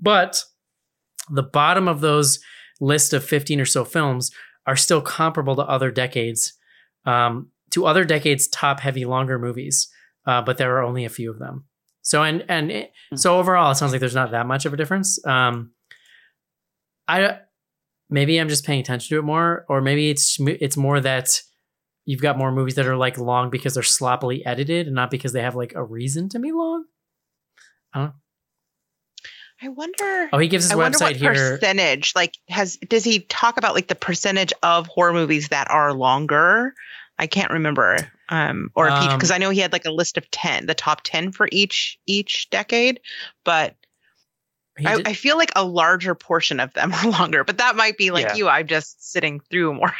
[0.00, 0.44] But
[1.30, 2.40] the bottom of those
[2.78, 4.30] list of 15 or so films
[4.66, 6.52] are still comparable to other decades,
[7.06, 9.88] um, to other decades' top heavy longer movies.
[10.26, 11.64] Uh, but there are only a few of them.
[12.02, 14.76] So and and it, so overall, it sounds like there's not that much of a
[14.76, 15.24] difference.
[15.26, 15.72] Um,
[17.08, 17.38] I
[18.10, 21.40] maybe I'm just paying attention to it more, or maybe it's it's more that
[22.04, 25.32] you've got more movies that are like long because they're sloppily edited and not because
[25.32, 26.84] they have like a reason to be long.
[29.62, 30.28] I wonder.
[30.32, 31.32] Oh, he gives his I wonder website what here.
[31.32, 32.12] percentage.
[32.14, 36.74] Like, has does he talk about like the percentage of horror movies that are longer?
[37.18, 37.96] I can't remember.
[38.28, 40.74] Um, or he Um, because I know he had like a list of ten, the
[40.74, 43.00] top ten for each each decade,
[43.44, 43.76] but
[44.84, 47.44] I, I feel like a larger portion of them are longer.
[47.44, 48.34] But that might be like Yeah.
[48.34, 48.48] you.
[48.48, 49.94] I'm just sitting through more.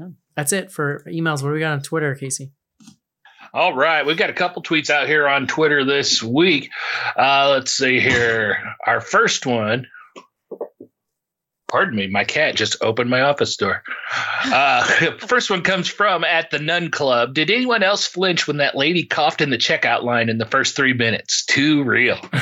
[0.00, 0.10] Okay.
[0.36, 1.42] That's it for emails.
[1.42, 2.52] What do we got on Twitter, Casey?
[3.54, 6.70] All right, we've got a couple tweets out here on Twitter this week.
[7.16, 8.56] Uh, let's see here.
[8.86, 9.86] Our first one.
[11.72, 13.82] Pardon me, my cat just opened my office door.
[14.44, 14.84] Uh,
[15.20, 17.32] first one comes from at the Nun Club.
[17.32, 20.76] Did anyone else flinch when that lady coughed in the checkout line in the first
[20.76, 21.46] three minutes?
[21.46, 22.18] Too real.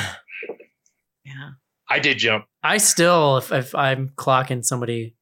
[1.23, 1.51] yeah.
[1.89, 2.43] I did jump.
[2.61, 5.15] I still, if, if I'm clocking somebody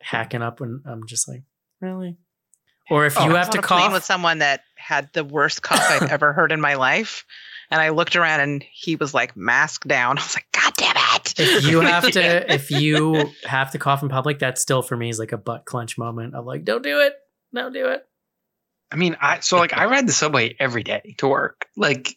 [0.00, 1.42] hacking up, and I'm just like,
[1.80, 2.18] really?
[2.88, 5.24] Or if Oh, you I have to on a cough, with someone that had the
[5.24, 7.24] worst cough I've ever heard in my life.
[7.70, 10.18] And I looked around and he was like mask down.
[10.18, 11.34] I was like, God damn it.
[11.38, 15.08] if you have to if you have to cough in public that still for me
[15.08, 17.14] is like a butt clench moment of like don't do it
[17.54, 18.06] don't do it
[18.92, 21.66] I mean, I so like I ride the subway every day to work.
[21.76, 22.16] Like,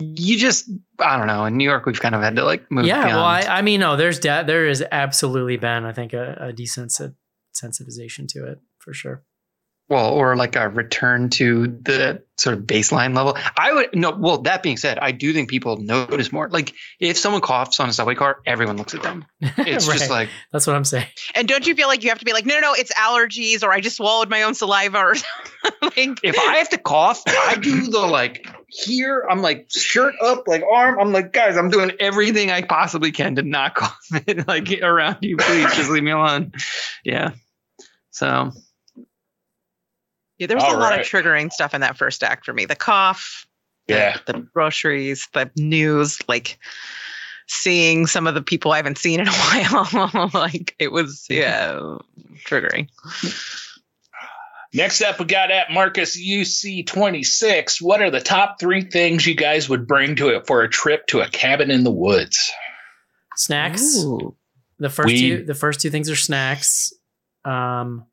[0.00, 0.68] you just
[0.98, 1.44] I don't know.
[1.44, 2.86] In New York, we've kind of had to like move.
[2.86, 3.42] yeah well I.
[3.42, 7.14] I mean no there's de- there is absolutely been i think a, a desensit
[7.54, 9.22] sensitization to it for sure
[9.92, 13.36] well, or like a return to the sort of baseline level.
[13.58, 14.10] I would no.
[14.10, 16.48] Well, that being said, I do think people notice more.
[16.48, 19.26] Like, if someone coughs on a subway car, everyone looks at them.
[19.58, 22.24] It's just like that's what i'm saying And don't you feel like you have to
[22.24, 25.14] be like, no, no, no, it's allergies, or I just swallowed my own saliva, or
[25.80, 26.16] something?
[26.22, 29.26] if I have to cough, I do the like here.
[29.30, 30.98] I'm like shirt up, like arm.
[30.98, 35.18] I'm like, guys, I'm doing everything I possibly can to not cough it, like around
[35.20, 35.36] you.
[35.36, 36.52] Please just leave me alone.
[37.04, 37.32] Yeah.
[38.10, 38.52] So
[40.42, 41.00] Yeah, there was All a lot right.
[41.00, 42.64] of triggering stuff in that first act for me.
[42.64, 43.46] The cough,
[43.86, 44.18] Yeah.
[44.26, 46.58] the, groceries, the news, like
[47.46, 49.30] seeing some of the people I haven't seen in a
[50.10, 50.30] while.
[50.34, 51.78] like it was, yeah,
[52.44, 52.88] triggering.
[54.74, 57.80] Next up, we got at Marcus UC26.
[57.80, 61.06] What are the top three things you guys would bring to it for a trip
[61.08, 62.50] to a cabin in the woods?
[63.36, 64.36] snacks Ooh.
[64.78, 65.20] the first Weed.
[65.38, 66.92] two the first two things are snacks
[67.46, 68.04] um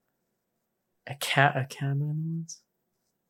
[1.10, 2.61] a cat a cabin in the woods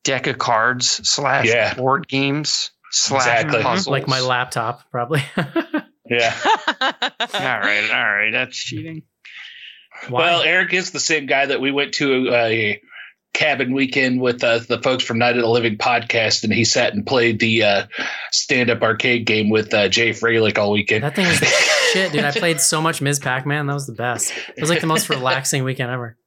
[0.04, 1.74] deck of cards slash Yeah.
[1.74, 3.62] board games slash Exactly.
[3.64, 3.88] puzzles.
[3.88, 5.22] like my laptop probably
[6.10, 6.36] Yeah.
[6.46, 9.04] All right, all right, that's cheating.
[10.08, 10.22] Why?
[10.22, 12.82] Well, Eric is the same guy that we went to a
[13.36, 16.94] cabin weekend with uh, the folks from Night of the Living podcast, and he sat
[16.96, 17.86] and played the uh,
[18.32, 21.04] stand up arcade game with uh, Jay Fralick all weekend.
[21.04, 21.38] That thing was
[21.94, 22.24] shit, dude.
[22.24, 23.20] I played so much Ms.
[23.20, 23.68] Pac Man.
[23.68, 24.34] That was the best.
[24.58, 26.18] It was like the most relaxing weekend ever.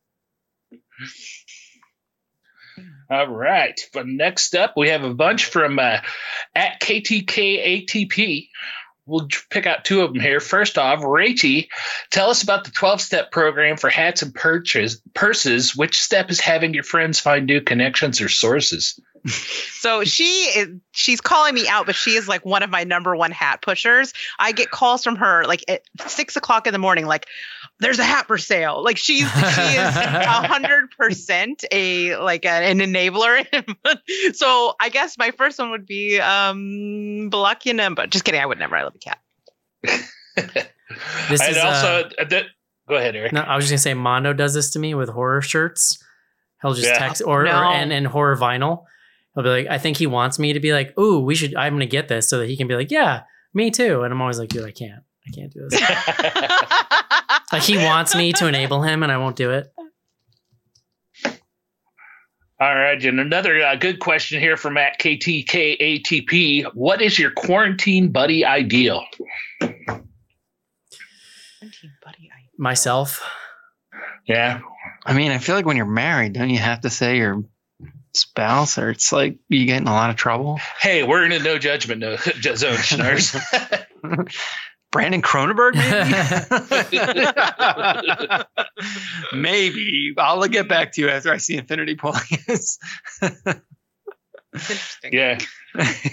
[3.12, 3.78] All right.
[3.93, 5.98] But next up, we have a bunch from uh,
[6.55, 8.48] at KTKATP.
[9.05, 10.40] We'll pick out two of them here.
[10.40, 11.68] First off, Rachie,
[12.10, 15.76] tell us about the 12 step program for hats and purses.
[15.76, 18.98] Which step is having your friends find new connections or sources?
[19.26, 23.14] So she is she's calling me out, but she is like one of my number
[23.14, 24.12] one hat pushers.
[24.39, 27.26] I get calls from her like at six o'clock in the morning, like
[27.82, 28.82] there's a hat for sale.
[28.82, 33.46] Like she's she is a hundred percent a like an, an enabler.
[34.34, 38.09] so I guess my first one would be um Balakyanimba.
[38.10, 38.76] Just kidding, I would never.
[38.76, 39.18] I love a cat.
[39.82, 42.46] This and is, also, uh, uh, th-
[42.88, 43.32] go ahead, Eric.
[43.32, 46.02] No, I was just gonna say Mondo does this to me with horror shirts.
[46.62, 46.98] He'll just Yeah.
[46.98, 48.84] text or, or and, and horror vinyl.
[49.34, 51.56] He'll be like, I think he wants me to be like, ooh, we should.
[51.56, 53.22] I'm gonna get this so that he can be like, yeah,
[53.54, 54.02] me too.
[54.02, 55.02] And I'm always like, dude, I can't.
[55.26, 55.80] I can't do this.
[57.52, 59.72] Like he wants me to enable him, and I won't do it.
[62.60, 66.74] All right, and another uh, good question here from at KTKATP.
[66.74, 69.04] What is your quarantine buddy ideal?
[69.58, 69.90] Quarantine
[72.04, 72.52] buddy ideal.
[72.56, 73.20] Myself.
[74.26, 74.60] Yeah.
[75.04, 77.42] I mean, I feel like when you're married, don't you have to say your
[78.14, 80.60] spouse, or it's like you get in a lot of trouble?
[80.80, 83.86] Hey, we're in a no judgment no, zone, Schnars.
[84.93, 85.74] Brandon Cronenberg,
[89.32, 89.32] maybe.
[89.32, 92.14] maybe I'll get back to you after I see Infinity Pool.
[95.10, 95.39] Yeah.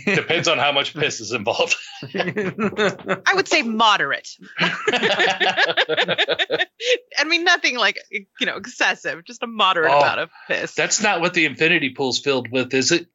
[0.05, 1.75] Depends on how much piss is involved.
[2.13, 4.29] I would say moderate.
[4.57, 4.77] I
[7.25, 10.73] mean, nothing like you know excessive, just a moderate Oh, amount of piss.
[10.73, 13.07] That's not what the infinity pool's filled with, is it?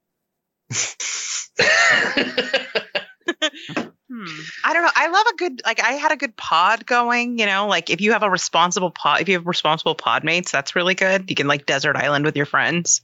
[4.14, 4.26] Hmm.
[4.64, 4.90] I don't know.
[4.94, 8.00] I love a good like I had a good pod going, you know, like if
[8.00, 11.28] you have a responsible pod if you have responsible pod mates, that's really good.
[11.28, 13.00] You can like desert island with your friends.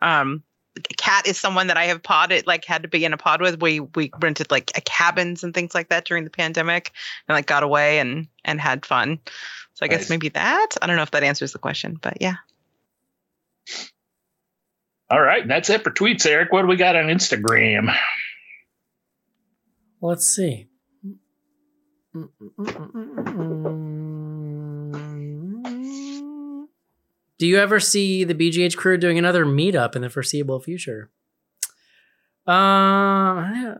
[0.00, 0.44] Um
[0.96, 3.60] Cat is someone that I have podded like had to be in a pod with.
[3.60, 6.92] We we rented like a cabins and things like that during the pandemic
[7.28, 9.18] and like got away and and had fun.
[9.74, 9.98] So I Nice.
[9.98, 10.68] guess maybe that.
[10.80, 12.36] I don't know if that answers the question, but yeah.
[15.10, 16.52] All right, that's it for tweets, Eric.
[16.52, 17.94] What do we got on Instagram?
[20.02, 20.68] Let's see.
[27.38, 31.10] Do you ever see the BGH crew doing another meetup in the foreseeable future?
[32.46, 33.74] Uh,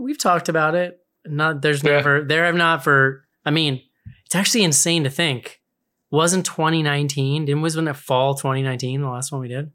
[0.00, 0.98] we've talked about it.
[1.24, 1.92] Not there's Yeah.
[1.92, 3.24] never there have not for.
[3.44, 3.80] I mean,
[4.26, 5.60] it's actually insane to think.
[6.10, 7.46] Wasn't 2019?
[7.46, 9.72] Didn't was when it fall 2019 the last one we did?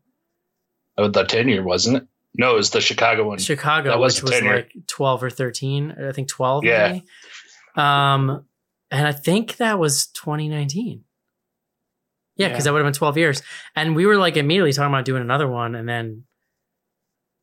[0.97, 2.07] Oh, the tenure, wasn't it?
[2.37, 3.39] No, it was the Chicago one.
[3.39, 5.95] Chicago, That was which was like 12 or 13.
[6.07, 6.63] I think 12.
[6.65, 6.87] Yeah.
[6.91, 7.05] Maybe.
[7.75, 8.45] Um,
[8.91, 11.03] and I think that was 2019.
[12.35, 12.63] Yeah, because Yeah.
[12.65, 13.41] that would have been 12 years.
[13.75, 16.23] And we were like immediately talking about doing another one, and then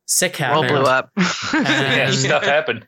[0.07, 0.69] sick World happened.
[0.85, 1.11] blew up.
[1.55, 2.87] yeah, stuff happened.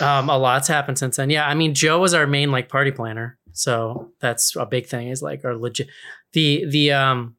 [0.00, 1.30] Um, a lot's happened since then.
[1.30, 5.08] Yeah, I mean, Joe was our main like party planner, so that's a big thing.
[5.08, 5.88] Is like our legit
[6.32, 7.35] the the um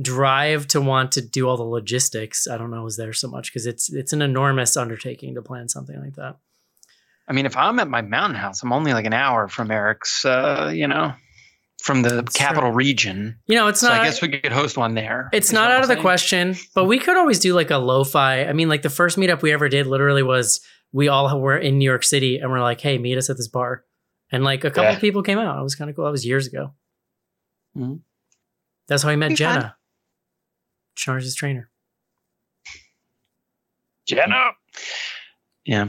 [0.00, 2.48] drive to want to do all the logistics.
[2.48, 5.68] I don't know is there so much because it's it's an enormous undertaking to plan
[5.68, 6.36] something like that.
[7.28, 10.24] I mean, if I'm at my mountain house, I'm only like an hour from Eric's,
[10.24, 11.12] uh, you know,
[11.82, 13.38] from the That's capital region.
[13.46, 14.00] You know, it's so not.
[14.00, 15.28] I guess we could host one there.
[15.32, 18.44] it's not out of the question, but we could always do like a lo-fi.
[18.44, 20.60] I mean, like the first meetup we ever did literally was
[20.92, 23.48] we all were in New York City and we're like, hey, meet us at this
[23.48, 23.84] bar.
[24.30, 24.94] And like a couple Yeah.
[24.96, 25.58] of people came out.
[25.58, 26.04] It was kind of cool.
[26.06, 26.74] That was years ago.
[27.76, 28.00] Mhm.
[28.88, 29.34] That's how I met Be
[30.96, 31.14] fun.
[31.14, 31.68] Jenna, Charles' trainer.
[34.06, 34.50] Jenna.
[35.64, 35.88] Yeah.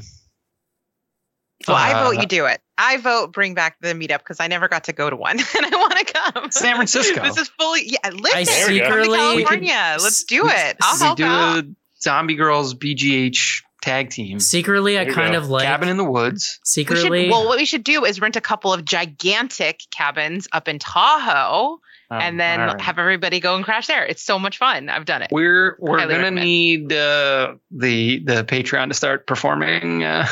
[1.68, 2.62] Well, I Uh, vote you do it.
[2.78, 5.66] I vote bring back the meetup because I never got to go to one and
[5.66, 6.52] I want to come.
[6.52, 7.22] San Francisco.
[7.24, 8.10] This is fully yeah.
[8.12, 8.86] Listen, There we go.
[8.90, 9.98] come to secretly- California.
[10.02, 10.78] Let's do it.
[10.82, 11.58] I'll we help do out.
[11.64, 11.68] a
[12.02, 14.40] Zombie Girls BGH tag team.
[14.40, 15.38] Secretly, I There you kind go.
[15.40, 16.60] of like Cabin in the woods.
[16.78, 17.30] We should, secretly.
[17.30, 21.80] well, what we should do is rent a couple of gigantic cabins up in Tahoe,
[22.14, 22.82] Um, and then all right.
[22.82, 24.06] have everybody go and crash there.
[24.06, 24.90] It's so much fun.
[24.90, 25.30] I've done it.
[25.32, 26.46] We're we're Highly gonna recommend.
[26.46, 30.26] need uh, the the Patreon to start performing uh,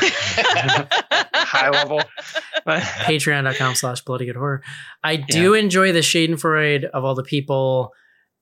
[1.34, 2.00] high level.
[2.66, 4.62] Patreon.com slash bloody good horror
[5.02, 7.92] i do enjoy the schadenfreude of all the people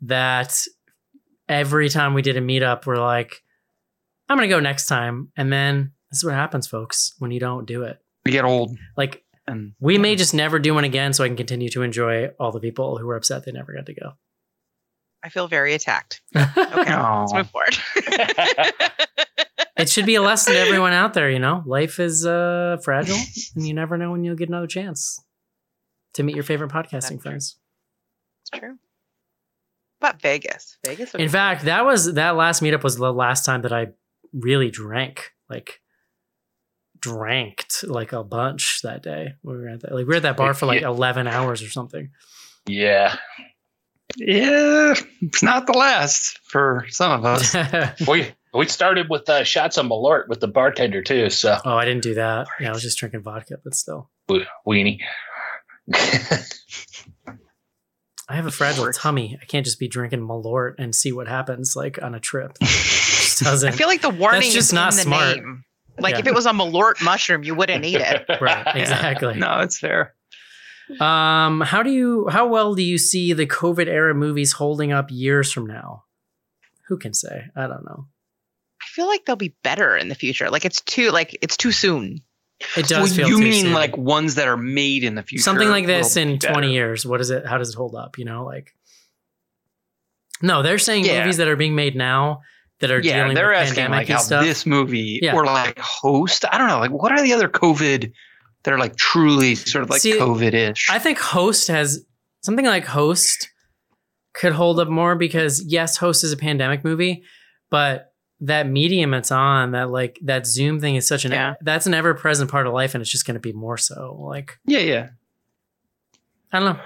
[0.03, 0.65] that
[1.49, 3.43] every time we did a meetup we're like
[4.29, 7.67] i'm gonna go next time and then this is what happens folks when you don't
[7.67, 11.23] do it we get old like and we may just never do one again so
[11.25, 13.95] i can continue to enjoy all the people who were upset they never got to
[13.95, 14.13] go
[15.23, 16.23] I feel very attacked.
[16.35, 17.77] Okay, let's move forward.
[19.77, 23.19] it should be a lesson to everyone out there you know life is uh fragile
[23.55, 25.23] and you never know when you'll get another chance
[26.15, 27.19] to meet your favorite podcasting That's true.
[27.19, 27.59] friends
[28.43, 28.79] it's true.
[30.01, 31.13] But Vegas, Vegas.
[31.13, 33.89] would In be fact, that was that last meetup was the last time that I
[34.33, 35.83] really drank, like
[37.01, 39.35] dranked like a bunch that day.
[39.43, 40.89] We were at that, like we were at that bar for like Yeah.
[40.89, 42.11] eleven hours or something.
[42.67, 43.17] yeah.
[44.17, 47.55] yeah, it's not the last for some of us.
[48.09, 51.85] We we started with uh, shots on Malort with the bartender too, so oh, I
[51.85, 52.49] didn't do that.
[52.59, 54.11] Yeah, I was just drinking vodka, but still,
[54.67, 54.99] weenie.
[58.29, 59.37] I have a fragile tummy.
[59.41, 62.53] I can't just be drinking Malort and see what happens like on a trip.
[62.61, 65.37] It just I feel like the warning just is not in the smart.
[65.37, 65.65] name.
[65.99, 66.21] Like Yeah.
[66.21, 68.25] if it was a Malort mushroom, you wouldn't eat it.
[68.41, 68.77] right, Yeah.
[68.77, 69.35] exactly.
[69.35, 70.15] No, it's fair.
[70.99, 75.07] Um, how do you how well do you see the COVID era movies holding up
[75.11, 76.05] years from now?
[76.89, 77.45] Who can say?
[77.55, 78.07] I don't know.
[78.83, 80.51] I feel like they'll be better in the future.
[80.51, 82.23] Like it's too like it's too soon.
[82.77, 83.73] It does Well, feel you too mean soon.
[83.73, 85.43] like ones that are made in the future?
[85.43, 86.69] something like this in be 20 better.
[86.73, 88.75] years what is it how does it hold up you know like
[90.43, 91.21] no they're saying Yeah.
[91.21, 92.43] movies that are being made now
[92.81, 95.35] that are Yeah, dealing they're with asking pandemic like and how stuff this movie Yeah.
[95.35, 96.45] or like Host.
[96.51, 96.79] I don't know.
[96.81, 98.13] Like, what are the other COVID
[98.63, 100.89] that are like truly sort of like See, COVID-ish?
[100.91, 102.05] i think host has
[102.43, 103.49] something like host
[104.35, 107.23] could hold up more because yes host is a pandemic movie
[107.71, 108.13] but
[108.43, 111.55] that medium it's on that like that zoom thing is such an Yeah.
[111.63, 114.59] that's an ever-present part of life and it's just going to be more so like
[114.67, 115.09] yeah, yeah.
[116.53, 116.81] i don't know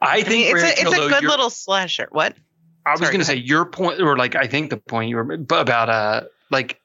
[0.00, 2.08] I I think mean, it's a it's a good little slasher.
[2.10, 2.36] What?
[2.86, 5.32] I was going to say your point, or like I think the point you were
[5.50, 6.80] about uh like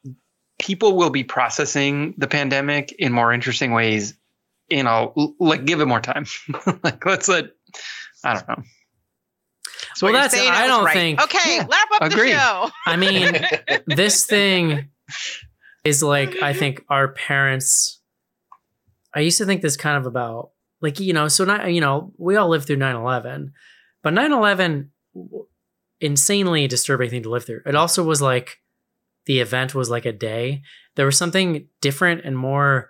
[0.60, 4.14] people will be processing the pandemic in more interesting ways.
[4.70, 6.26] You know, like give it more time.
[6.84, 7.46] like let's let.
[8.24, 8.64] I don't know.
[9.96, 10.94] So Well, that's- saying I don't right.
[10.94, 12.34] think- Okay, Yeah, wrap up agreed.
[12.34, 12.70] the show.
[12.86, 13.36] i mean
[13.88, 14.90] this thing
[15.84, 18.00] is like I think our parents.
[19.14, 20.52] I used to think this kind of about
[20.82, 23.52] like you know so not you know we all lived through 9-11
[24.04, 25.46] but 9-11 w-
[26.02, 27.62] insanely disturbing thing to live through.
[27.66, 28.60] It also was like
[29.26, 30.62] the event was like a day.
[30.96, 32.90] There was something different and more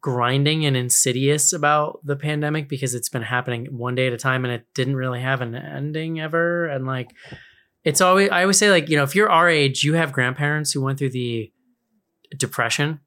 [0.00, 4.44] grinding and insidious about the pandemic because it's been happening one day at a time
[4.44, 6.66] and it didn't really have an ending ever.
[6.66, 7.10] And like
[7.84, 10.72] it's always i always say like you know if you're our age you have grandparents
[10.72, 11.52] who went through the
[12.36, 13.00] depression.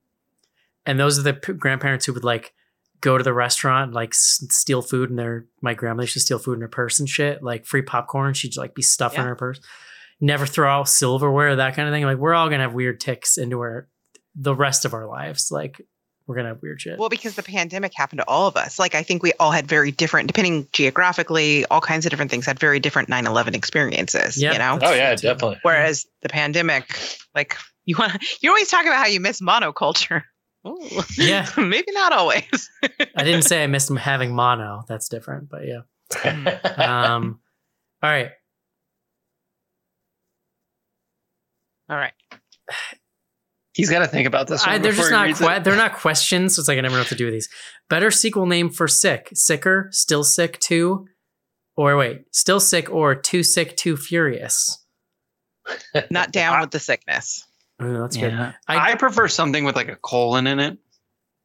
[0.86, 2.54] And those are the p- grandparents who would like
[3.02, 6.40] go to the restaurant like s- steal food and their my grandmother used to steal
[6.40, 9.28] food in her purse and shit like free popcorn she'd like be stuffing Yeah.
[9.28, 9.60] her purse
[10.22, 13.38] never throw out silverware that kind of thing like we're all gonna have weird ticks
[13.38, 13.88] into our
[14.36, 15.82] the rest of our lives like
[16.28, 18.78] we're gonna have weird shit Well, because the pandemic happened to all of us.
[18.78, 22.46] Like I think we all had very different, depending geographically, all kinds of different things
[22.46, 24.40] had very different 9/11 experiences.
[24.40, 24.52] Yeah.
[24.54, 24.78] You know.
[24.80, 25.58] Oh yeah, definitely.
[25.64, 26.96] Whereas the pandemic,
[27.34, 30.22] like you want, to, you always talk about how you miss monoculture.
[30.68, 31.02] Ooh.
[31.18, 31.48] Yeah.
[31.58, 32.70] maybe not always.
[33.16, 35.82] i didn't say i missed having mono that's different but yeah
[36.78, 37.40] um
[38.04, 38.32] all right
[41.90, 42.14] All right.
[43.74, 44.66] He's got to think about this.
[44.66, 46.56] One I, they're just not que- they're not questions.
[46.56, 47.50] So it's like I never know what to do with these.
[47.90, 51.08] Better sequel name for sick, sicker, still sick, two,
[51.76, 54.86] or wait, still sick or too sick, too furious.
[56.12, 57.46] Not down with the sickness.
[57.82, 58.34] Ooh, that's good.
[58.34, 60.78] I- I, prefer something with like a colon in it.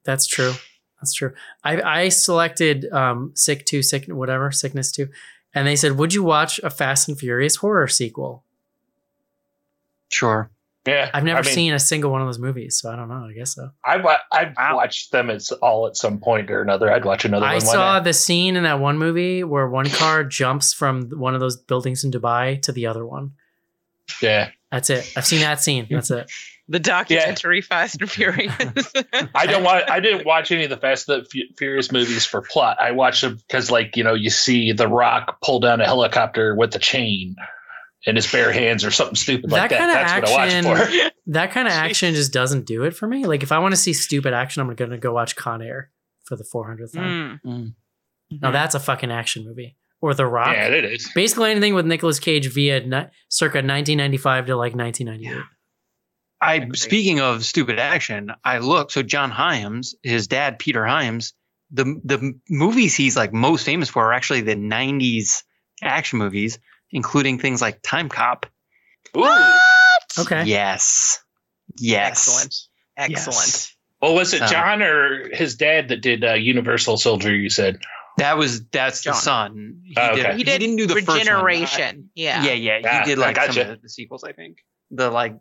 [0.05, 0.52] That's true.
[1.01, 1.32] That's true.
[1.62, 5.09] I I selected um sick two, sick whatever, sickness two,
[5.55, 8.44] and they said, "Would you watch a Fast and Furious horror sequel?"
[10.11, 10.51] Sure.
[10.86, 13.09] Yeah, I've never I mean, seen a single one of those movies, so I don't
[13.09, 13.27] know.
[13.31, 13.70] I guess so.
[13.86, 14.77] I wa- I've Wow.
[14.77, 16.93] watched them as all at some point or another.
[16.93, 17.61] I'd watch another I one.
[17.62, 18.05] Saw not?
[18.05, 22.05] the scene in that one movie where one car jumps from one of those buildings
[22.05, 23.32] in Dubai to the other one.
[24.22, 25.12] Yeah, That's it.
[25.16, 25.86] I've seen that scene.
[25.90, 26.31] That's it.
[26.68, 28.52] The documentary Fast and Furious.
[29.35, 29.90] I don't want.
[29.90, 31.26] I didn't watch any of the Fast and
[31.59, 32.78] Furious movies for plot.
[32.81, 36.55] I watched them because, like, you know, you see The Rock pull down a helicopter
[36.55, 37.36] with a chain
[38.06, 39.78] in his bare hands or something stupid like That that.
[39.78, 41.10] kinda That's what I watch action- for.
[41.32, 43.24] That kind of action just doesn't do it for me.
[43.24, 45.90] Like if I want to see stupid action, I'm gonna go watch Con Air
[46.24, 47.40] for the 400th time.
[47.44, 47.51] Mm.
[48.31, 48.43] Mm.
[48.43, 49.76] Now that's a fucking action movie.
[50.05, 50.55] Or The Rock.
[50.55, 51.10] Yeah, it is.
[51.14, 55.43] Basically anything with Nicolas Cage via ni- circa 1995 to like 1998.
[56.43, 61.32] I speaking of stupid action, I look so John Hyams, his dad Peter Hyams,
[61.70, 65.43] the the movies he's like most famous for are actually the '90s
[65.82, 66.59] action movies,
[66.90, 68.44] including things like Timecop.
[69.16, 69.59] Ooh.
[70.18, 70.44] Okay.
[70.44, 71.18] Yes,
[71.78, 72.55] yes, Excellent.
[72.98, 73.36] Excellent.
[73.47, 73.76] Yes.
[74.02, 77.35] Well, was it John or his dad that did uh, Universal Soldier?
[77.35, 77.78] You said.
[78.19, 79.12] That was that's John.
[79.15, 79.81] the son.
[79.85, 80.36] He, Oh, did, okay.
[80.36, 81.16] he, didn't do the first one.
[81.19, 82.11] Regeneration.
[82.15, 82.45] Yeah.
[82.45, 84.23] Yeah, yeah, he Ah, did I like some of the, the sequels.
[84.24, 84.59] I think
[84.91, 85.36] the like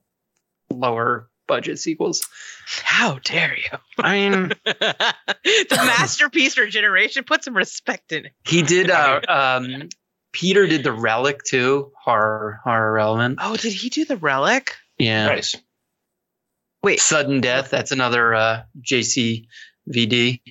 [0.71, 2.21] lower budget sequels.
[2.65, 3.77] How dare you?
[3.99, 7.25] I mean, the masterpiece Regeneration.
[7.25, 8.31] Put some respect in it.
[8.47, 8.89] he did.
[8.89, 9.89] Uh, um,
[10.31, 11.91] Peter did the Relic too.
[12.03, 13.37] Horror, horror relevant.
[13.41, 14.75] Oh, did he do the relic?
[14.97, 15.27] Yeah.
[15.27, 15.55] Nice.
[16.81, 16.99] Wait.
[16.99, 17.69] Sudden Death.
[17.69, 20.41] That's another uh, JCVD.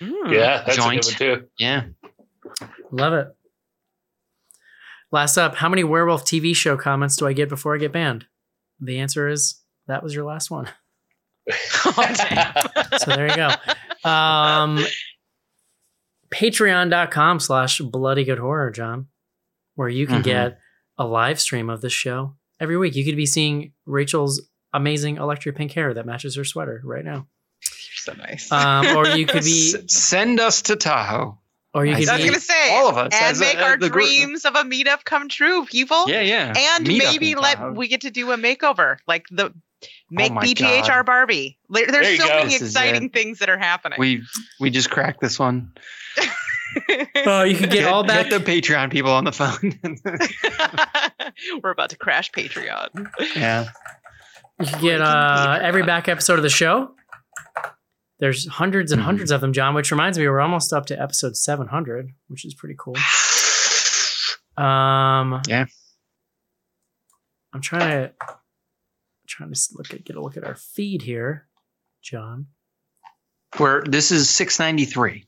[0.00, 0.32] Hmm.
[0.32, 1.06] Yeah, that's Joint.
[1.06, 1.46] a good one too.
[1.58, 1.84] Yeah.
[2.90, 3.28] Love it.
[5.12, 8.26] Last up, how many werewolf TV show comments do I get before I get banned?
[8.80, 10.68] The answer is that was your last one.
[10.68, 10.72] Oh.
[12.98, 14.08] So there you go.
[14.08, 14.84] Um,
[16.30, 19.06] Patreon.com slash bloody good horror, John,
[19.74, 20.24] where you can Mhm.
[20.24, 20.58] get
[20.98, 22.96] a live stream of this show every week.
[22.96, 24.42] You could be seeing Rachel's
[24.72, 27.28] amazing electric pink hair that matches her sweater right now.
[28.06, 28.50] You're so nice.
[28.52, 31.38] Um, or you could be S- send us to Tahoe.
[31.74, 33.44] Or you I could I was be gonna say all of us and as a-
[33.44, 34.06] make as our the group.
[34.06, 36.08] dreams of a meetup come true, people.
[36.08, 36.54] Yeah, yeah.
[36.56, 37.74] And Meet maybe let town.
[37.74, 39.52] we get to do a makeover, like the
[40.10, 41.04] make my BGH God.
[41.04, 41.58] Barbie.
[41.68, 42.34] There's There so go.
[42.36, 43.98] many This exciting things that are happening.
[44.00, 44.22] we
[44.58, 45.72] we just cracked this one.
[47.24, 48.28] Oh, you can get all back.
[48.28, 49.78] Get the Patreon people on the phone.
[51.62, 53.08] We're about to crash Patreon.
[53.34, 53.68] yeah.
[54.60, 56.94] You can get uh, every back episode of the show.
[58.18, 59.04] There's hundreds and Mhm.
[59.04, 59.74] hundreds of them, John.
[59.74, 62.96] Which reminds me, we're almost up to episode 700, which is pretty cool.
[64.56, 65.66] Um, Yeah.
[67.52, 68.12] I'm trying to
[69.28, 71.46] trying to look at get a look at our feed here,
[72.02, 72.46] John.
[73.58, 75.26] Where this is 693.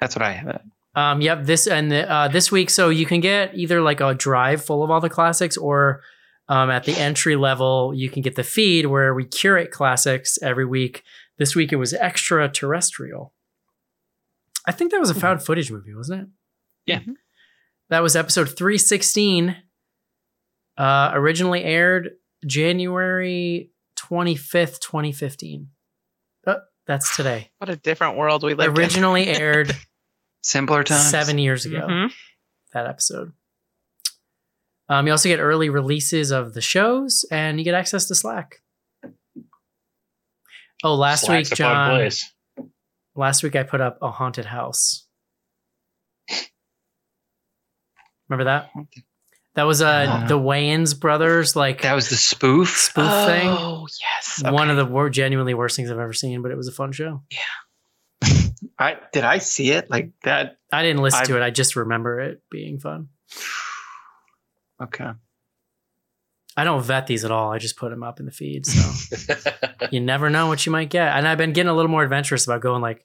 [0.00, 0.62] That's what I have.
[0.94, 1.44] Um, yep.
[1.44, 4.82] This and the, uh, this week, so you can get either like a drive full
[4.84, 6.02] of all the classics, or
[6.48, 10.64] um, at the entry level, you can get the feed where we curate classics every
[10.64, 11.02] week.
[11.38, 13.32] This week it was extraterrestrial.
[14.66, 16.28] I think that was a found footage movie, wasn't it?
[16.86, 17.00] Yeah.
[17.90, 19.56] That was episode 316.
[20.76, 22.10] Uh, originally aired
[22.46, 25.68] January 25th, 2015.
[26.46, 26.56] Oh,
[26.86, 27.50] that's today.
[27.58, 29.74] What a different world we live Originally aired
[30.42, 31.10] Simpler times.
[31.10, 31.74] seven years in.
[31.74, 32.12] ago Mhm.
[32.72, 33.32] that episode.
[34.88, 38.62] Um, you also get early releases of the shows, and you get access to Slack.
[40.84, 41.90] Oh, last Slack's week, John.
[41.96, 42.32] place.
[43.14, 45.06] Last week, I put up a haunted house.
[48.28, 48.70] Remember that?
[49.54, 52.76] That was uh Uh, the Wayans brothers, like That was the spoof.
[52.76, 53.48] spoof thing.
[53.48, 54.42] Oh yes.
[54.44, 56.92] One of the wor- genuinely worst things I've ever seen, but it was a fun
[56.92, 57.22] show.
[57.30, 58.28] Yeah,
[58.78, 60.58] I did I see it like that?
[60.72, 61.42] I didn't listen I've- to it.
[61.42, 63.08] I just remember it being fun.
[64.78, 65.08] Okay.
[66.56, 67.52] I don't vet these at all.
[67.52, 68.64] I just put them up in the feed.
[68.66, 69.26] So
[69.90, 71.14] you never know what you might get.
[71.16, 73.04] And I've been getting a little more adventurous about going like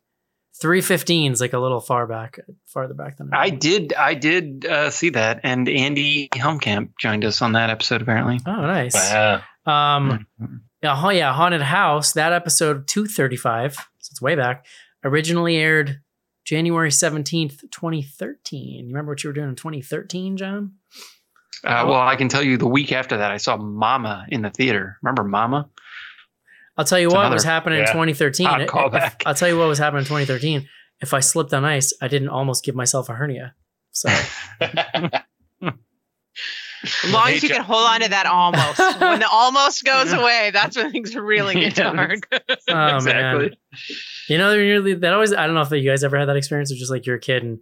[0.62, 4.66] 315 is like a little far back, farther back than I I did I did
[4.66, 8.40] uh, see that, and Andy Helmkamp joined us on that episode apparently.
[8.46, 8.94] Oh, nice.
[8.96, 9.42] wow.
[9.66, 10.60] Um, Mhm.
[10.84, 14.66] yeah, ha- yeah, Haunted House, that episode 235, so it's way back,
[15.04, 16.02] originally aired
[16.46, 18.80] January 17th, 2013.
[18.88, 20.74] You remember what you were doing in 2013, John?
[21.64, 24.50] Uh, well, I can tell you the week after that, I saw Mama in the
[24.50, 24.98] theater.
[25.04, 25.70] Remember Mama?
[26.78, 28.48] I'll tell you It's what another- was happening in yeah, 2013.
[28.48, 30.68] odd If- I'll tell you what was happening in 2013.
[31.02, 33.54] If I slipped on ice, I didn't almost give myself a hernia.
[33.92, 34.10] So
[36.84, 38.80] As long as you can hold on to that almost.
[39.02, 41.94] when the almost goes away, that's when things really get Yeah.
[41.94, 42.20] dark.
[42.70, 43.50] Oh, exactly.
[43.50, 43.52] man.
[44.30, 46.38] You know, they're really, that always, I don't know if you guys ever had that
[46.38, 47.60] experience of just like you're a kid and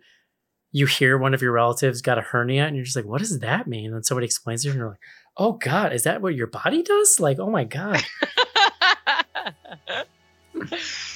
[0.72, 3.40] you hear one of your relatives got a hernia and you're just like, what does
[3.40, 3.94] that mean?
[3.94, 5.00] And somebody explains it and you're like,
[5.38, 7.20] oh God, is that what your body does?
[7.20, 8.04] Like, oh my God,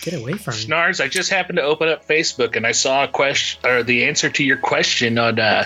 [0.01, 0.59] get away from me.
[0.59, 4.05] Schnars, I just happened to open up Facebook and I saw a question or the
[4.05, 5.65] answer to your question on uh,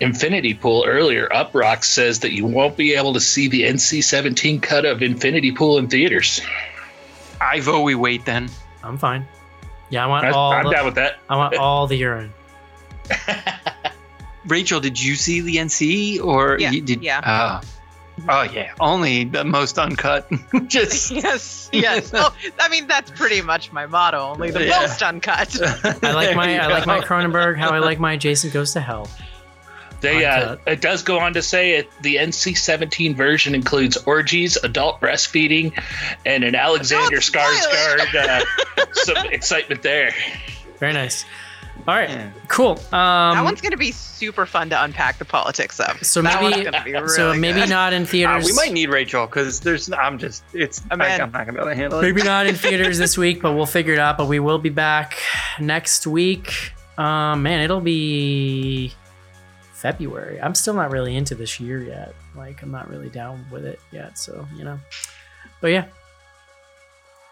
[0.00, 1.28] Infinity Pool earlier.
[1.28, 5.78] Uprock says that you won't be able to see the NC-17 cut of Infinity Pool
[5.78, 6.42] in theaters.
[7.40, 8.50] I vote we wait then.
[8.82, 9.26] I'm fine.
[9.90, 11.18] Yeah, I want I, all, I'm the, down with that.
[11.30, 12.32] I want all the urine.
[14.46, 17.02] Rachel, did you see the NC or Yeah, you did?
[17.02, 17.60] yeah.
[17.62, 17.68] Oh.
[18.28, 20.30] Oh yeah, only the most uncut.
[20.68, 22.12] Just yes, yes.
[22.14, 24.20] Oh, I mean that's pretty much my motto.
[24.20, 24.82] Only the Yeah.
[24.82, 25.56] most uncut.
[26.04, 27.00] I like my, I like my.
[27.00, 29.08] Cronenberg, how I like my Jason Goes to Hell.
[30.00, 35.00] They, uh, it does go on to say it, the NC-17 version includes orgies, adult
[35.00, 35.72] breastfeeding,
[36.26, 37.22] and an Alexander Don't.
[37.22, 38.14] Skarsgård.
[38.14, 38.44] Uh,
[38.92, 40.14] some excitement there.
[40.78, 41.24] Very nice.
[41.86, 42.30] All right, Yeah.
[42.48, 42.70] cool.
[42.92, 46.02] Um, that one's gonna be super fun to unpack the politics of.
[46.02, 47.68] So that maybe- one's gonna be really so maybe good.
[47.68, 48.46] not in Uh, theaters.
[48.46, 49.92] we might need Rachel because there's.
[49.92, 50.44] I'm just.
[50.54, 50.80] It's.
[50.90, 51.08] I'm I.
[51.20, 52.02] I'm not gonna be able to handle it.
[52.02, 54.16] Maybe not in theaters this week, but we'll figure it out.
[54.16, 55.18] But we will be back
[55.60, 56.72] next week.
[56.96, 58.94] Um, man, it'll be
[59.74, 60.40] February.
[60.40, 62.14] I'm still not really into this year yet.
[62.34, 64.16] Like, I'm not really down with it yet.
[64.16, 64.80] So, you know.
[65.60, 65.84] But yeah,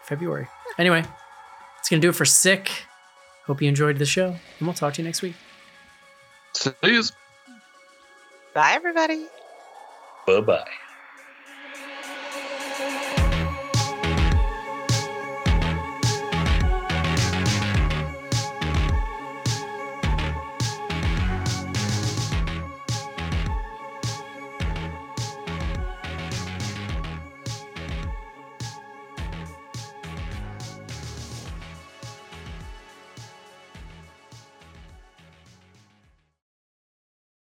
[0.03, 0.47] February.
[0.77, 1.03] Anyway,
[1.79, 2.69] it's going to do it for Sick.
[3.45, 5.35] Hope you enjoyed the show, and we'll talk to you next week.
[6.53, 7.11] See yous.
[8.53, 9.27] Bye, everybody.
[10.25, 10.69] Bye bye.